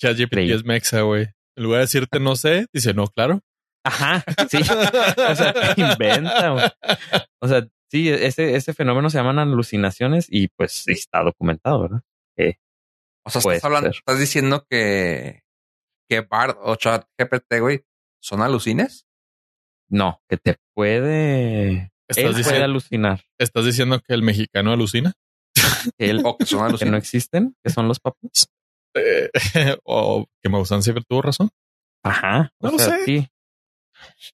ChatGPT 0.00 0.38
es 0.50 0.64
mexa, 0.64 1.02
güey. 1.02 1.26
En 1.56 1.64
lugar 1.64 1.78
de 1.78 1.84
decirte 1.84 2.20
no 2.20 2.36
sé, 2.36 2.66
dice 2.72 2.94
no, 2.94 3.06
claro. 3.08 3.40
ajá, 3.84 4.24
sí, 4.50 4.58
o 4.58 5.34
sea, 5.34 5.74
te 5.74 5.80
inventa. 5.80 6.50
güey. 6.50 6.64
O 7.40 7.48
sea, 7.48 7.66
sí, 7.90 8.08
ese, 8.08 8.56
ese 8.56 8.72
fenómeno 8.74 9.10
se 9.10 9.18
llaman 9.18 9.38
alucinaciones 9.38 10.26
y 10.30 10.48
pues 10.48 10.72
sí 10.72 10.92
está 10.92 11.22
documentado, 11.22 11.82
¿verdad? 11.82 12.02
O 13.24 13.30
sea, 13.30 13.40
estás 13.40 13.64
hablando, 13.64 13.88
ser. 13.88 13.96
estás 13.98 14.20
diciendo 14.20 14.64
que, 14.70 15.42
que 16.08 16.20
Bard 16.20 16.58
o 16.60 16.76
ChatGPT, 16.76 17.58
güey, 17.58 17.84
son 18.22 18.40
alucines. 18.40 19.04
No, 19.88 20.20
que 20.28 20.36
te 20.36 20.56
puede, 20.74 21.70
él 21.70 21.90
¿Estás, 22.08 22.42
puede 22.46 22.62
alucinar. 22.62 23.24
¿Estás 23.38 23.64
diciendo 23.64 24.00
que 24.00 24.14
el 24.14 24.22
mexicano 24.22 24.72
alucina? 24.72 25.14
Que, 25.98 26.10
él, 26.10 26.22
O 26.24 26.36
que 26.36 26.46
son 26.46 26.76
que 26.76 26.84
no 26.86 26.96
existen, 26.96 27.54
que 27.64 27.70
son 27.70 27.88
los 27.88 28.00
papás. 28.00 28.48
Eh, 28.94 29.30
o 29.84 30.26
que 30.42 30.48
Maussan 30.48 30.82
siempre 30.82 31.04
tuvo 31.08 31.22
razón. 31.22 31.48
Ajá. 32.04 32.50
No 32.60 32.68
o 32.70 32.72
lo 32.72 32.78
sea, 32.78 32.96
sé. 32.98 33.04
Sí. 33.04 33.28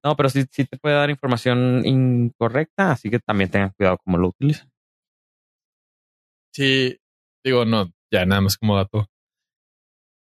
No, 0.04 0.16
pero 0.16 0.28
sí, 0.28 0.44
sí 0.50 0.64
te 0.64 0.76
puede 0.78 0.94
dar 0.96 1.10
información 1.10 1.82
incorrecta, 1.86 2.92
así 2.92 3.10
que 3.10 3.18
también 3.20 3.50
tengan 3.50 3.70
cuidado 3.76 3.98
cómo 4.04 4.18
lo 4.18 4.28
utilizan. 4.28 4.68
Sí, 6.54 6.98
digo, 7.44 7.64
no, 7.64 7.90
ya 8.12 8.26
nada 8.26 8.40
más 8.42 8.56
como 8.56 8.76
dato. 8.76 9.06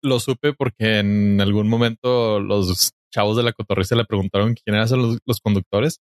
Lo 0.03 0.19
supe 0.19 0.53
porque 0.53 0.99
en 0.99 1.39
algún 1.41 1.69
momento 1.69 2.39
los 2.39 2.91
chavos 3.13 3.37
de 3.37 3.43
la 3.43 3.53
cotorriza 3.53 3.95
le 3.95 4.05
preguntaron 4.05 4.53
quién 4.53 4.75
eran 4.75 4.89
los, 4.99 5.17
los 5.25 5.39
conductores 5.39 5.99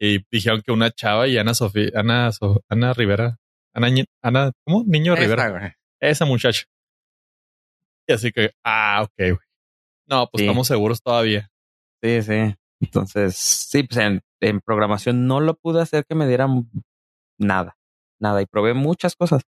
y 0.00 0.18
dijeron 0.30 0.62
que 0.64 0.72
una 0.72 0.90
chava 0.90 1.28
y 1.28 1.38
Ana 1.38 1.54
Sofía, 1.54 1.90
Ana, 1.94 2.32
So- 2.32 2.62
Ana 2.68 2.92
Rivera, 2.92 3.36
Ana, 3.74 3.88
Ana, 4.22 4.52
¿cómo? 4.64 4.84
Niño 4.86 5.14
Rivera. 5.16 5.48
Güey. 5.50 5.72
Esa 6.00 6.24
muchacha. 6.24 6.64
Y 8.06 8.12
así 8.12 8.32
que, 8.32 8.52
ah, 8.64 9.02
ok, 9.04 9.12
güey. 9.18 9.36
No, 10.06 10.26
pues 10.28 10.40
Sí. 10.40 10.46
estamos 10.46 10.66
seguros 10.66 11.02
todavía. 11.02 11.50
Sí, 12.02 12.22
sí. 12.22 12.54
Entonces, 12.80 13.36
sí, 13.36 13.82
pues 13.84 13.98
en, 14.00 14.22
en 14.40 14.60
programación 14.60 15.26
no 15.26 15.40
lo 15.40 15.54
pude 15.54 15.80
hacer 15.82 16.04
que 16.06 16.14
me 16.14 16.26
dieran 16.26 16.70
nada, 17.38 17.76
nada. 18.18 18.42
Y 18.42 18.46
probé 18.46 18.74
muchas 18.74 19.14
cosas. 19.14 19.42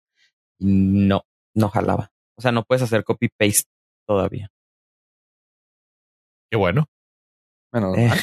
Y 0.58 0.66
no, 0.66 1.24
no 1.54 1.70
jalaba. 1.70 2.12
O 2.38 2.42
sea, 2.42 2.52
no 2.52 2.64
puedes 2.64 2.82
hacer 2.82 3.04
copy 3.04 3.30
paste 3.30 3.70
todavía. 4.08 4.52
Qué 6.52 6.58
bueno. 6.58 6.90
Menos 7.72 7.98
Eh, 7.98 8.08
mal. 8.08 8.20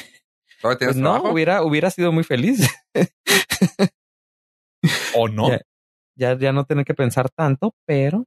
¿Todavía 0.61 0.79
tienes 0.79 0.97
pues 0.97 1.03
no, 1.03 1.23
hubiera, 1.31 1.63
hubiera 1.63 1.91
sido 1.91 2.11
muy 2.13 2.25
feliz. 2.25 2.69
O 5.15 5.29
no, 5.29 5.49
Ya. 5.51 5.61
Ya, 6.17 6.37
ya 6.39 6.53
no 6.53 6.65
tener 6.65 6.85
que 6.85 6.95
pensar 6.95 7.31
tanto, 7.31 7.75
pero 7.87 8.25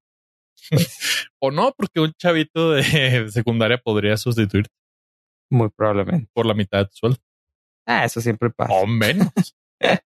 o 1.42 1.52
no, 1.52 1.74
porque 1.78 2.00
un 2.00 2.14
chavito 2.14 2.72
de 2.72 2.84
secundaria 3.32 3.78
podría 3.78 4.16
sustituir 4.18 4.68
muy 5.52 5.70
probablemente. 5.70 6.30
por 6.34 6.46
la 6.46 6.54
mitad 6.54 6.80
de 6.80 6.86
tu 6.86 6.96
sueldo. 6.96 7.18
Ah, 7.86 8.06
eso 8.06 8.22
siempre 8.22 8.50
pasa. 8.52 8.74
O 8.74 8.86
menos. 8.88 9.30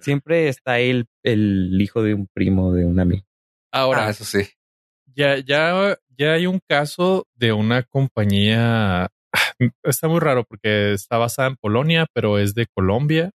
Siempre 0.00 0.48
está 0.48 0.72
ahí 0.72 0.90
el, 0.90 1.06
el 1.22 1.80
hijo 1.80 2.02
de 2.02 2.14
un 2.14 2.26
primo 2.26 2.72
de 2.72 2.84
un 2.84 2.98
amigo. 3.00 3.24
Ahora, 3.72 4.06
Ah, 4.06 4.10
eso 4.10 4.24
sí. 4.24 4.40
ya, 5.14 5.38
ya, 5.38 5.96
ya 6.18 6.32
hay 6.34 6.46
un 6.46 6.60
caso 6.68 7.26
de 7.34 7.52
una 7.52 7.82
compañía. 7.84 9.08
Está 9.82 10.08
muy 10.08 10.20
raro 10.20 10.44
porque 10.44 10.92
está 10.92 11.16
basada 11.16 11.48
en 11.48 11.56
Polonia, 11.56 12.06
pero 12.12 12.38
es 12.38 12.54
de 12.54 12.66
Colombia, 12.66 13.30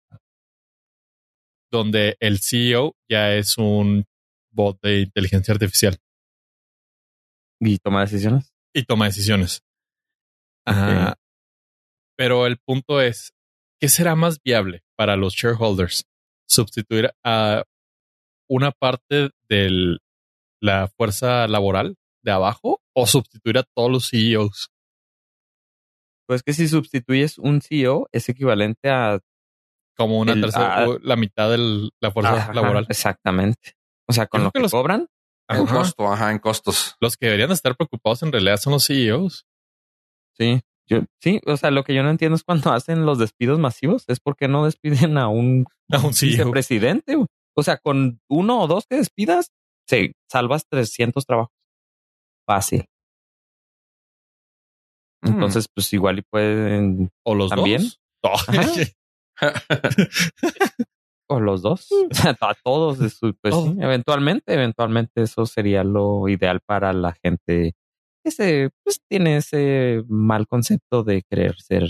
donde 1.78 2.18
el 2.20 2.40
CEO 2.40 2.96
ya 3.10 3.34
es 3.34 3.58
un 3.58 4.06
bot 4.52 4.80
de 4.82 5.02
inteligencia 5.02 5.54
artificial 5.54 5.98
Y 7.60 7.78
toma 7.80 8.02
decisiones. 8.02 8.52
y 8.74 8.84
toma 8.84 9.06
decisiones. 9.06 9.62
Ah, 10.66 11.16
pero 12.18 12.46
el 12.46 12.58
punto 12.58 13.00
es, 13.02 13.32
¿qué 13.80 13.88
será 13.90 14.16
más 14.16 14.42
viable 14.44 14.84
para 14.98 15.16
los 15.16 15.34
shareholders? 15.34 16.04
¿Sustituir 16.48 17.12
a 17.24 17.64
una 18.50 18.72
parte 18.72 19.30
de 19.50 19.98
la 20.62 20.88
fuerza 20.88 21.48
laboral 21.48 21.96
de 22.24 22.32
abajo 22.32 22.82
o 22.96 23.08
sustituir 23.08 23.58
a 23.60 23.64
todos 23.76 23.92
los 23.92 24.10
CEOs? 24.10 24.70
Pues 26.28 26.44
que 26.44 26.54
si 26.54 26.68
sustituyes 26.68 27.38
un 27.38 27.62
CEO 27.62 28.10
es 28.12 28.28
equivalente 28.28 28.90
a 28.90 29.20
Como 29.98 30.20
una 30.20 30.34
El- 30.34 30.42
tercera, 30.42 30.84
ah, 30.84 30.98
la 31.02 31.16
mitad 31.16 31.50
de 31.50 31.90
la 32.00 32.12
fuerza 32.12 32.34
Ajá, 32.36 32.54
laboral. 32.54 32.86
Exactamente. 32.90 33.74
O 34.08 34.14
sea, 34.14 34.28
con 34.28 34.44
lo 34.44 34.52
que 34.52 34.60
que 34.60 34.64
los- 34.64 34.72
cobran, 34.72 35.08
En 35.50 35.66
costo, 35.66 36.12
ajá, 36.12 36.32
en 36.32 36.40
costos. 36.40 36.96
Los 37.00 37.18
que 37.18 37.26
deberían 37.28 37.52
estar 37.52 37.76
preocupados 37.76 38.22
en 38.24 38.32
realidad 38.32 38.58
son 38.58 38.74
los 38.74 38.86
CEOs. 38.86 39.46
sí. 40.38 40.62
Yo, 40.90 41.00
sí, 41.22 41.42
o 41.46 41.58
sea, 41.58 41.70
lo 41.70 41.84
que 41.84 41.94
yo 41.94 42.02
no 42.02 42.10
entiendo 42.10 42.38
es 42.38 42.44
cuando 42.46 42.72
hacen 42.74 43.06
los 43.06 43.18
despidos 43.20 43.60
masivos, 43.60 44.06
es 44.08 44.22
porque 44.22 44.48
no 44.48 44.64
despiden 44.64 45.18
a 45.18 45.28
un 45.28 45.66
A 45.92 45.98
un 46.00 46.14
CEO. 46.14 46.30
vicepresidente. 46.30 47.18
O 47.58 47.64
sea, 47.64 47.76
con 47.78 48.22
uno 48.30 48.62
o 48.62 48.68
dos 48.68 48.86
que 48.90 48.96
despidas, 48.96 49.52
sí, 49.90 50.14
salvas 50.32 50.66
300 50.70 51.26
trabajos. 51.26 51.52
Fácil. 52.46 52.86
Mm. 55.24 55.28
Entonces, 55.28 55.68
pues 55.74 55.92
igual 55.92 56.20
y 56.20 56.22
pueden, 56.22 57.10
O 57.26 57.36
los 57.36 57.50
¿También? 57.50 57.82
dos. 58.24 58.46
O 61.30 61.42
los 61.42 61.62
dos, 61.62 61.90
a 62.42 62.54
todos, 62.64 63.00
de 63.00 63.34
pues 63.42 63.54
sí, 63.54 63.76
eventualmente, 63.82 64.54
eventualmente 64.54 65.24
eso 65.24 65.46
sería 65.46 65.84
lo 65.84 66.30
ideal 66.30 66.62
para 66.66 66.94
la 66.94 67.12
gente 67.22 67.76
que 68.24 68.32
se, 68.32 68.70
pues 68.82 69.02
tiene 69.10 69.36
ese 69.36 70.04
mal 70.08 70.48
concepto 70.48 71.04
de 71.04 71.24
querer 71.30 71.60
ser, 71.60 71.90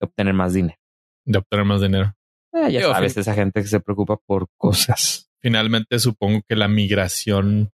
obtener 0.00 0.34
más 0.34 0.52
dinero. 0.52 0.78
de 1.26 1.38
obtener 1.38 1.64
más 1.64 1.80
dinero. 1.80 2.14
Ah, 2.52 2.68
ya 2.68 2.78
Digo, 2.78 2.92
sabes, 2.92 3.16
esa 3.16 3.34
gente 3.34 3.60
que 3.60 3.66
se 3.66 3.80
preocupa 3.80 4.16
por 4.16 4.46
cosas. 4.56 5.28
Finalmente 5.40 5.98
supongo 5.98 6.42
que 6.48 6.54
la 6.54 6.68
migración 6.68 7.72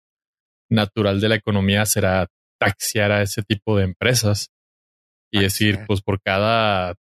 natural 0.71 1.21
de 1.21 1.29
la 1.29 1.35
economía 1.35 1.85
será 1.85 2.29
taxiar 2.59 3.13
a 3.13 3.21
ese 3.21 3.43
tipo 3.43 3.77
de 3.77 3.85
empresas 3.85 4.49
y 5.31 5.41
decir, 5.41 5.81
pues 5.87 6.01
por 6.01 6.23
cada 6.23 6.95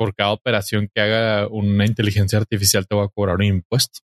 por 0.00 0.14
cada 0.14 0.32
operación 0.32 0.88
que 0.94 1.02
haga 1.02 1.46
una 1.48 1.84
inteligencia 1.84 2.38
artificial 2.38 2.86
te 2.86 2.96
va 2.96 3.04
a 3.04 3.08
cobrar 3.08 3.36
un 3.36 3.42
impuesto. 3.44 4.00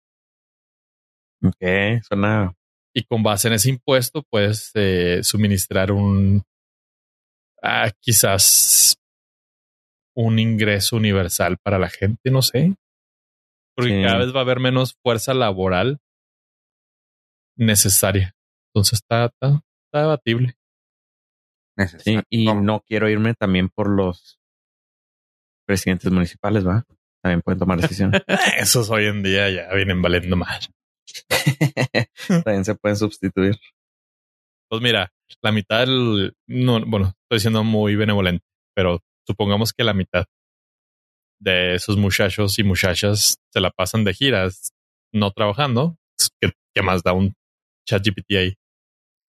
Ok, 1.44 2.02
suena 2.02 2.56
Y 2.96 3.04
con 3.04 3.22
base 3.22 3.48
en 3.48 3.54
ese 3.54 3.70
impuesto 3.70 4.24
puedes 4.28 4.72
eh, 4.74 5.20
suministrar 5.22 5.91
un 5.91 6.41
ah, 7.62 7.91
quizás 8.02 8.96
un 10.16 10.39
ingreso 10.39 10.96
universal 10.96 11.58
para 11.64 11.78
la 11.78 11.89
gente, 11.91 12.32
no 12.32 12.41
sé. 12.41 12.74
Porque 13.76 13.91
Sí. 13.91 14.04
cada 14.04 14.18
vez 14.18 14.34
va 14.34 14.39
a 14.39 14.44
haber 14.44 14.60
menos 14.60 14.96
fuerza 15.04 15.36
laboral 15.36 16.00
necesaria. 17.56 18.34
Entonces 18.74 18.94
está, 19.00 19.26
está, 19.26 19.62
está 19.86 20.02
debatible. 20.02 20.48
Sí, 20.50 20.56
Necesario. 21.78 22.24
y 22.32 22.52
no 22.52 22.82
quiero 22.82 23.10
irme 23.10 23.36
también 23.36 23.70
por 23.70 23.89
los 23.89 24.39
presidentes 25.66 26.11
municipales, 26.11 26.66
¿va? 26.66 26.86
También 27.22 27.41
pueden 27.41 27.59
tomar 27.59 27.80
decisiones. 27.80 28.22
Esos 28.59 28.89
hoy 28.89 29.05
en 29.05 29.24
día 29.24 29.49
ya 29.49 29.74
vienen 29.74 30.01
valiendo 30.01 30.36
mal. 30.36 30.59
también 32.43 32.66
se 32.66 32.76
pueden 32.76 32.97
sustituir. 32.97 33.57
Pues 34.70 34.82
mira, 34.82 35.11
la 35.41 35.51
mitad 35.51 35.82
del, 35.82 36.36
no, 36.47 36.84
bueno, 36.86 37.14
estoy 37.24 37.39
siendo 37.39 37.64
muy 37.64 37.95
benevolente, 37.95 38.45
pero 38.76 39.01
supongamos 39.26 39.72
que 39.72 39.84
la 39.84 39.93
mitad 39.93 40.26
de 41.39 41.76
esos 41.76 41.97
muchachos 41.97 42.57
y 42.59 42.64
muchachas 42.64 43.38
se 43.51 43.59
la 43.59 43.72
pasan 43.72 44.03
de 44.03 44.14
giras, 44.14 44.72
no 45.14 45.32
trabajando. 45.32 45.97
¿Qué, 46.39 46.51
qué 46.74 46.82
más 46.82 47.03
da 47.03 47.14
un 47.14 47.34
chat 47.88 48.03
GPT 48.03 48.32
ahí? 48.38 48.53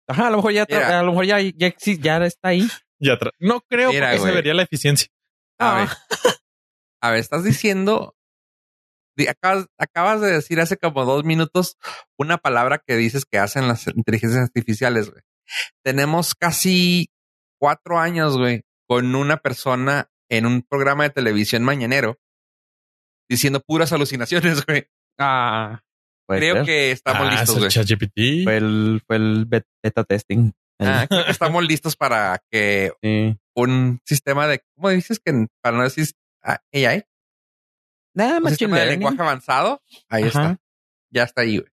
Ajá, 0.08 0.28
a 0.28 0.30
lo 0.30 0.38
mejor 0.38 0.52
ya, 0.52 0.64
a 0.64 1.04
lo 1.04 1.12
mejor 1.12 1.26
ya, 1.26 1.40
ya, 1.40 1.68
está 2.26 2.50
ahí. 2.50 2.68
Ya 3.00 3.18
no 3.40 3.62
creo 3.62 3.92
Mira, 3.92 4.12
porque 4.12 4.26
se 4.28 4.32
vería 4.32 4.54
la 4.54 4.64
eficiencia. 4.64 5.08
A 5.62 5.72
Ah. 5.72 5.80
ver, 5.80 5.90
a 7.04 7.10
ver, 7.12 7.20
estás 7.20 7.44
diciendo, 7.44 8.16
di- 9.18 9.28
acabas, 9.28 9.68
acabas 9.80 10.22
de 10.22 10.32
decir 10.32 10.60
hace 10.60 10.78
como 10.78 11.06
dos 11.06 11.24
minutos 11.24 11.78
una 12.20 12.38
palabra 12.38 12.82
que 12.86 12.96
dices 12.96 13.26
que 13.26 13.38
hacen 13.40 13.68
las 13.68 13.88
inteligencias 13.88 14.42
artificiales, 14.44 15.10
güey. 15.12 15.22
Tenemos 15.86 16.34
casi 16.36 17.10
cuatro 17.60 18.00
años, 18.00 18.38
güey, 18.38 18.62
con 18.90 19.14
una 19.16 19.38
persona 19.38 20.10
en 20.30 20.46
un 20.46 20.64
programa 20.64 21.04
de 21.04 21.10
televisión 21.12 21.64
mañanero 21.64 22.18
diciendo 23.30 23.62
puras 23.66 23.92
alucinaciones, 23.94 24.66
güey. 24.66 24.88
Ah, 25.20 25.82
Creo 26.30 26.56
ser. 26.58 26.66
que 26.66 26.92
estamos 26.92 27.28
Ah, 27.28 27.32
listos, 27.32 27.58
güey. 27.60 27.70
chat 27.70 27.86
GPT. 27.88 28.44
fue 28.46 28.58
el, 28.58 29.02
fue 29.06 29.16
el 29.18 29.46
bet- 29.48 29.68
beta 29.84 30.04
testing. 30.06 30.52
Ah, 30.82 31.06
creo 31.08 31.26
que 31.26 31.32
estamos 31.32 31.64
listos 31.64 31.96
para 31.96 32.42
que 32.52 32.92
Sí. 33.02 33.38
un 33.56 34.00
sistema 34.06 34.48
de, 34.48 34.64
¿cómo 34.76 34.90
dices 34.90 35.20
que 35.20 35.48
para 35.62 35.78
no 35.78 35.84
decir 35.84 36.08
ah, 36.44 36.60
AI? 36.74 37.04
Nada 38.16 38.38
Un 38.38 38.44
más 38.44 38.52
sistema 38.54 38.80
de 38.80 38.88
lenguaje 38.88 39.22
avanzado. 39.22 39.82
Ahí 40.10 40.24
Ajá. 40.24 40.28
está. 40.28 40.58
Ya 41.14 41.24
está 41.24 41.42
ahí, 41.42 41.58
güey. 41.60 41.72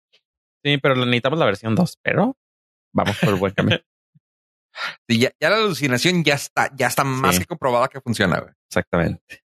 Sí, 0.64 0.78
pero 0.78 0.96
necesitamos 0.96 1.38
la 1.38 1.46
versión 1.46 1.74
2, 1.74 1.98
pero 2.02 2.36
vamos 2.94 3.16
por 3.18 3.28
el 3.30 3.34
buen 3.36 3.52
camino. 3.54 3.78
Sí, 5.08 5.18
ya, 5.18 5.32
ya 5.40 5.48
la 5.48 5.56
alucinación 5.56 6.22
ya 6.22 6.34
está, 6.34 6.70
ya 6.76 6.88
está 6.88 7.02
más 7.02 7.36
Sí. 7.36 7.40
que 7.40 7.46
comprobada 7.46 7.88
que 7.88 7.98
funciona, 8.02 8.40
güey. 8.40 8.52
Exactamente. 8.68 9.42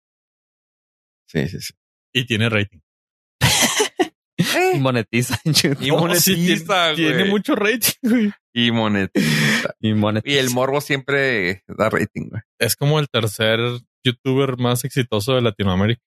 Sí, 1.29 1.47
sí, 1.47 1.61
sí. 1.61 1.73
Y 2.13 2.25
tiene 2.25 2.49
rating. 2.49 2.79
Y 4.73 4.79
monetiza 4.79 5.39
en 5.45 5.53
YouTube. 5.53 5.81
Y 5.85 5.91
monetiza, 5.91 6.93
tiene, 6.93 6.95
tiene 6.95 7.17
güey. 7.19 7.29
mucho 7.29 7.55
rating. 7.55 7.93
güey. 8.01 8.33
Y 8.53 8.71
monetiza. 8.71 9.29
Y 10.23 10.37
el 10.37 10.49
morbo 10.51 10.81
siempre 10.81 11.63
da 11.67 11.89
rating, 11.89 12.29
güey. 12.29 12.41
Es 12.59 12.75
como 12.75 12.99
el 12.99 13.09
tercer 13.09 13.59
youtuber 14.03 14.57
más 14.57 14.83
exitoso 14.85 15.35
de 15.35 15.41
Latinoamérica. 15.41 16.01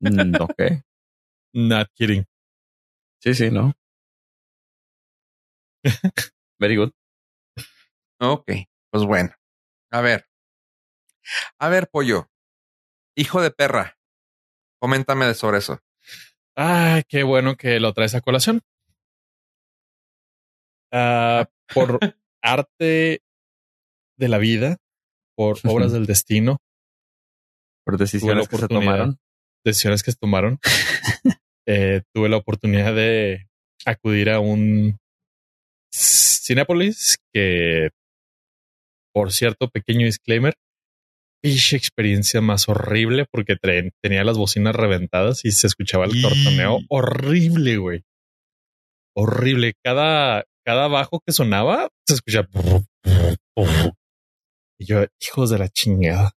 Mm, 0.00 0.34
ok. 0.40 0.62
Not 1.54 1.88
kidding. 1.94 2.26
Sí, 3.20 3.34
sí, 3.34 3.50
¿no? 3.50 3.72
Very 6.58 6.76
good. 6.76 6.92
Ok, 8.20 8.50
pues 8.90 9.04
bueno. 9.04 9.30
A 9.90 10.00
ver. 10.00 10.26
A 11.58 11.68
ver, 11.68 11.88
pollo. 11.88 12.30
Hijo 13.16 13.42
de 13.42 13.50
perra. 13.50 13.98
Coméntame 14.80 15.32
sobre 15.34 15.58
eso. 15.58 15.80
Ah, 16.56 17.02
qué 17.08 17.22
bueno 17.22 17.56
que 17.56 17.80
lo 17.80 17.92
traes 17.92 18.14
a 18.14 18.20
colación. 18.20 18.62
Ah, 20.92 21.46
por 21.74 21.98
arte 22.42 23.20
de 24.18 24.28
la 24.28 24.38
vida, 24.38 24.78
por 25.36 25.58
obras 25.64 25.92
del 25.92 26.06
destino, 26.06 26.58
Por 27.84 27.98
decisiones 27.98 28.48
que 28.48 28.56
se 28.56 28.68
tomaron. 28.68 29.18
decisiones 29.64 30.02
que 30.02 30.12
se 30.12 30.18
tomaron, 30.18 30.58
eh, 31.66 32.02
tuve 32.14 32.28
la 32.28 32.36
oportunidad 32.38 32.94
de 32.94 33.48
acudir 33.84 34.30
a 34.30 34.40
un 34.40 34.98
Cinépolis 35.92 37.18
que, 37.32 37.90
por 39.12 39.32
cierto, 39.32 39.68
pequeño 39.68 40.06
disclaimer, 40.06 40.54
piche 41.42 41.76
experiencia 41.76 42.40
más 42.40 42.68
horrible 42.68 43.26
porque 43.30 43.56
tenía 44.02 44.24
las 44.24 44.36
bocinas 44.38 44.74
reventadas 44.74 45.44
y 45.44 45.52
se 45.52 45.66
escuchaba 45.66 46.06
el 46.06 46.16
Y- 46.16 46.22
tortoneo 46.22 46.78
horrible, 46.88 47.76
güey. 47.76 48.02
Horrible. 49.14 49.74
Cada, 49.82 50.44
cada 50.66 50.88
bajo 50.88 51.20
que 51.24 51.32
sonaba 51.32 51.88
se 52.06 52.14
escuchaba. 52.14 52.48
Y 54.78 54.84
yo, 54.84 55.04
hijos 55.20 55.50
de 55.50 55.58
la 55.58 55.68
chingada. 55.68 56.32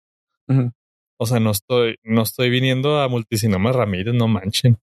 O 1.18 1.26
sea, 1.26 1.40
no 1.40 1.50
estoy, 1.52 1.96
no 2.04 2.22
estoy 2.22 2.50
viniendo 2.50 3.00
a 3.00 3.08
Multicinema 3.08 3.72
Ramírez, 3.72 4.14
no 4.14 4.28
manchen. 4.28 4.78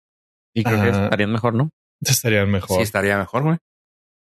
Y 0.53 0.63
creo 0.63 0.81
que 0.83 0.89
estarían 1.05 1.31
mejor, 1.31 1.53
¿no? 1.55 1.69
Estarían 2.01 2.49
mejor. 2.51 2.77
Sí, 2.77 2.83
estaría 2.83 3.17
mejor, 3.17 3.43
güey. 3.43 3.57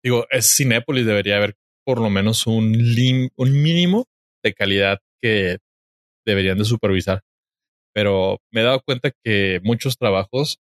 Digo, 0.02 0.26
es 0.30 0.56
Cinépolis, 0.56 1.04
debería 1.06 1.36
haber 1.36 1.54
por 1.84 2.00
lo 2.00 2.08
menos 2.08 2.46
un, 2.46 2.72
lim- 2.72 3.30
un 3.36 3.62
mínimo 3.62 4.06
de 4.42 4.54
calidad 4.54 4.98
que 5.22 5.58
deberían 6.26 6.56
de 6.58 6.64
supervisar. 6.64 7.20
Pero 7.94 8.38
me 8.52 8.60
he 8.62 8.64
dado 8.64 8.80
cuenta 8.84 9.10
que 9.24 9.60
muchos 9.62 9.96
trabajos 9.98 10.58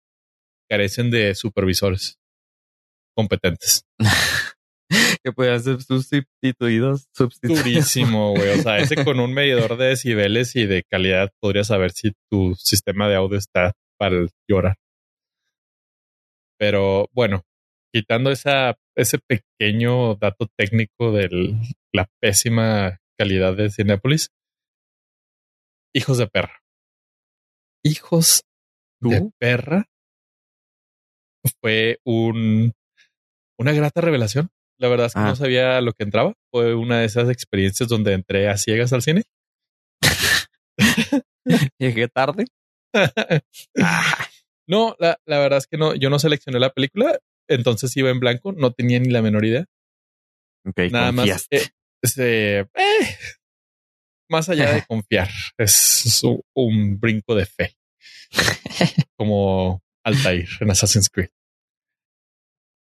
carecen 0.70 1.10
de 1.12 1.36
supervisores 1.36 2.18
competentes. 3.16 3.84
Que 5.24 5.34
podían 5.34 5.62
ser 5.62 5.82
sustituidos. 5.82 7.08
sustituidos. 7.14 7.64
Durísimo, 7.64 8.32
güey. 8.32 8.60
O 8.60 8.62
sea, 8.62 8.78
ese 8.78 9.04
con 9.04 9.20
un 9.20 9.34
medidor 9.34 9.78
de 9.78 9.88
decibeles 9.88 10.56
y 10.56 10.66
de 10.66 10.84
calidad 10.84 11.32
podría 11.42 11.64
saber 11.64 11.92
si 11.92 12.14
tu 12.32 12.56
sistema 12.56 13.10
de 13.10 13.16
audio 13.16 13.38
está 13.38 13.74
para 13.98 14.26
llorar. 14.48 14.78
Pero 16.58 17.08
bueno, 17.12 17.44
quitando 17.94 18.32
esa, 18.32 18.78
ese 18.96 19.18
pequeño 19.20 20.16
dato 20.16 20.48
técnico 20.58 21.12
de 21.12 21.58
la 21.94 22.08
pésima 22.22 23.00
calidad 23.18 23.56
de 23.56 23.70
Cinépolis, 23.70 24.30
hijos 25.94 26.18
de 26.18 26.28
perra. 26.28 26.62
Hijos 27.84 28.44
de 29.02 29.20
¿Tú? 29.20 29.32
perra 29.40 29.86
fue 31.62 32.00
un, 32.06 32.74
una 33.58 33.72
grata 33.74 34.02
revelación. 34.02 34.50
La 34.80 34.88
verdad 34.88 35.08
es 35.08 35.14
que 35.14 35.20
Ah. 35.20 35.26
no 35.28 35.36
sabía 35.36 35.82
lo 35.82 35.92
que 35.94 36.04
entraba. 36.04 36.34
Fue 36.52 36.74
una 36.74 37.00
de 37.00 37.06
esas 37.06 37.30
experiencias 37.30 37.90
donde 37.90 38.14
entré 38.14 38.48
a 38.50 38.58
ciegas 38.58 38.94
al 38.94 39.02
cine. 39.02 39.24
Llegué 41.80 42.08
tarde. 42.08 42.46
No, 44.68 44.96
la, 45.00 45.20
la 45.26 45.40
verdad 45.40 45.58
es 45.58 45.66
que 45.66 45.78
no, 45.80 45.96
yo 45.96 46.12
no 46.12 46.20
seleccioné 46.20 46.60
la 46.60 46.70
película, 46.72 47.18
entonces 47.50 47.98
iba 47.98 48.12
en 48.12 48.20
blanco, 48.20 48.52
no 48.52 48.72
tenía 48.72 49.00
ni 49.00 49.10
la 49.10 49.24
menor 49.24 49.44
idea. 49.44 49.66
Nada 50.92 51.12
más. 51.12 51.48
eh, 51.52 52.66
eh, 52.76 53.18
más 54.30 54.48
allá 54.48 54.72
de 54.72 54.84
confiar, 54.88 55.28
es 55.58 56.22
un, 56.24 56.42
un 56.56 57.00
brinco 57.00 57.34
de 57.34 57.48
fe, 57.48 57.74
como 59.18 59.82
Altair 60.06 60.48
en 60.60 60.70
Assassin's 60.70 61.10
Creed. 61.10 61.30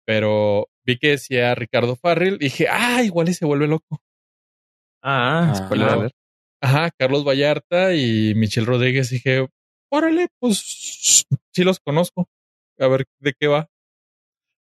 Pero 0.06 0.66
vi 0.86 0.98
que 0.98 1.10
decía 1.10 1.54
Ricardo 1.54 1.96
Farrell, 1.96 2.38
dije, 2.38 2.66
ah, 2.70 3.02
igual 3.02 3.28
y 3.28 3.34
se 3.34 3.46
vuelve 3.46 3.66
loco. 3.66 4.00
Ah, 5.02 5.50
Ah, 5.50 5.54
spoiler 5.54 5.86
no. 5.88 5.92
alert. 5.94 6.14
Ajá, 6.62 6.90
Carlos 6.98 7.24
Vallarta 7.26 7.94
y 7.94 8.34
Michelle 8.34 8.66
Rodríguez. 8.66 9.10
Dije, 9.10 9.46
órale, 9.92 10.28
pues 10.40 11.26
sí 11.52 11.64
los 11.64 11.78
conozco. 11.80 12.26
A 12.78 12.88
ver 12.88 13.04
de 13.20 13.34
qué 13.38 13.46
va. 13.46 13.66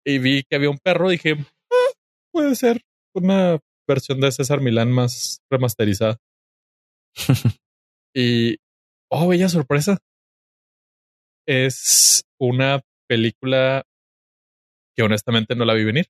Y 0.05 0.19
vi 0.19 0.43
que 0.43 0.55
había 0.55 0.69
un 0.69 0.77
perro. 0.77 1.09
Dije, 1.09 1.35
"Ah, 1.71 1.91
puede 2.31 2.55
ser 2.55 2.81
una 3.15 3.59
versión 3.87 4.19
de 4.21 4.31
César 4.31 4.61
Milán 4.61 4.91
más 4.91 5.39
remasterizada. 5.51 6.17
y, 8.15 8.57
oh, 9.11 9.27
bella 9.27 9.49
sorpresa. 9.49 9.97
Es 11.47 12.23
una 12.39 12.81
película 13.07 13.83
que 14.99 15.03
honestamente 15.03 15.55
no 15.55 15.63
la 15.63 15.75
vi 15.75 15.85
venir. 15.85 16.07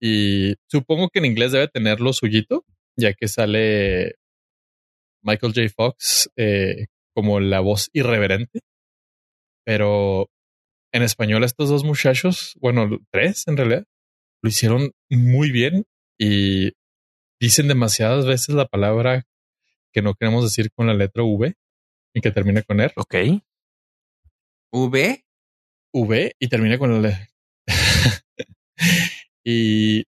Y 0.00 0.54
supongo 0.70 1.10
que 1.10 1.18
en 1.18 1.26
inglés 1.26 1.52
debe 1.52 1.68
tener 1.68 2.00
lo 2.00 2.14
suyito, 2.14 2.64
ya 2.96 3.12
que 3.12 3.28
sale 3.28 4.14
Michael 5.22 5.52
J. 5.52 5.68
Fox 5.68 6.30
eh, 6.36 6.86
como 7.14 7.40
la 7.40 7.60
voz 7.60 7.90
irreverente. 7.92 8.60
Pero 9.66 10.30
en 10.94 11.02
español 11.02 11.44
estos 11.44 11.68
dos 11.68 11.84
muchachos, 11.84 12.56
bueno, 12.58 12.88
tres 13.10 13.46
en 13.48 13.58
realidad, 13.58 13.84
lo 14.42 14.48
hicieron 14.48 14.92
muy 15.10 15.52
bien 15.52 15.84
y 16.18 16.72
dicen 17.38 17.68
demasiadas 17.68 18.24
veces 18.24 18.54
la 18.54 18.64
palabra 18.64 19.26
que 19.92 20.00
no 20.00 20.14
queremos 20.14 20.42
decir 20.42 20.72
con 20.72 20.86
la 20.86 20.94
letra 20.94 21.22
V 21.22 21.52
y 22.14 22.20
que 22.22 22.30
termina 22.30 22.62
con 22.62 22.80
R. 22.80 22.94
Ok. 22.96 23.14
V. 24.72 25.24
V 25.92 26.32
y 26.38 26.48
termina 26.48 26.78
con 26.78 27.02
la 27.02 27.30
y 29.44 30.04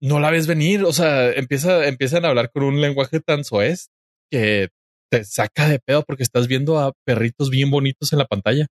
no 0.00 0.20
la 0.20 0.30
ves 0.30 0.46
venir. 0.46 0.84
O 0.84 0.92
sea, 0.92 1.30
empieza, 1.32 1.86
empiezan 1.86 2.24
a 2.24 2.28
hablar 2.28 2.50
con 2.50 2.64
un 2.64 2.80
lenguaje 2.80 3.20
tan 3.20 3.44
soez 3.44 3.88
que 4.30 4.68
te 5.10 5.24
saca 5.24 5.68
de 5.68 5.78
pedo 5.78 6.02
porque 6.02 6.22
estás 6.22 6.48
viendo 6.48 6.78
a 6.78 6.92
perritos 7.04 7.50
bien 7.50 7.70
bonitos 7.70 8.12
en 8.12 8.18
la 8.18 8.26
pantalla. 8.26 8.66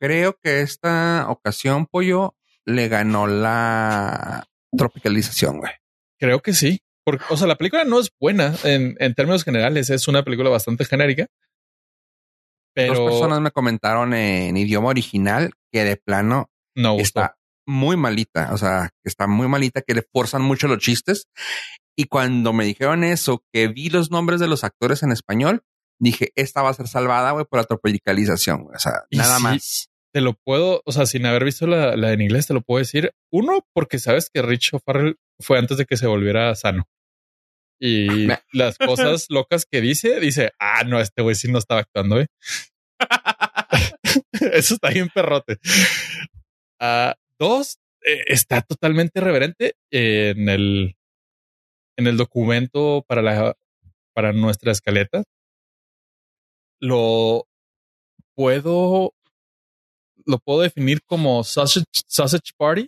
Creo 0.00 0.36
que 0.42 0.60
esta 0.60 1.26
ocasión, 1.28 1.86
Pollo, 1.86 2.34
le 2.64 2.88
ganó 2.88 3.26
la 3.26 4.46
tropicalización, 4.76 5.58
güey. 5.58 5.72
Creo 6.18 6.40
que 6.40 6.52
sí. 6.52 6.80
Porque, 7.04 7.24
o 7.28 7.36
sea, 7.36 7.46
la 7.46 7.56
película 7.56 7.84
no 7.84 8.00
es 8.00 8.10
buena 8.18 8.54
en, 8.64 8.96
en 8.98 9.14
términos 9.14 9.44
generales. 9.44 9.90
Es 9.90 10.08
una 10.08 10.22
película 10.22 10.50
bastante 10.50 10.84
genérica. 10.84 11.26
Pero 12.74 12.94
Dos 12.94 13.10
personas 13.10 13.40
me 13.40 13.50
comentaron 13.50 14.14
en 14.14 14.56
idioma 14.56 14.88
original 14.88 15.52
que 15.70 15.84
de 15.84 15.96
plano 15.96 16.50
no 16.74 16.94
gustó. 16.94 17.20
está 17.20 17.36
muy 17.66 17.96
malita. 17.96 18.50
O 18.52 18.58
sea, 18.58 18.90
está 19.04 19.26
muy 19.26 19.48
malita, 19.48 19.82
que 19.82 19.94
le 19.94 20.02
forzan 20.12 20.42
mucho 20.42 20.68
los 20.68 20.78
chistes. 20.78 21.28
Y 21.96 22.04
cuando 22.04 22.52
me 22.52 22.64
dijeron 22.64 23.04
eso, 23.04 23.42
que 23.52 23.68
vi 23.68 23.88
los 23.88 24.10
nombres 24.10 24.40
de 24.40 24.48
los 24.48 24.64
actores 24.64 25.02
en 25.02 25.12
español, 25.12 25.62
dije, 26.00 26.32
esta 26.34 26.62
va 26.62 26.70
a 26.70 26.74
ser 26.74 26.88
salvada, 26.88 27.30
güey, 27.32 27.44
por 27.44 27.60
la 27.60 27.64
tropicalización. 27.64 28.64
güey. 28.64 28.76
O 28.76 28.80
sea, 28.80 29.04
Y 29.10 29.18
nada 29.18 29.36
sí, 29.36 29.42
más. 29.42 29.88
Te 30.12 30.20
lo 30.20 30.34
puedo, 30.34 30.80
o 30.84 30.92
sea, 30.92 31.06
sin 31.06 31.26
haber 31.26 31.44
visto 31.44 31.66
la, 31.66 31.96
la 31.96 32.12
en 32.12 32.20
inglés, 32.20 32.46
te 32.46 32.54
lo 32.54 32.60
puedo 32.60 32.78
decir. 32.78 33.12
Uno, 33.32 33.66
porque 33.72 33.98
sabes 33.98 34.30
que 34.32 34.42
Rich 34.42 34.74
O'Farrell 34.74 35.16
fue 35.40 35.58
antes 35.58 35.76
de 35.76 35.86
que 35.86 35.96
se 35.96 36.06
volviera 36.06 36.54
sano. 36.54 36.84
Y 37.80 38.06
las 38.52 38.78
cosas 38.78 39.26
locas 39.28 39.66
que 39.70 39.80
dice, 39.80 40.20
dice, 40.20 40.52
ah, 40.60 40.84
no, 40.84 41.00
este 41.00 41.22
güey 41.22 41.34
sí 41.34 41.50
no 41.50 41.58
estaba 41.58 41.80
actuando, 41.80 42.20
¿eh? 42.20 42.26
Eso 44.32 44.74
está 44.74 44.90
bien 44.90 45.08
perrote. 45.12 45.58
Dos, 47.38 47.78
eh, 48.06 48.22
está 48.26 48.62
totalmente 48.62 49.20
reverente 49.20 49.74
en 49.90 50.48
el, 50.48 50.96
en 51.98 52.06
el 52.06 52.16
documento 52.16 53.04
para 53.08 53.22
la, 53.22 53.56
para 54.14 54.32
nuestra 54.32 54.72
escaleta. 54.72 55.24
Lo 56.80 57.46
puedo, 58.36 59.14
lo 60.26 60.38
puedo 60.38 60.60
definir 60.62 61.02
como 61.04 61.42
sausage, 61.44 61.86
sausage 62.06 62.52
party. 62.56 62.86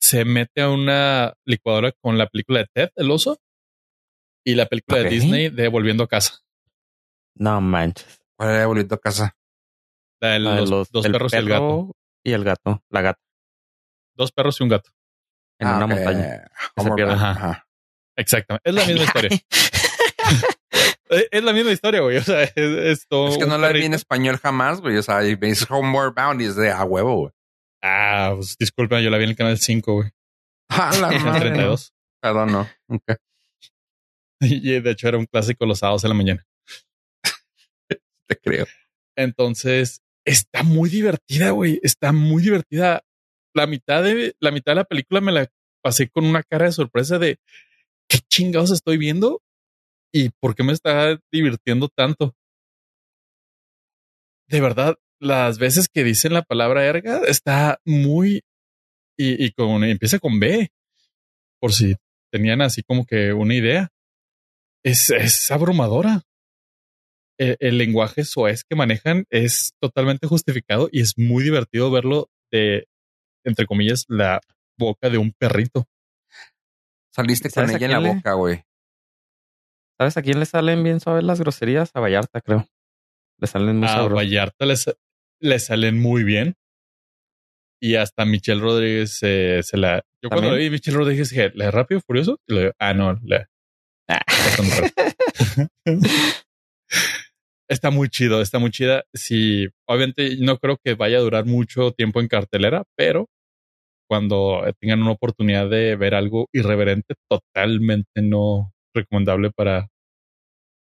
Se 0.00 0.24
mete 0.24 0.60
a 0.62 0.70
una 0.70 1.34
licuadora 1.44 1.92
con 2.00 2.16
la 2.18 2.26
película 2.28 2.60
de 2.60 2.66
Ted, 2.72 2.90
el 2.96 3.10
oso, 3.10 3.38
y 4.44 4.54
la 4.54 4.66
película 4.66 4.98
de 4.98 5.04
Disney 5.10 5.48
de 5.50 5.68
Volviendo 5.68 6.04
a 6.04 6.08
casa. 6.08 6.40
No 7.34 7.60
manches. 7.60 8.20
¿Cuál 8.38 8.50
era 8.54 8.66
bonito 8.66 8.94
a 8.94 8.98
casa? 8.98 9.36
La 10.20 10.30
de 10.32 10.38
los, 10.40 10.70
los- 10.70 10.90
dos 10.90 11.02
del 11.02 11.12
perros 11.12 11.32
y 11.32 11.36
el 11.36 11.48
gato. 11.48 11.95
Y 12.26 12.32
el 12.32 12.44
gato. 12.44 12.82
La 12.90 13.02
gata. 13.02 13.20
Dos 14.16 14.32
perros 14.32 14.58
y 14.60 14.64
un 14.64 14.68
gato. 14.70 14.90
En 15.60 15.68
Ah, 15.68 15.76
una 15.76 15.86
montaña. 15.86 16.50
Que 16.76 16.82
se 16.82 16.90
pierde. 16.92 17.12
Ajá. 17.12 17.30
Ajá. 17.30 17.68
Exactamente. 18.16 18.68
Es 18.68 18.74
la 18.74 18.84
misma 18.84 19.04
historia. 19.04 19.30
Es- 19.32 19.46
Es 21.30 21.44
la 21.44 21.52
misma 21.52 21.70
historia, 21.70 22.00
güey. 22.00 22.16
O 22.16 22.22
sea, 22.22 22.42
es, 22.42 22.52
es 22.56 23.06
todo 23.06 23.28
Es 23.28 23.38
que 23.38 23.46
no 23.46 23.56
la 23.58 23.68
vi 23.70 23.84
en 23.84 23.94
español 23.94 24.38
jamás, 24.38 24.80
güey. 24.80 24.96
O 24.96 25.02
sea, 25.04 25.20
dices 25.20 25.70
Homeward 25.70 26.12
Bound 26.14 26.42
y 26.42 26.46
es 26.46 26.56
de 26.56 26.72
a 26.72 26.82
huevo, 26.82 27.14
güey. 27.14 27.32
Ah, 27.80 28.32
pues 28.34 28.56
disculpa, 28.58 29.00
yo 29.00 29.08
la 29.10 29.16
vi 29.18 29.22
en 29.24 29.30
el 29.30 29.36
canal 29.36 29.56
5, 29.56 29.92
güey. 29.94 30.10
Ah, 30.68 30.90
la 31.00 31.08
En 31.10 31.14
el 31.14 31.24
madre. 31.24 31.40
32. 31.50 31.94
Perdón, 32.20 32.50
no. 32.52 32.68
Ok. 32.88 33.04
Y 34.40 34.80
de 34.80 34.90
hecho 34.90 35.06
era 35.08 35.16
un 35.16 35.26
clásico 35.26 35.64
los 35.64 35.78
sábados 35.78 36.02
en 36.02 36.08
la 36.10 36.14
mañana. 36.16 36.44
Te 38.28 38.36
creo. 38.42 38.66
Entonces, 39.16 40.02
está 40.26 40.62
muy 40.62 40.90
divertida, 40.90 41.50
güey. 41.50 41.80
Está 41.82 42.12
muy 42.12 42.42
divertida. 42.42 43.02
La 43.54 43.66
mitad 43.66 44.02
de 44.02 44.34
la 44.40 44.50
mitad 44.50 44.72
de 44.72 44.76
la 44.76 44.84
película 44.84 45.22
me 45.22 45.32
la 45.32 45.48
pasé 45.82 46.08
con 46.10 46.26
una 46.26 46.42
cara 46.42 46.66
de 46.66 46.72
sorpresa 46.72 47.18
de 47.18 47.38
¿qué 48.08 48.18
chingados 48.28 48.70
estoy 48.70 48.98
viendo? 48.98 49.40
¿Y 50.12 50.30
por 50.40 50.54
qué 50.54 50.62
me 50.62 50.72
está 50.72 51.18
divirtiendo 51.32 51.88
tanto? 51.88 52.34
De 54.48 54.60
verdad, 54.60 54.96
las 55.20 55.58
veces 55.58 55.88
que 55.88 56.04
dicen 56.04 56.34
la 56.34 56.42
palabra 56.42 56.84
erga 56.84 57.22
está 57.26 57.80
muy 57.84 58.42
y, 59.16 59.44
y 59.44 59.52
con 59.52 59.82
empieza 59.84 60.18
con 60.18 60.38
B, 60.38 60.68
por 61.60 61.72
si 61.72 61.96
tenían 62.30 62.60
así 62.60 62.82
como 62.82 63.06
que 63.06 63.32
una 63.32 63.54
idea. 63.54 63.88
Es, 64.84 65.10
es 65.10 65.50
abrumadora. 65.50 66.22
El, 67.38 67.56
el 67.60 67.78
lenguaje 67.78 68.24
soez 68.24 68.64
que 68.64 68.76
manejan 68.76 69.24
es 69.30 69.72
totalmente 69.80 70.26
justificado 70.26 70.88
y 70.90 71.00
es 71.00 71.18
muy 71.18 71.44
divertido 71.44 71.90
verlo 71.90 72.28
de, 72.50 72.86
entre 73.44 73.66
comillas, 73.66 74.04
la 74.08 74.40
boca 74.78 75.10
de 75.10 75.18
un 75.18 75.32
perrito. 75.32 75.86
Saliste 77.14 77.48
con 77.50 77.54
¿Sabes 77.66 77.74
a 77.74 77.76
ella 77.78 77.86
en 77.86 77.92
la 77.92 78.00
le- 78.00 78.14
boca, 78.14 78.32
güey. 78.34 78.62
¿Sabes 79.98 80.16
a 80.18 80.22
quién 80.22 80.38
le 80.38 80.46
salen 80.46 80.82
bien 80.84 81.00
suaves 81.00 81.24
las 81.24 81.40
groserías? 81.40 81.90
A 81.94 82.00
Vallarta, 82.00 82.40
creo. 82.42 82.66
Le 83.38 83.46
salen 83.46 83.78
muy 83.78 83.88
A. 83.88 84.02
Vallarta 84.08 84.66
les, 84.66 84.94
le 85.40 85.58
salen 85.58 86.00
muy 86.00 86.22
bien. 86.24 86.54
Y 87.80 87.96
hasta 87.96 88.24
Michelle 88.24 88.60
Rodríguez 88.60 89.18
eh, 89.22 89.60
se 89.62 89.76
la. 89.76 90.02
Yo 90.22 90.28
cuando 90.30 90.48
¿También? 90.48 90.54
le 90.54 90.60
vi 90.60 90.66
a 90.66 90.70
Michelle 90.70 90.96
Rodríguez 90.96 91.30
dije, 91.30 91.50
¿la 91.54 91.70
Rápido 91.70 92.00
Furioso? 92.00 92.38
Y 92.46 92.54
le 92.54 92.60
digo, 92.60 92.72
ah, 92.78 92.94
no, 92.94 93.18
la. 93.24 93.48
Perro. 94.06 95.68
Está 97.68 97.90
muy 97.90 98.08
chido, 98.08 98.40
está 98.40 98.58
muy 98.58 98.70
chida. 98.70 99.04
Sí, 99.12 99.68
obviamente 99.88 100.36
no 100.38 100.58
creo 100.58 100.78
que 100.82 100.94
vaya 100.94 101.18
a 101.18 101.22
durar 101.22 101.44
mucho 101.46 101.92
tiempo 101.92 102.20
en 102.20 102.28
cartelera, 102.28 102.84
pero 102.96 103.26
cuando 104.08 104.62
tengan 104.80 105.02
una 105.02 105.10
oportunidad 105.12 105.68
de 105.68 105.96
ver 105.96 106.14
algo 106.14 106.46
irreverente, 106.52 107.14
totalmente 107.28 108.22
no 108.22 108.72
recomendable 108.94 109.50
para, 109.50 109.88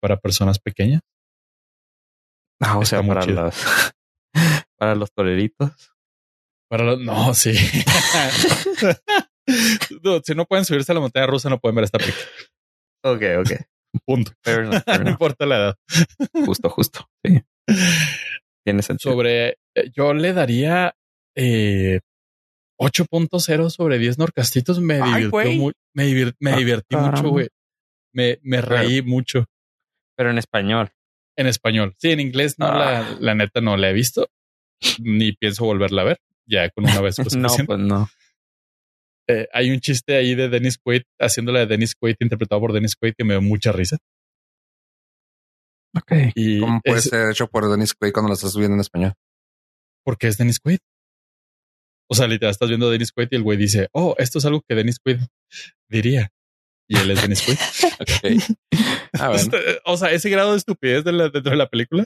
para 0.00 0.16
personas 0.16 0.58
pequeñas. 0.58 1.02
Ah, 2.60 2.78
o 2.78 2.82
Está 2.82 3.02
sea, 3.02 3.06
para 3.06 3.20
chido. 3.22 3.42
los, 3.44 3.54
para 4.78 4.94
los 4.94 5.12
toreritos. 5.12 5.92
Para 6.70 6.84
los, 6.84 7.00
no, 7.00 7.34
sí. 7.34 7.52
No, 10.04 10.20
si 10.24 10.34
no 10.36 10.44
pueden 10.46 10.64
subirse 10.64 10.92
a 10.92 10.94
la 10.94 11.00
montaña 11.00 11.26
rusa, 11.26 11.50
no 11.50 11.58
pueden 11.58 11.74
ver 11.74 11.84
esta 11.84 11.98
película. 11.98 12.24
Ok, 13.04 13.22
ok. 13.40 13.60
Punto. 14.06 14.32
Fair 14.42 14.60
enough, 14.60 14.82
fair 14.84 15.02
No 15.04 15.10
importa 15.10 15.46
la 15.46 15.56
edad. 15.56 15.76
Justo, 16.46 16.68
justo. 16.70 17.08
Sí. 17.24 17.40
Tiene 18.64 18.82
sentido. 18.82 19.12
Sobre, 19.12 19.48
eh, 19.74 19.90
yo 19.94 20.14
le 20.14 20.32
daría 20.32 20.94
eh, 21.36 22.00
8.0 22.80 23.70
sobre 23.70 23.98
10 23.98 24.18
norcastitos. 24.18 24.80
Me 24.80 25.00
Ay, 25.02 25.24
divirtió 25.24 25.52
muy, 25.52 25.72
me, 25.94 26.06
divir- 26.06 26.34
me 26.40 26.52
Ah, 26.52 26.56
divertí 26.56 26.94
caramba. 26.94 27.16
mucho, 27.18 27.28
güey. 27.30 27.48
Me, 28.14 28.38
me 28.42 28.60
reí 28.60 29.02
mucho 29.02 29.46
Pero 30.16 30.30
en 30.30 30.38
español. 30.38 30.90
en 31.36 31.46
español. 31.46 31.94
Sí, 31.98 32.10
en 32.10 32.20
inglés 32.20 32.58
no, 32.58 32.66
la, 32.66 33.00
Ah. 33.00 33.16
la 33.20 33.34
neta 33.34 33.60
no 33.60 33.76
la 33.76 33.90
he 33.90 33.92
visto. 33.92 34.28
Ni 35.00 35.32
pienso 35.32 35.64
volverla 35.64 36.02
a 36.02 36.04
ver. 36.06 36.18
Ya 36.46 36.68
con 36.70 36.84
una 36.84 37.00
vez. 37.00 37.16
Pues, 37.22 37.36
no, 37.36 37.48
pues 37.66 37.78
no. 37.78 38.08
Eh, 39.32 39.48
hay 39.52 39.70
un 39.70 39.80
chiste 39.80 40.16
ahí 40.16 40.34
de 40.34 40.48
Dennis 40.48 40.78
Quaid 40.78 41.02
haciéndola 41.20 41.60
de 41.60 41.66
Dennis 41.66 41.94
Quaid, 41.94 42.16
interpretado 42.20 42.60
por 42.60 42.72
Dennis 42.72 42.96
Quaid, 42.96 43.14
que 43.16 43.24
me 43.24 43.34
dio 43.34 43.42
mucha 43.42 43.72
risa. 43.72 43.98
Ok. 45.96 46.12
Y 46.34 46.60
¿Cómo 46.60 46.80
puede 46.82 46.98
es 46.98 47.04
ser 47.04 47.30
hecho 47.30 47.46
por 47.48 47.70
Dennis 47.70 47.94
Quaid 47.94 48.12
cuando 48.12 48.28
lo 48.28 48.34
estás 48.34 48.56
viendo 48.56 48.74
en 48.74 48.80
español? 48.80 49.12
porque 50.04 50.26
es 50.26 50.36
Dennis 50.36 50.58
Quaid. 50.58 50.78
O 52.10 52.14
sea, 52.16 52.26
literal, 52.26 52.50
estás 52.50 52.68
viendo 52.68 52.88
a 52.88 52.90
Dennis 52.90 53.12
Quaid 53.12 53.28
y 53.30 53.36
el 53.36 53.42
güey 53.44 53.56
dice, 53.56 53.88
oh, 53.92 54.16
esto 54.18 54.38
es 54.38 54.44
algo 54.44 54.60
que 54.68 54.74
Dennis 54.74 54.98
Quaid 54.98 55.20
diría. 55.88 56.28
Y 56.90 56.98
él 56.98 57.10
es 57.12 57.22
Dennis 57.22 57.42
Quaid. 57.42 57.58
Ok. 58.02 58.58
Ah, 59.20 59.28
bueno. 59.28 59.34
Este, 59.36 59.56
o 59.84 59.96
sea, 59.96 60.10
ese 60.10 60.28
grado 60.28 60.50
de 60.52 60.58
estupidez 60.58 61.04
de 61.04 61.12
la- 61.12 61.28
dentro 61.28 61.52
de 61.52 61.56
la 61.56 61.68
película 61.68 62.04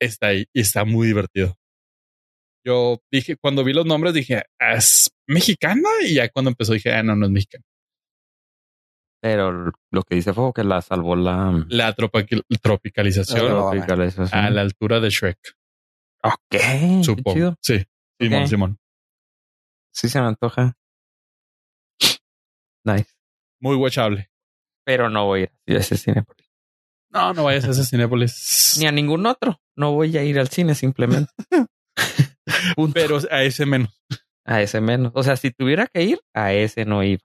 está 0.00 0.28
ahí 0.28 0.44
y 0.54 0.60
está 0.60 0.84
muy 0.84 1.06
divertido. 1.08 1.56
Yo 2.64 3.00
dije, 3.10 3.36
cuando 3.36 3.64
vi 3.64 3.72
los 3.72 3.86
nombres, 3.86 4.12
dije, 4.14 4.42
"Ah, 4.60 4.74
¿es 4.74 5.10
mexicana? 5.26 5.88
Y 6.02 6.14
ya 6.14 6.28
cuando 6.28 6.50
empezó 6.50 6.72
dije, 6.74 6.92
ah, 6.92 7.02
no, 7.02 7.16
no 7.16 7.26
es 7.26 7.32
mexicana. 7.32 7.64
Pero 9.22 9.72
lo 9.90 10.02
que 10.02 10.14
dice 10.14 10.32
fue 10.32 10.52
que 10.54 10.64
la 10.64 10.80
salvó 10.82 11.14
la 11.16 11.64
La 11.68 11.94
tropical- 11.94 12.44
tropicalización 12.62 13.46
Ah, 13.46 13.70
tropicalización. 13.70 14.28
a 14.44 14.50
la 14.50 14.60
altura 14.62 14.98
de 15.00 15.10
Shrek, 15.10 15.38
Ok. 16.22 17.04
supongo. 17.04 17.34
chido. 17.34 17.56
Sí, 17.62 17.84
Simón. 18.18 18.48
Simón. 18.48 18.78
Sí 19.92 20.08
se 20.08 20.20
me 20.20 20.26
antoja. 20.28 20.74
Nice. 22.84 23.12
Muy 23.60 23.76
watchable. 23.76 24.30
Pero 24.84 25.10
no 25.10 25.26
voy 25.26 25.42
a 25.42 25.52
ir 25.66 25.76
a 25.76 25.80
ese 25.80 25.96
cine. 25.98 26.24
No, 27.12 27.34
no 27.34 27.44
vayas 27.44 27.64
a 27.66 27.70
ese 27.72 27.84
Cinépolis. 27.84 28.76
Ni 28.80 28.86
a 28.86 28.92
ningún 28.92 29.26
otro. 29.26 29.60
No 29.76 29.92
voy 29.92 30.16
a 30.16 30.22
ir 30.24 30.38
al 30.38 30.48
cine 30.48 30.74
simplemente. 30.74 31.30
Punto. 32.76 32.94
Pero 32.94 33.18
a 33.30 33.42
ese 33.42 33.66
menos. 33.66 34.00
A 34.44 34.62
ese 34.62 34.80
menos. 34.80 35.12
O 35.14 35.22
sea, 35.22 35.36
si 35.36 35.50
tuviera 35.50 35.86
que 35.86 36.02
ir, 36.02 36.20
a 36.34 36.52
ese 36.52 36.84
no 36.84 37.02
iba. 37.02 37.20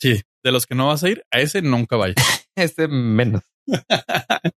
Sí, 0.00 0.20
de 0.42 0.52
los 0.52 0.66
que 0.66 0.74
no 0.74 0.88
vas 0.88 1.04
a 1.04 1.10
ir, 1.10 1.24
a 1.30 1.40
ese 1.40 1.62
nunca 1.62 1.96
vayas. 1.96 2.16
Ese 2.56 2.88
menos. 2.88 3.42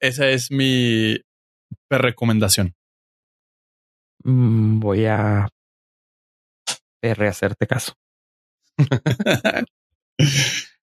Esa 0.00 0.28
es 0.28 0.50
mi 0.50 1.16
recomendación. 1.90 2.74
Mm, 4.24 4.80
voy 4.80 5.06
a 5.06 5.48
rehacerte 7.02 7.66
caso. 7.66 7.94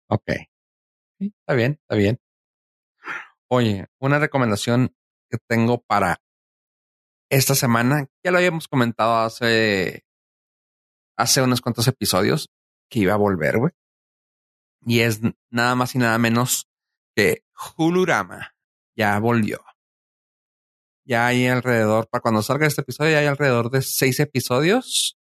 Ok. 0.10 0.30
Está 1.20 1.54
bien, 1.54 1.80
está 1.82 1.96
bien. 1.96 2.20
Oye, 3.50 3.88
una 4.00 4.20
recomendación 4.20 4.96
que 5.30 5.38
tengo 5.50 5.82
para 5.82 6.18
esta 7.34 7.56
semana, 7.56 8.08
ya 8.24 8.32
lo 8.32 8.38
habíamos 8.38 8.68
comentado 8.68 9.18
hace, 9.18 10.06
hace 11.18 11.42
unos 11.42 11.62
cuantos 11.62 11.88
episodios 11.88 12.50
que 12.90 13.00
iba 13.00 13.14
a 13.14 13.18
volver, 13.18 13.58
güey. 13.58 13.72
Y 14.86 15.00
es 15.00 15.20
nada 15.50 15.74
más 15.74 15.96
y 15.96 15.98
nada 15.98 16.18
menos 16.20 16.70
que 17.16 17.44
Hulurama. 17.78 18.54
Ya 18.96 19.18
volvió. 19.18 19.64
Ya 21.06 21.26
hay 21.26 21.48
alrededor, 21.48 22.08
para 22.08 22.22
cuando 22.22 22.44
salga 22.44 22.68
este 22.68 22.82
episodio, 22.82 23.14
ya 23.14 23.20
hay 23.20 23.26
alrededor 23.26 23.72
de 23.72 23.82
seis 23.82 24.20
episodios. 24.20 25.18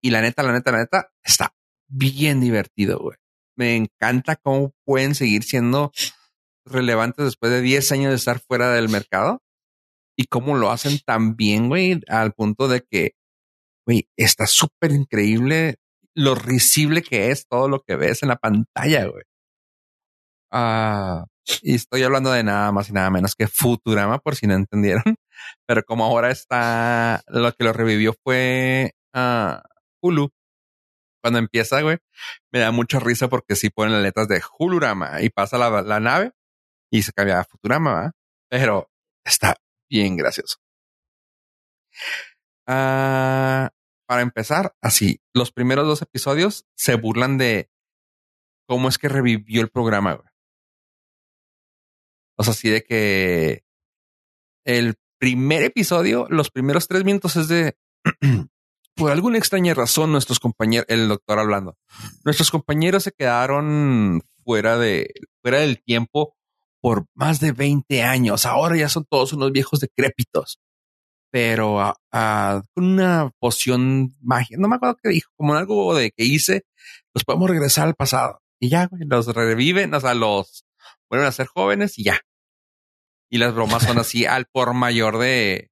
Y 0.00 0.10
la 0.10 0.22
neta, 0.22 0.42
la 0.42 0.52
neta, 0.52 0.72
la 0.72 0.78
neta, 0.78 1.10
está 1.22 1.54
bien 1.86 2.40
divertido, 2.40 2.98
güey. 2.98 3.18
Me 3.56 3.76
encanta 3.76 4.36
cómo 4.36 4.72
pueden 4.84 5.14
seguir 5.14 5.42
siendo 5.42 5.92
relevantes 6.64 7.26
después 7.26 7.52
de 7.52 7.60
10 7.60 7.92
años 7.92 8.10
de 8.10 8.16
estar 8.16 8.40
fuera 8.40 8.72
del 8.72 8.88
mercado 8.88 9.42
y 10.18 10.26
cómo 10.26 10.56
lo 10.56 10.70
hacen 10.72 10.98
tan 11.06 11.36
bien, 11.36 11.68
güey, 11.68 12.00
al 12.08 12.32
punto 12.32 12.66
de 12.66 12.82
que, 12.82 13.12
güey, 13.86 14.08
está 14.16 14.46
súper 14.46 14.90
increíble 14.90 15.76
lo 16.14 16.34
risible 16.34 17.02
que 17.02 17.30
es 17.30 17.46
todo 17.46 17.68
lo 17.68 17.80
que 17.82 17.94
ves 17.96 18.24
en 18.24 18.30
la 18.30 18.36
pantalla, 18.36 19.06
güey. 19.06 19.22
Ah, 20.50 21.24
y 21.62 21.76
estoy 21.76 22.02
hablando 22.02 22.32
de 22.32 22.42
nada 22.42 22.72
más 22.72 22.90
y 22.90 22.92
nada 22.92 23.10
menos 23.10 23.36
que 23.36 23.46
Futurama, 23.46 24.18
por 24.18 24.34
si 24.34 24.48
no 24.48 24.54
entendieron. 24.54 25.04
Pero 25.66 25.84
como 25.84 26.04
ahora 26.04 26.30
está, 26.30 27.22
lo 27.28 27.52
que 27.52 27.64
lo 27.64 27.72
revivió 27.72 28.14
fue 28.24 28.92
ah, 29.14 29.62
Hulu. 30.02 30.30
Cuando 31.22 31.38
empieza, 31.38 31.80
güey, 31.82 31.98
me 32.52 32.60
da 32.60 32.72
mucha 32.72 32.98
risa 33.00 33.28
porque 33.28 33.56
sí 33.56 33.70
ponen 33.70 33.94
las 33.94 34.02
letras 34.02 34.28
de 34.28 34.42
Hulurama 34.58 35.22
y 35.22 35.30
pasa 35.30 35.58
la, 35.58 35.82
la 35.82 36.00
nave 36.00 36.32
y 36.92 37.02
se 37.02 37.12
cambia 37.12 37.40
a 37.40 37.44
Futurama, 37.44 37.92
¿va? 37.92 38.12
Pero 38.50 38.88
está 39.24 39.56
bien 39.88 40.16
gracioso. 40.16 40.58
Ah, 42.66 43.70
para 44.06 44.22
empezar, 44.22 44.74
así, 44.82 45.20
los 45.34 45.52
primeros 45.52 45.86
dos 45.86 46.02
episodios 46.02 46.66
se 46.74 46.94
burlan 46.94 47.38
de 47.38 47.70
cómo 48.66 48.88
es 48.88 48.98
que 48.98 49.08
revivió 49.08 49.60
el 49.60 49.70
programa. 49.70 50.22
O 52.36 52.44
sea, 52.44 52.52
así 52.52 52.68
de 52.70 52.84
que 52.84 53.64
el 54.64 54.96
primer 55.18 55.64
episodio, 55.64 56.26
los 56.30 56.50
primeros 56.50 56.86
tres 56.88 57.04
minutos 57.04 57.36
es 57.36 57.48
de 57.48 57.76
por 58.94 59.10
alguna 59.10 59.38
extraña 59.38 59.74
razón, 59.74 60.12
nuestros 60.12 60.40
compañeros, 60.40 60.86
el 60.88 61.08
doctor 61.08 61.38
hablando, 61.38 61.76
nuestros 62.24 62.50
compañeros 62.50 63.04
se 63.04 63.12
quedaron 63.12 64.22
fuera 64.44 64.76
de, 64.78 65.12
fuera 65.42 65.58
del 65.60 65.82
tiempo 65.82 66.37
por 66.80 67.06
más 67.14 67.40
de 67.40 67.52
20 67.52 68.02
años. 68.02 68.46
Ahora 68.46 68.76
ya 68.76 68.88
son 68.88 69.04
todos 69.08 69.32
unos 69.32 69.52
viejos 69.52 69.80
decrépitos. 69.80 70.58
Pero 71.30 71.80
ah, 71.80 71.94
ah, 72.12 72.62
con 72.74 72.84
una 72.84 73.30
poción 73.38 74.14
mágica, 74.20 74.58
no 74.58 74.68
me 74.68 74.76
acuerdo 74.76 74.96
qué 75.02 75.10
dijo, 75.10 75.30
como 75.36 75.54
algo 75.54 75.94
de 75.94 76.10
que 76.10 76.24
hice, 76.24 76.64
los 77.14 77.24
podemos 77.24 77.50
regresar 77.50 77.86
al 77.86 77.94
pasado. 77.94 78.40
Y 78.60 78.70
ya, 78.70 78.86
güey, 78.86 79.02
los 79.06 79.26
reviven, 79.26 79.92
o 79.94 80.00
sea, 80.00 80.14
los 80.14 80.64
vuelven 81.10 81.28
a 81.28 81.32
ser 81.32 81.46
jóvenes 81.46 81.98
y 81.98 82.04
ya. 82.04 82.20
Y 83.30 83.38
las 83.38 83.54
bromas 83.54 83.82
son 83.82 83.98
así 83.98 84.24
al 84.24 84.46
por 84.46 84.72
mayor 84.72 85.18
de, 85.18 85.70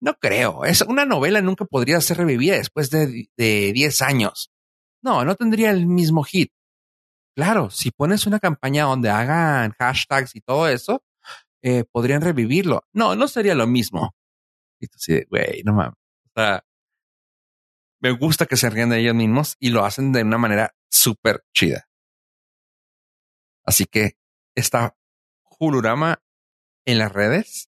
no 0.00 0.14
creo. 0.14 0.64
Es 0.64 0.82
una 0.82 1.04
novela 1.04 1.40
nunca 1.40 1.64
podría 1.64 2.00
ser 2.00 2.18
revivida 2.18 2.56
después 2.56 2.90
de, 2.90 3.28
de 3.36 3.72
10 3.72 4.02
años. 4.02 4.50
No, 5.02 5.24
no 5.24 5.34
tendría 5.36 5.70
el 5.70 5.86
mismo 5.86 6.22
hit. 6.24 6.52
Claro, 7.36 7.68
si 7.68 7.90
pones 7.90 8.26
una 8.26 8.40
campaña 8.40 8.84
donde 8.84 9.10
hagan 9.10 9.72
hashtags 9.72 10.34
y 10.34 10.40
todo 10.40 10.68
eso, 10.68 11.04
eh, 11.62 11.84
podrían 11.84 12.22
revivirlo. 12.22 12.82
No, 12.94 13.14
no 13.14 13.28
sería 13.28 13.54
lo 13.54 13.66
mismo. 13.66 14.14
Y 14.80 14.86
tú 14.86 14.98
sí, 14.98 15.22
güey, 15.28 15.62
no 15.62 15.74
mames. 15.74 15.98
O 16.28 16.40
sea, 16.40 16.64
me 18.00 18.12
gusta 18.12 18.46
que 18.46 18.56
se 18.56 18.70
rían 18.70 18.88
de 18.88 19.00
ellos 19.00 19.14
mismos 19.14 19.56
y 19.58 19.68
lo 19.68 19.84
hacen 19.84 20.12
de 20.12 20.22
una 20.22 20.38
manera 20.38 20.74
súper 20.90 21.44
chida. 21.52 21.86
Así 23.66 23.84
que 23.84 24.12
está 24.54 24.96
Hulurama 25.58 26.22
en 26.86 26.98
las 26.98 27.12
redes. 27.12 27.68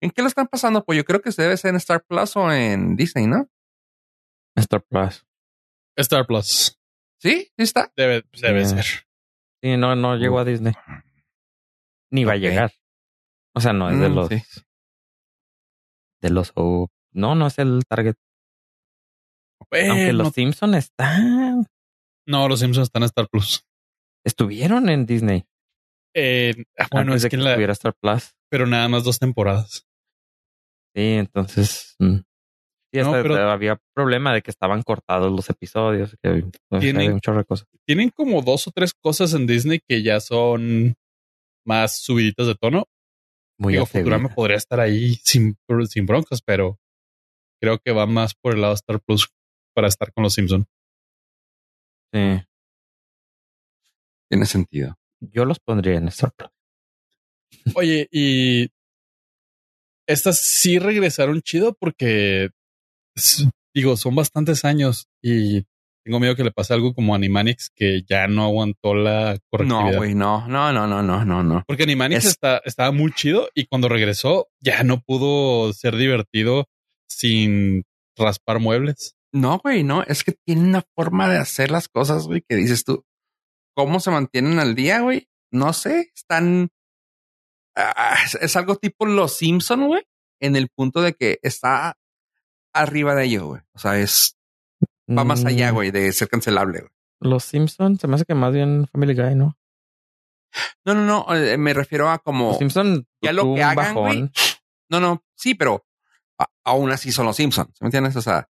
¿En 0.00 0.10
qué 0.12 0.22
lo 0.22 0.28
están 0.28 0.46
pasando? 0.46 0.84
Pues 0.84 0.96
yo 0.96 1.04
creo 1.04 1.22
que 1.22 1.32
se 1.32 1.42
debe 1.42 1.56
ser 1.56 1.70
en 1.70 1.76
Star 1.76 2.04
Plus 2.04 2.36
o 2.36 2.52
en 2.52 2.94
Disney, 2.94 3.26
¿no? 3.26 3.48
Star 4.54 4.82
Plus. 4.82 5.26
Star 5.96 6.24
Plus. 6.24 6.78
¿Sí? 7.22 7.44
¿Sí 7.56 7.62
está? 7.62 7.92
Debe, 7.96 8.24
debe 8.40 8.64
Sí. 8.64 8.74
ser. 8.74 8.84
Sí, 9.62 9.76
no, 9.76 9.94
no 9.94 10.16
llegó 10.16 10.40
a 10.40 10.44
Disney. 10.44 10.72
Ni 12.10 12.24
va 12.24 12.32
a 12.32 12.36
llegar. 12.36 12.72
O 13.54 13.60
sea, 13.60 13.72
no 13.72 13.88
es 13.90 13.98
de 14.00 14.08
Mm, 14.08 14.14
los. 14.14 14.28
sí. 14.28 14.42
De 16.20 16.30
los. 16.30 16.52
oh, 16.56 16.88
no, 17.12 17.34
no 17.34 17.46
es 17.46 17.58
el 17.58 17.82
target. 17.88 18.16
Aunque 19.60 20.12
los 20.12 20.26
no, 20.26 20.32
Simpsons 20.32 20.76
están. 20.76 21.66
no, 22.26 22.48
los 22.48 22.60
Simpsons 22.60 22.88
están 22.88 23.02
en 23.02 23.06
Star 23.06 23.28
Plus. 23.28 23.64
Estuvieron 24.24 24.88
en 24.88 25.06
Disney. 25.06 25.44
Eh, 26.14 26.54
bueno, 26.90 27.12
antes 27.12 27.16
es 27.16 27.22
de 27.22 27.28
que, 27.30 27.36
que 27.36 27.42
la- 27.42 27.50
estuviera 27.50 27.72
Star 27.72 27.94
Plus. 27.94 28.34
pero 28.50 28.66
nada 28.66 28.88
más 28.88 29.04
dos 29.04 29.18
temporadas. 29.18 29.86
Sí, 30.94 31.14
entonces. 31.14 31.94
mm. 32.00 32.18
Sí, 32.92 33.00
No, 33.00 33.06
hasta 33.14 33.22
pero- 33.22 33.50
había 33.50 33.80
problema 33.94 34.34
de 34.34 34.42
que 34.42 34.50
estaban 34.50 34.82
cortados 34.82 35.32
los 35.32 35.48
episodios. 35.48 36.14
Que 36.22 36.44
Tienen- 36.78 37.18
de 37.20 37.44
cosas. 37.44 37.66
Como 38.14 38.42
dos 38.42 38.68
o 38.68 38.70
tres 38.70 38.92
cosas 38.92 39.32
en 39.32 39.46
Disney 39.46 39.80
que 39.88 40.02
ya 40.02 40.20
son 40.20 40.94
más 41.66 41.96
subiditas 42.02 42.46
de 42.46 42.54
tono. 42.54 42.86
Muy 43.58 43.74
Digo, 43.74 43.86
Futurama 43.86 44.28
podría 44.34 44.56
estar 44.56 44.80
ahí 44.80 45.14
sin, 45.24 45.56
sin 45.88 46.06
broncas, 46.06 46.42
pero 46.42 46.78
creo 47.60 47.78
que 47.78 47.92
va 47.92 48.06
más 48.06 48.34
por 48.34 48.54
el 48.54 48.60
lado 48.60 48.72
de 48.72 48.76
Star 48.76 49.00
Plus 49.00 49.30
para 49.74 49.88
estar 49.88 50.12
con 50.12 50.24
los 50.24 50.34
Simpsons. 50.34 50.66
Sí. 52.12 52.42
Tiene 54.30 54.46
sentido. 54.46 54.98
Yo 55.20 55.44
los 55.44 55.60
pondría 55.60 55.96
en 55.98 56.08
Star 56.08 56.32
Plus. 56.32 56.50
Oye, 57.74 58.08
y 58.10 58.68
estas 60.08 60.38
sí 60.40 60.78
regresaron 60.78 61.40
chido 61.42 61.74
porque 61.74 62.50
digo, 63.74 63.96
son 63.96 64.14
bastantes 64.14 64.64
años 64.64 65.06
y 65.22 65.64
tengo 66.04 66.18
miedo 66.18 66.34
que 66.34 66.44
le 66.44 66.50
pase 66.50 66.74
algo 66.74 66.94
como 66.94 67.14
Animanics 67.14 67.70
que 67.74 68.02
ya 68.08 68.26
no 68.26 68.44
aguantó 68.44 68.94
la 68.94 69.38
correctividad. 69.50 69.92
No, 69.92 69.96
güey, 69.98 70.14
no, 70.14 70.48
no, 70.48 70.72
no, 70.72 70.86
no, 70.86 71.02
no, 71.02 71.24
no, 71.24 71.42
no. 71.44 71.62
Porque 71.66 71.84
Animanics 71.84 72.24
Es- 72.24 72.30
está, 72.32 72.60
estaba 72.64 72.90
muy 72.90 73.12
chido 73.12 73.48
y 73.54 73.66
cuando 73.66 73.88
regresó 73.88 74.48
ya 74.60 74.82
no 74.82 75.00
pudo 75.00 75.72
ser 75.72 75.96
divertido 75.96 76.66
sin 77.08 77.84
raspar 78.16 78.58
muebles. 78.58 79.14
No, 79.32 79.58
güey, 79.62 79.84
no. 79.84 80.02
Es 80.02 80.24
que 80.24 80.34
tiene 80.44 80.62
una 80.62 80.82
forma 80.94 81.28
de 81.30 81.38
hacer 81.38 81.70
las 81.70 81.88
cosas, 81.88 82.26
güey, 82.26 82.42
que 82.46 82.56
dices 82.56 82.84
tú. 82.84 83.04
¿Cómo 83.74 84.00
se 84.00 84.10
mantienen 84.10 84.58
al 84.58 84.74
día, 84.74 85.00
güey? 85.00 85.28
No 85.50 85.72
sé. 85.72 86.10
Están. 86.14 86.68
ah, 87.76 88.16
es, 88.24 88.34
es 88.34 88.56
algo 88.56 88.76
tipo 88.76 89.06
Los 89.06 89.36
Simpson, 89.36 89.86
güey, 89.86 90.02
en 90.40 90.56
el 90.56 90.68
punto 90.68 91.00
de 91.00 91.14
que 91.14 91.38
está 91.42 91.94
arriba 92.72 93.14
de 93.14 93.24
ello, 93.24 93.46
güey. 93.46 93.62
O 93.74 93.78
sea, 93.78 93.98
es 93.98 94.36
va 95.10 95.24
más 95.24 95.44
allá, 95.44 95.72
Mm, 95.72 95.74
güey, 95.74 95.90
de 95.90 96.12
ser 96.12 96.28
cancelable, 96.28 96.80
güey. 96.80 96.92
Los 97.20 97.44
Simpsons, 97.44 98.00
se 98.00 98.08
me 98.08 98.14
hace 98.16 98.24
que 98.24 98.34
más 98.34 98.52
bien 98.52 98.86
Family 98.92 99.14
Guy, 99.14 99.34
¿no? 99.34 99.56
No, 100.84 100.94
no, 100.94 101.04
no. 101.04 101.34
eh, 101.34 101.56
me 101.56 101.72
refiero 101.74 102.10
a 102.10 102.18
como. 102.18 102.48
Los 102.50 102.58
Simpsons 102.58 103.04
ya 103.22 103.32
lo 103.32 103.54
que 103.54 103.62
hagan, 103.62 103.94
güey. 103.94 104.30
No, 104.90 105.00
no, 105.00 105.24
sí, 105.36 105.54
pero 105.54 105.86
a- 106.38 106.48
aún 106.64 106.90
así 106.90 107.12
son 107.12 107.26
los 107.26 107.36
Simpsons. 107.36 107.70
¿Me 107.80 107.86
entiendes? 107.86 108.16
O 108.16 108.22
sea, 108.22 108.48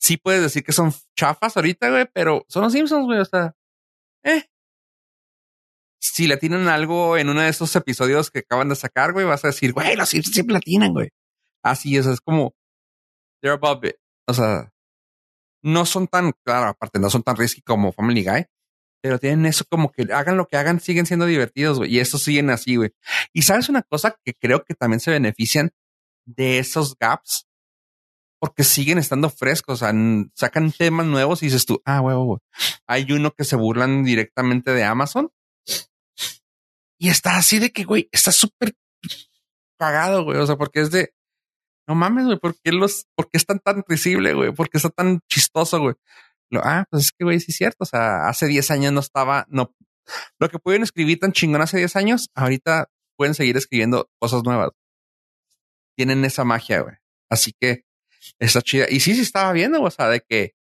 sí 0.00 0.16
puedes 0.16 0.42
decir 0.42 0.64
que 0.64 0.72
son 0.72 0.92
chafas 1.16 1.56
ahorita, 1.56 1.90
güey, 1.90 2.08
pero 2.12 2.44
son 2.48 2.62
los 2.64 2.72
Simpsons, 2.72 3.04
güey. 3.06 3.18
O 3.20 3.24
sea, 3.24 3.54
eh. 4.24 4.44
Si 6.00 6.26
le 6.26 6.36
tienen 6.36 6.68
algo 6.68 7.16
en 7.16 7.28
uno 7.30 7.40
de 7.40 7.48
esos 7.48 7.74
episodios 7.76 8.30
que 8.30 8.40
acaban 8.40 8.68
de 8.68 8.76
sacar, 8.76 9.12
güey, 9.12 9.24
vas 9.26 9.44
a 9.44 9.48
decir, 9.48 9.72
güey, 9.72 9.96
los 9.96 10.08
Simpsons 10.10 10.34
siempre 10.34 10.54
la 10.54 10.60
tienen, 10.60 10.92
güey. 10.92 11.08
Así 11.62 11.96
es, 11.96 12.06
es 12.06 12.20
como 12.20 12.54
they're 13.44 13.56
above 13.56 13.86
it. 13.86 13.96
O 14.26 14.32
sea, 14.32 14.72
no 15.62 15.84
son 15.84 16.08
tan, 16.08 16.32
claro, 16.44 16.68
aparte, 16.68 16.98
no 16.98 17.10
son 17.10 17.22
tan 17.22 17.36
risky 17.36 17.60
como 17.60 17.92
Family 17.92 18.24
Guy, 18.24 18.46
pero 19.02 19.18
tienen 19.18 19.44
eso 19.44 19.66
como 19.68 19.92
que 19.92 20.10
hagan 20.14 20.38
lo 20.38 20.48
que 20.48 20.56
hagan, 20.56 20.80
siguen 20.80 21.04
siendo 21.04 21.26
divertidos, 21.26 21.78
güey. 21.78 21.94
Y 21.94 22.00
estos 22.00 22.22
siguen 22.22 22.48
así, 22.48 22.76
güey. 22.76 22.94
Y 23.34 23.42
sabes 23.42 23.68
una 23.68 23.82
cosa 23.82 24.18
que 24.24 24.32
creo 24.32 24.64
que 24.64 24.74
también 24.74 25.00
se 25.00 25.10
benefician 25.10 25.72
de 26.24 26.58
esos 26.58 26.96
gaps 26.96 27.46
porque 28.40 28.64
siguen 28.64 28.96
estando 28.96 29.28
frescos. 29.28 29.82
O 29.82 29.84
sea, 29.84 29.94
sacan 30.34 30.72
temas 30.72 31.04
nuevos 31.04 31.42
y 31.42 31.46
dices 31.46 31.66
tú, 31.66 31.82
ah, 31.84 32.00
huevo, 32.00 32.24
güey. 32.24 32.38
Hay 32.86 33.12
uno 33.12 33.30
que 33.32 33.44
se 33.44 33.56
burlan 33.56 34.04
directamente 34.04 34.72
de 34.72 34.84
Amazon 34.84 35.30
y 36.98 37.10
está 37.10 37.36
así 37.36 37.58
de 37.58 37.72
que, 37.72 37.84
güey, 37.84 38.08
está 38.10 38.32
súper 38.32 38.74
cagado, 39.78 40.24
güey. 40.24 40.38
O 40.38 40.46
sea, 40.46 40.56
porque 40.56 40.80
es 40.80 40.90
de 40.90 41.12
no 41.86 41.94
mames, 41.94 42.26
güey, 42.26 42.38
¿por 42.38 42.54
qué 42.60 42.72
los, 42.72 43.06
por 43.14 43.28
qué 43.30 43.36
es 43.36 43.46
tan, 43.46 43.58
tan 43.60 43.84
risible, 43.86 44.34
güey? 44.34 44.52
¿Por 44.52 44.70
qué 44.70 44.78
está 44.78 44.90
tan 44.90 45.20
chistoso, 45.28 45.80
güey? 45.80 45.94
Lo, 46.50 46.60
ah, 46.64 46.86
pues 46.90 47.04
es 47.04 47.12
que, 47.12 47.24
güey, 47.24 47.40
sí 47.40 47.50
es 47.50 47.56
cierto. 47.56 47.78
O 47.80 47.86
sea, 47.86 48.28
hace 48.28 48.46
10 48.46 48.70
años 48.70 48.92
no 48.92 49.00
estaba, 49.00 49.46
no, 49.48 49.74
lo 50.38 50.48
que 50.48 50.58
pudieron 50.58 50.84
escribir 50.84 51.18
tan 51.18 51.32
chingón 51.32 51.62
hace 51.62 51.78
10 51.78 51.96
años, 51.96 52.30
ahorita 52.34 52.88
pueden 53.16 53.34
seguir 53.34 53.56
escribiendo 53.56 54.10
cosas 54.18 54.42
nuevas. 54.44 54.70
Tienen 55.96 56.24
esa 56.24 56.44
magia, 56.44 56.80
güey. 56.80 56.96
Así 57.30 57.52
que 57.58 57.84
está 58.38 58.62
chida. 58.62 58.86
Y 58.88 59.00
sí, 59.00 59.14
sí 59.14 59.20
estaba 59.22 59.52
viendo, 59.52 59.82
o 59.82 59.90
sea, 59.90 60.08
de 60.08 60.20
que 60.20 60.54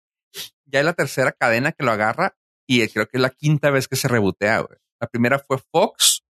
ya 0.65 0.79
es 0.79 0.85
la 0.85 0.93
tercera 0.93 1.31
cadena 1.31 1.71
que 1.71 1.83
lo 1.83 1.91
agarra 1.91 2.35
y 2.67 2.87
creo 2.87 3.07
que 3.07 3.17
es 3.17 3.21
la 3.21 3.29
quinta 3.29 3.69
vez 3.69 3.87
que 3.87 3.95
se 3.95 4.07
rebotea, 4.07 4.59
güey. 4.59 4.79
La 4.99 5.07
primera 5.07 5.39
fue 5.39 5.57
Fox, 5.71 6.23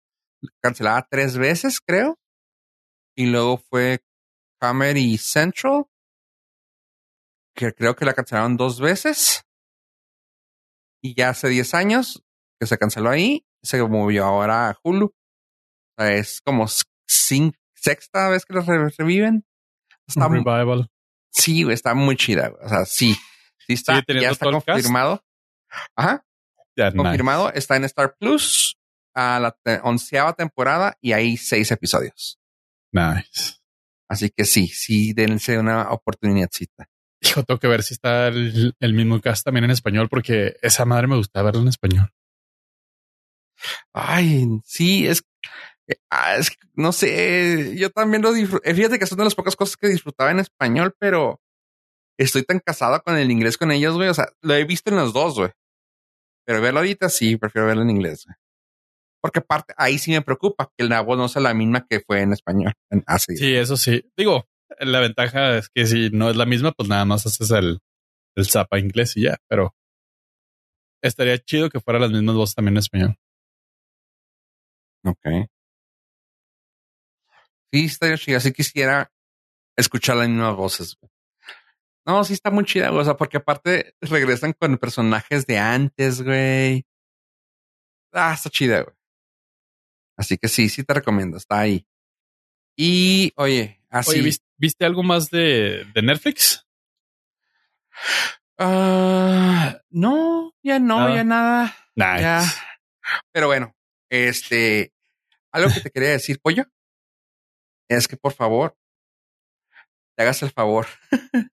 cancelada 0.62 1.06
tres 1.10 1.36
veces, 1.36 1.80
creo. 1.80 2.18
Y 3.16 3.26
luego 3.26 3.58
fue 3.58 4.00
Comedy 4.60 5.16
Central, 5.18 5.84
que 7.54 7.72
creo 7.72 7.96
que 7.96 8.04
la 8.04 8.14
cancelaron 8.14 8.56
dos 8.56 8.80
veces. 8.80 9.42
Y 11.02 11.14
ya 11.14 11.30
hace 11.30 11.48
10 11.48 11.74
años 11.74 12.22
que 12.60 12.66
se 12.66 12.76
canceló 12.78 13.08
ahí, 13.10 13.46
se 13.62 13.82
movió 13.82 14.24
ahora 14.26 14.68
a 14.70 14.78
Hulu. 14.82 15.06
O 15.06 15.12
sea, 16.02 16.12
es 16.14 16.40
como 16.42 16.66
sexta 17.74 18.28
vez 18.28 18.44
que 18.44 18.54
lo 18.54 18.60
re- 18.60 18.90
reviven. 18.96 19.46
Está, 20.06 20.28
revival. 20.28 20.90
sí, 21.32 21.62
está 21.70 21.94
muy 21.94 22.16
chida. 22.16 22.52
O 22.62 22.68
sea, 22.68 22.84
sí, 22.84 23.14
sí 23.66 23.74
está, 23.74 23.94
¿Sigue 23.94 24.04
teniendo 24.06 24.28
ya 24.28 24.32
está 24.32 24.50
confirmado. 24.50 25.24
Ajá, 25.96 26.26
nice. 26.76 26.96
confirmado. 26.96 27.52
Está 27.52 27.76
en 27.76 27.84
Star 27.84 28.14
Plus 28.18 28.76
a 29.14 29.38
la 29.40 29.52
te- 29.52 29.80
onceava 29.82 30.34
temporada 30.34 30.96
y 31.00 31.12
hay 31.12 31.36
seis 31.36 31.70
episodios. 31.70 32.38
Nice. 32.92 33.59
Así 34.10 34.30
que 34.30 34.44
sí, 34.44 34.66
sí, 34.66 35.12
dense 35.12 35.56
una 35.56 35.90
oportunidadcita. 35.92 36.88
Hijo, 37.20 37.44
tengo 37.44 37.60
que 37.60 37.68
ver 37.68 37.84
si 37.84 37.94
está 37.94 38.26
el, 38.26 38.74
el 38.80 38.94
mismo 38.94 39.20
cast 39.20 39.44
también 39.44 39.64
en 39.64 39.70
español, 39.70 40.08
porque 40.08 40.56
esa 40.62 40.84
madre 40.84 41.06
me 41.06 41.16
gusta 41.16 41.42
verla 41.42 41.62
en 41.62 41.68
español. 41.68 42.10
Ay, 43.92 44.48
sí, 44.64 45.06
es, 45.06 45.22
eh, 45.86 45.96
ah, 46.10 46.36
es 46.36 46.50
no 46.74 46.92
sé, 46.92 47.76
yo 47.76 47.90
también 47.90 48.22
lo 48.22 48.32
disfruto. 48.32 48.68
Fíjate 48.74 48.98
que 48.98 49.06
son 49.06 49.18
de 49.18 49.24
las 49.24 49.34
pocas 49.36 49.54
cosas 49.54 49.76
que 49.76 49.88
disfrutaba 49.88 50.32
en 50.32 50.40
español, 50.40 50.92
pero 50.98 51.40
estoy 52.18 52.42
tan 52.44 52.58
casado 52.60 53.00
con 53.02 53.16
el 53.16 53.30
inglés 53.30 53.58
con 53.58 53.70
ellos, 53.70 53.94
güey. 53.94 54.08
O 54.08 54.14
sea, 54.14 54.28
lo 54.42 54.54
he 54.54 54.64
visto 54.64 54.90
en 54.90 54.96
los 54.96 55.12
dos, 55.12 55.36
güey. 55.36 55.50
Pero 56.46 56.60
verlo 56.60 56.80
ahorita 56.80 57.08
sí, 57.10 57.36
prefiero 57.36 57.68
verlo 57.68 57.82
en 57.82 57.90
inglés, 57.90 58.24
güey. 58.26 58.36
Porque 59.22 59.40
aparte, 59.40 59.74
ahí 59.76 59.98
sí 59.98 60.10
me 60.12 60.22
preocupa 60.22 60.70
que 60.76 60.84
la 60.84 61.00
voz 61.02 61.18
no 61.18 61.28
sea 61.28 61.42
la 61.42 61.54
misma 61.54 61.86
que 61.86 62.00
fue 62.00 62.22
en 62.22 62.32
español. 62.32 62.72
en- 62.90 63.04
Sí, 63.36 63.54
eso 63.54 63.76
sí. 63.76 64.10
Digo, 64.16 64.46
la 64.78 65.00
ventaja 65.00 65.58
es 65.58 65.68
que 65.68 65.86
si 65.86 66.10
no 66.10 66.30
es 66.30 66.36
la 66.36 66.46
misma, 66.46 66.72
pues 66.72 66.88
nada 66.88 67.04
más 67.04 67.26
haces 67.26 67.50
el, 67.50 67.80
el 68.36 68.46
zapa 68.46 68.78
inglés 68.78 69.16
y 69.16 69.22
ya, 69.24 69.36
pero 69.48 69.74
estaría 71.02 71.38
chido 71.38 71.68
que 71.70 71.80
fuera 71.80 71.98
las 72.00 72.10
mismas 72.10 72.34
voces 72.36 72.54
también 72.54 72.74
en 72.74 72.78
español. 72.78 73.16
Ok. 75.04 75.48
Sí, 77.72 77.84
estaría 77.86 78.18
chida. 78.18 78.36
Así 78.38 78.52
quisiera 78.52 79.10
escuchar 79.76 80.16
las 80.16 80.28
mismas 80.28 80.56
voces. 80.56 80.96
No, 82.06 82.24
sí 82.24 82.32
está 82.32 82.50
muy 82.50 82.64
chida, 82.64 82.88
güey. 82.88 83.02
O 83.02 83.04
sea, 83.04 83.16
porque 83.16 83.36
aparte 83.36 83.94
regresan 84.00 84.52
con 84.58 84.78
personajes 84.78 85.46
de 85.46 85.58
antes, 85.58 86.22
güey. 86.22 86.84
Ah, 88.12 88.32
está 88.34 88.50
chida, 88.50 88.82
güey. 88.82 88.94
Así 90.20 90.36
que 90.36 90.48
sí, 90.48 90.68
sí 90.68 90.84
te 90.84 90.92
recomiendo. 90.92 91.38
Está 91.38 91.60
ahí. 91.60 91.86
Y, 92.76 93.32
oye, 93.36 93.80
así. 93.88 94.10
Oye, 94.10 94.20
¿viste, 94.20 94.46
viste 94.58 94.84
algo 94.84 95.02
más 95.02 95.30
de, 95.30 95.86
de 95.94 96.02
Netflix? 96.02 96.66
Ah, 98.58 99.80
no, 99.88 100.52
ya 100.62 100.78
no, 100.78 101.14
ya 101.14 101.24
nada. 101.24 101.74
Nice. 101.96 102.20
Ya. 102.20 102.44
Pero 103.32 103.46
bueno, 103.46 103.74
este, 104.10 104.92
algo 105.52 105.72
que 105.72 105.80
te 105.80 105.90
quería 105.90 106.10
decir, 106.10 106.38
pollo, 106.38 106.66
es 107.88 108.06
que 108.06 108.18
por 108.18 108.34
favor, 108.34 108.76
te 110.18 110.22
hagas 110.22 110.42
el 110.42 110.50
favor. 110.50 110.86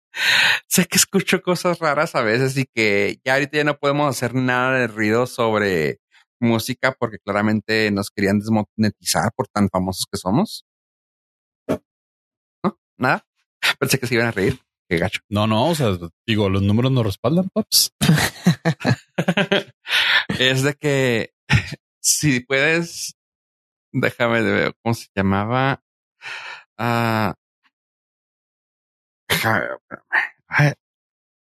sé 0.69 0.87
que 0.87 0.97
escucho 0.97 1.43
cosas 1.43 1.81
raras 1.81 2.15
a 2.15 2.23
veces 2.23 2.57
y 2.57 2.65
que 2.65 3.21
ya 3.27 3.35
ahorita 3.35 3.59
ya 3.59 3.65
no 3.65 3.77
podemos 3.77 4.09
hacer 4.09 4.35
nada 4.35 4.79
de 4.79 4.87
ruido 4.87 5.27
sobre 5.27 6.01
música 6.41 6.95
porque 6.99 7.19
claramente 7.19 7.91
nos 7.91 8.11
querían 8.11 8.39
desmonetizar 8.39 9.33
por 9.37 9.49
tan 9.49 9.69
famosos 9.69 10.07
que 10.11 10.19
somos. 10.19 10.65
¿No? 11.69 12.79
Nada. 12.99 13.27
Pensé 13.79 13.99
que 13.99 14.07
se 14.07 14.15
iban 14.15 14.29
a 14.29 14.33
reír. 14.33 14.61
Qué 14.89 14.99
gacho. 14.99 15.21
No, 15.29 15.47
no, 15.47 15.71
o 15.71 15.75
sea, 15.75 15.97
digo, 16.27 16.49
los 16.51 16.63
números 16.63 16.93
nos 16.93 17.07
respaldan, 17.07 17.49
paps. 17.49 17.95
es 20.39 20.63
de 20.63 20.75
que 20.75 21.35
si 22.01 22.41
puedes, 22.41 23.17
déjame 23.93 24.43
de 24.43 24.53
ver 24.53 24.75
cómo 24.83 24.95
se 24.95 25.09
llamaba. 25.15 25.83
Ay, 26.77 27.33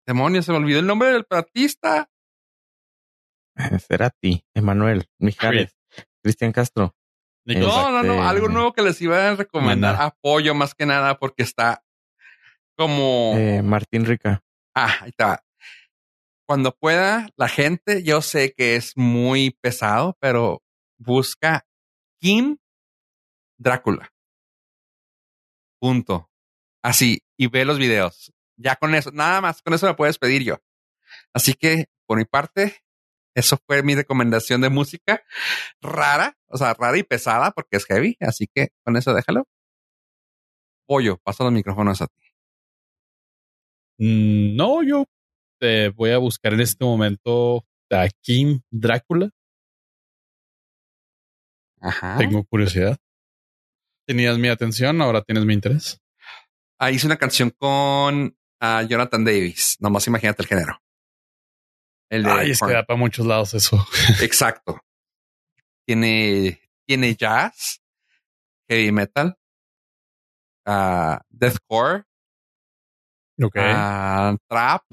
demonios, 0.07 0.45
se 0.45 0.51
me 0.51 0.59
olvidó 0.59 0.79
el 0.79 0.88
nombre 0.88 1.09
del 1.09 1.25
artista. 1.29 2.09
Será 3.88 4.10
ti, 4.10 4.45
Emanuel, 4.53 5.08
Mijares, 5.20 5.76
Cristian 6.22 6.51
Castro. 6.51 6.95
No, 7.45 7.91
no, 7.91 8.03
no, 8.03 8.14
Este- 8.14 8.24
algo 8.28 8.49
nuevo 8.49 8.74
que 8.74 8.82
les 8.82 8.99
iba 9.01 9.30
a 9.30 9.36
recomendar. 9.36 9.95
Apoyo 10.01 10.56
más 10.56 10.74
que 10.74 10.86
nada 10.86 11.18
porque 11.20 11.43
está 11.43 11.84
como. 12.76 13.34
Eh, 13.38 13.62
Martín 13.62 14.06
Rica. 14.06 14.43
Ah, 14.74 14.95
ahí 15.01 15.10
está. 15.10 15.43
Cuando 16.47 16.76
pueda, 16.76 17.30
la 17.38 17.47
gente, 17.47 18.03
yo 18.03 18.22
sé 18.22 18.53
que 18.53 18.76
es 18.76 18.97
muy 18.97 19.51
pesado, 19.62 20.18
pero 20.20 20.62
busca 20.97 21.66
King 22.20 22.58
Drácula. 23.58 24.12
Punto. 25.80 26.30
Así, 26.84 27.24
y 27.38 27.47
ve 27.47 27.66
los 27.66 27.78
videos. 27.80 28.32
Ya 28.58 28.76
con 28.76 28.95
eso, 28.95 29.12
nada 29.12 29.41
más, 29.41 29.62
con 29.62 29.74
eso 29.74 29.88
me 29.88 29.95
puedes 29.95 30.18
pedir 30.18 30.43
yo. 30.43 30.58
Así 31.34 31.53
que, 31.53 31.88
por 32.08 32.18
mi 32.18 32.26
parte, 32.26 32.84
eso 33.36 33.57
fue 33.67 33.83
mi 33.83 33.95
recomendación 33.95 34.61
de 34.61 34.69
música 34.69 35.23
rara, 35.81 36.38
o 36.47 36.57
sea, 36.57 36.73
rara 36.73 36.97
y 36.97 37.03
pesada 37.03 37.51
porque 37.51 37.77
es 37.77 37.86
heavy. 37.86 38.17
Así 38.21 38.47
que 38.47 38.69
con 38.83 38.97
eso 38.97 39.13
déjalo. 39.13 39.47
Pollo, 40.88 41.17
paso 41.17 41.43
los 41.43 41.53
micrófonos 41.53 42.01
a 42.01 42.07
ti. 42.07 42.33
Mm, 43.99 44.55
No, 44.55 44.83
yo 44.83 45.05
te 45.59 45.89
voy 45.89 46.11
a 46.11 46.17
buscar 46.17 46.53
en 46.53 46.61
este 46.61 46.83
momento 46.86 47.65
a 47.91 48.07
Kim 48.21 48.61
Drácula. 48.71 49.29
Ajá. 51.81 52.17
Tengo 52.17 52.43
curiosidad. 52.45 52.97
Tenías 54.07 54.38
mi 54.38 54.47
atención, 54.49 55.01
ahora 55.01 55.21
tienes 55.21 55.45
mi 55.45 55.53
interés. 55.53 55.99
Ah, 56.79 56.91
hice 56.91 57.07
una 57.07 57.17
canción 57.17 57.49
con 57.51 58.38
ah, 58.59 58.83
Jonathan 58.83 59.23
Davis. 59.23 59.77
Nomás 59.79 60.07
imagínate 60.07 60.41
el 60.41 60.47
género. 60.47 60.79
El 62.10 62.24
de 62.24 62.32
Ay, 62.32 62.51
es 62.51 62.60
que 62.60 62.72
da 62.72 62.86
para 62.86 62.99
muchos 62.99 63.26
lados 63.26 63.53
eso. 63.53 63.78
Exacto. 64.22 64.80
Tiene, 65.88 66.62
tiene 66.88 67.16
jazz, 67.16 67.82
heavy 68.68 68.91
metal, 68.91 69.38
ah, 70.66 71.22
deathcore, 71.30 72.06
Ok, 73.41 73.56
ah, 73.58 74.36
trap. 74.47 74.84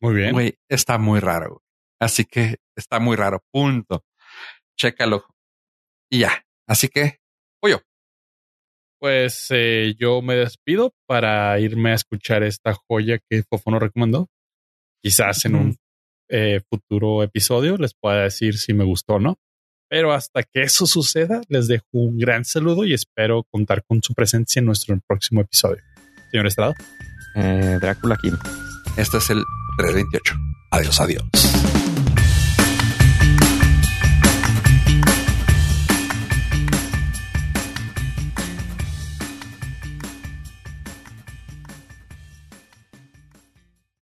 Muy 0.00 0.14
bien. 0.14 0.32
Güey, 0.32 0.58
está 0.68 0.98
muy 0.98 1.18
raro. 1.18 1.62
Así 2.00 2.24
que 2.24 2.58
está 2.76 3.00
muy 3.00 3.16
raro. 3.16 3.42
Punto. 3.50 4.04
Chécalo. 4.78 5.26
Y 6.10 6.20
ya. 6.20 6.44
Así 6.68 6.88
que, 6.88 7.18
pollo. 7.60 7.82
Pues 9.00 9.48
eh, 9.50 9.94
yo 9.98 10.22
me 10.22 10.36
despido 10.36 10.94
para 11.06 11.58
irme 11.58 11.90
a 11.90 11.94
escuchar 11.94 12.44
esta 12.44 12.74
joya 12.74 13.18
que 13.28 13.42
Fofo 13.42 13.70
nos 13.72 13.82
recomendó. 13.82 14.28
Quizás 15.02 15.44
en 15.46 15.56
un 15.56 15.76
eh, 16.32 16.60
futuro 16.68 17.22
episodio 17.22 17.76
les 17.76 17.94
pueda 17.94 18.22
decir 18.22 18.56
si 18.58 18.72
me 18.72 18.84
gustó 18.84 19.14
o 19.14 19.20
no. 19.20 19.38
Pero 19.88 20.12
hasta 20.12 20.42
que 20.42 20.62
eso 20.62 20.86
suceda, 20.86 21.42
les 21.48 21.68
dejo 21.68 21.84
un 21.92 22.16
gran 22.16 22.46
saludo 22.46 22.84
y 22.84 22.94
espero 22.94 23.44
contar 23.50 23.84
con 23.84 24.02
su 24.02 24.14
presencia 24.14 24.60
en 24.60 24.66
nuestro 24.66 24.98
próximo 25.06 25.42
episodio. 25.42 25.82
Señor 26.30 26.46
Estrada. 26.46 26.74
Eh, 27.36 27.78
Drácula 27.78 28.16
Kim. 28.16 28.36
Este 28.96 29.18
es 29.18 29.30
el 29.30 29.44
328. 29.76 30.34
Adiós, 30.70 31.00
adiós. 31.00 31.81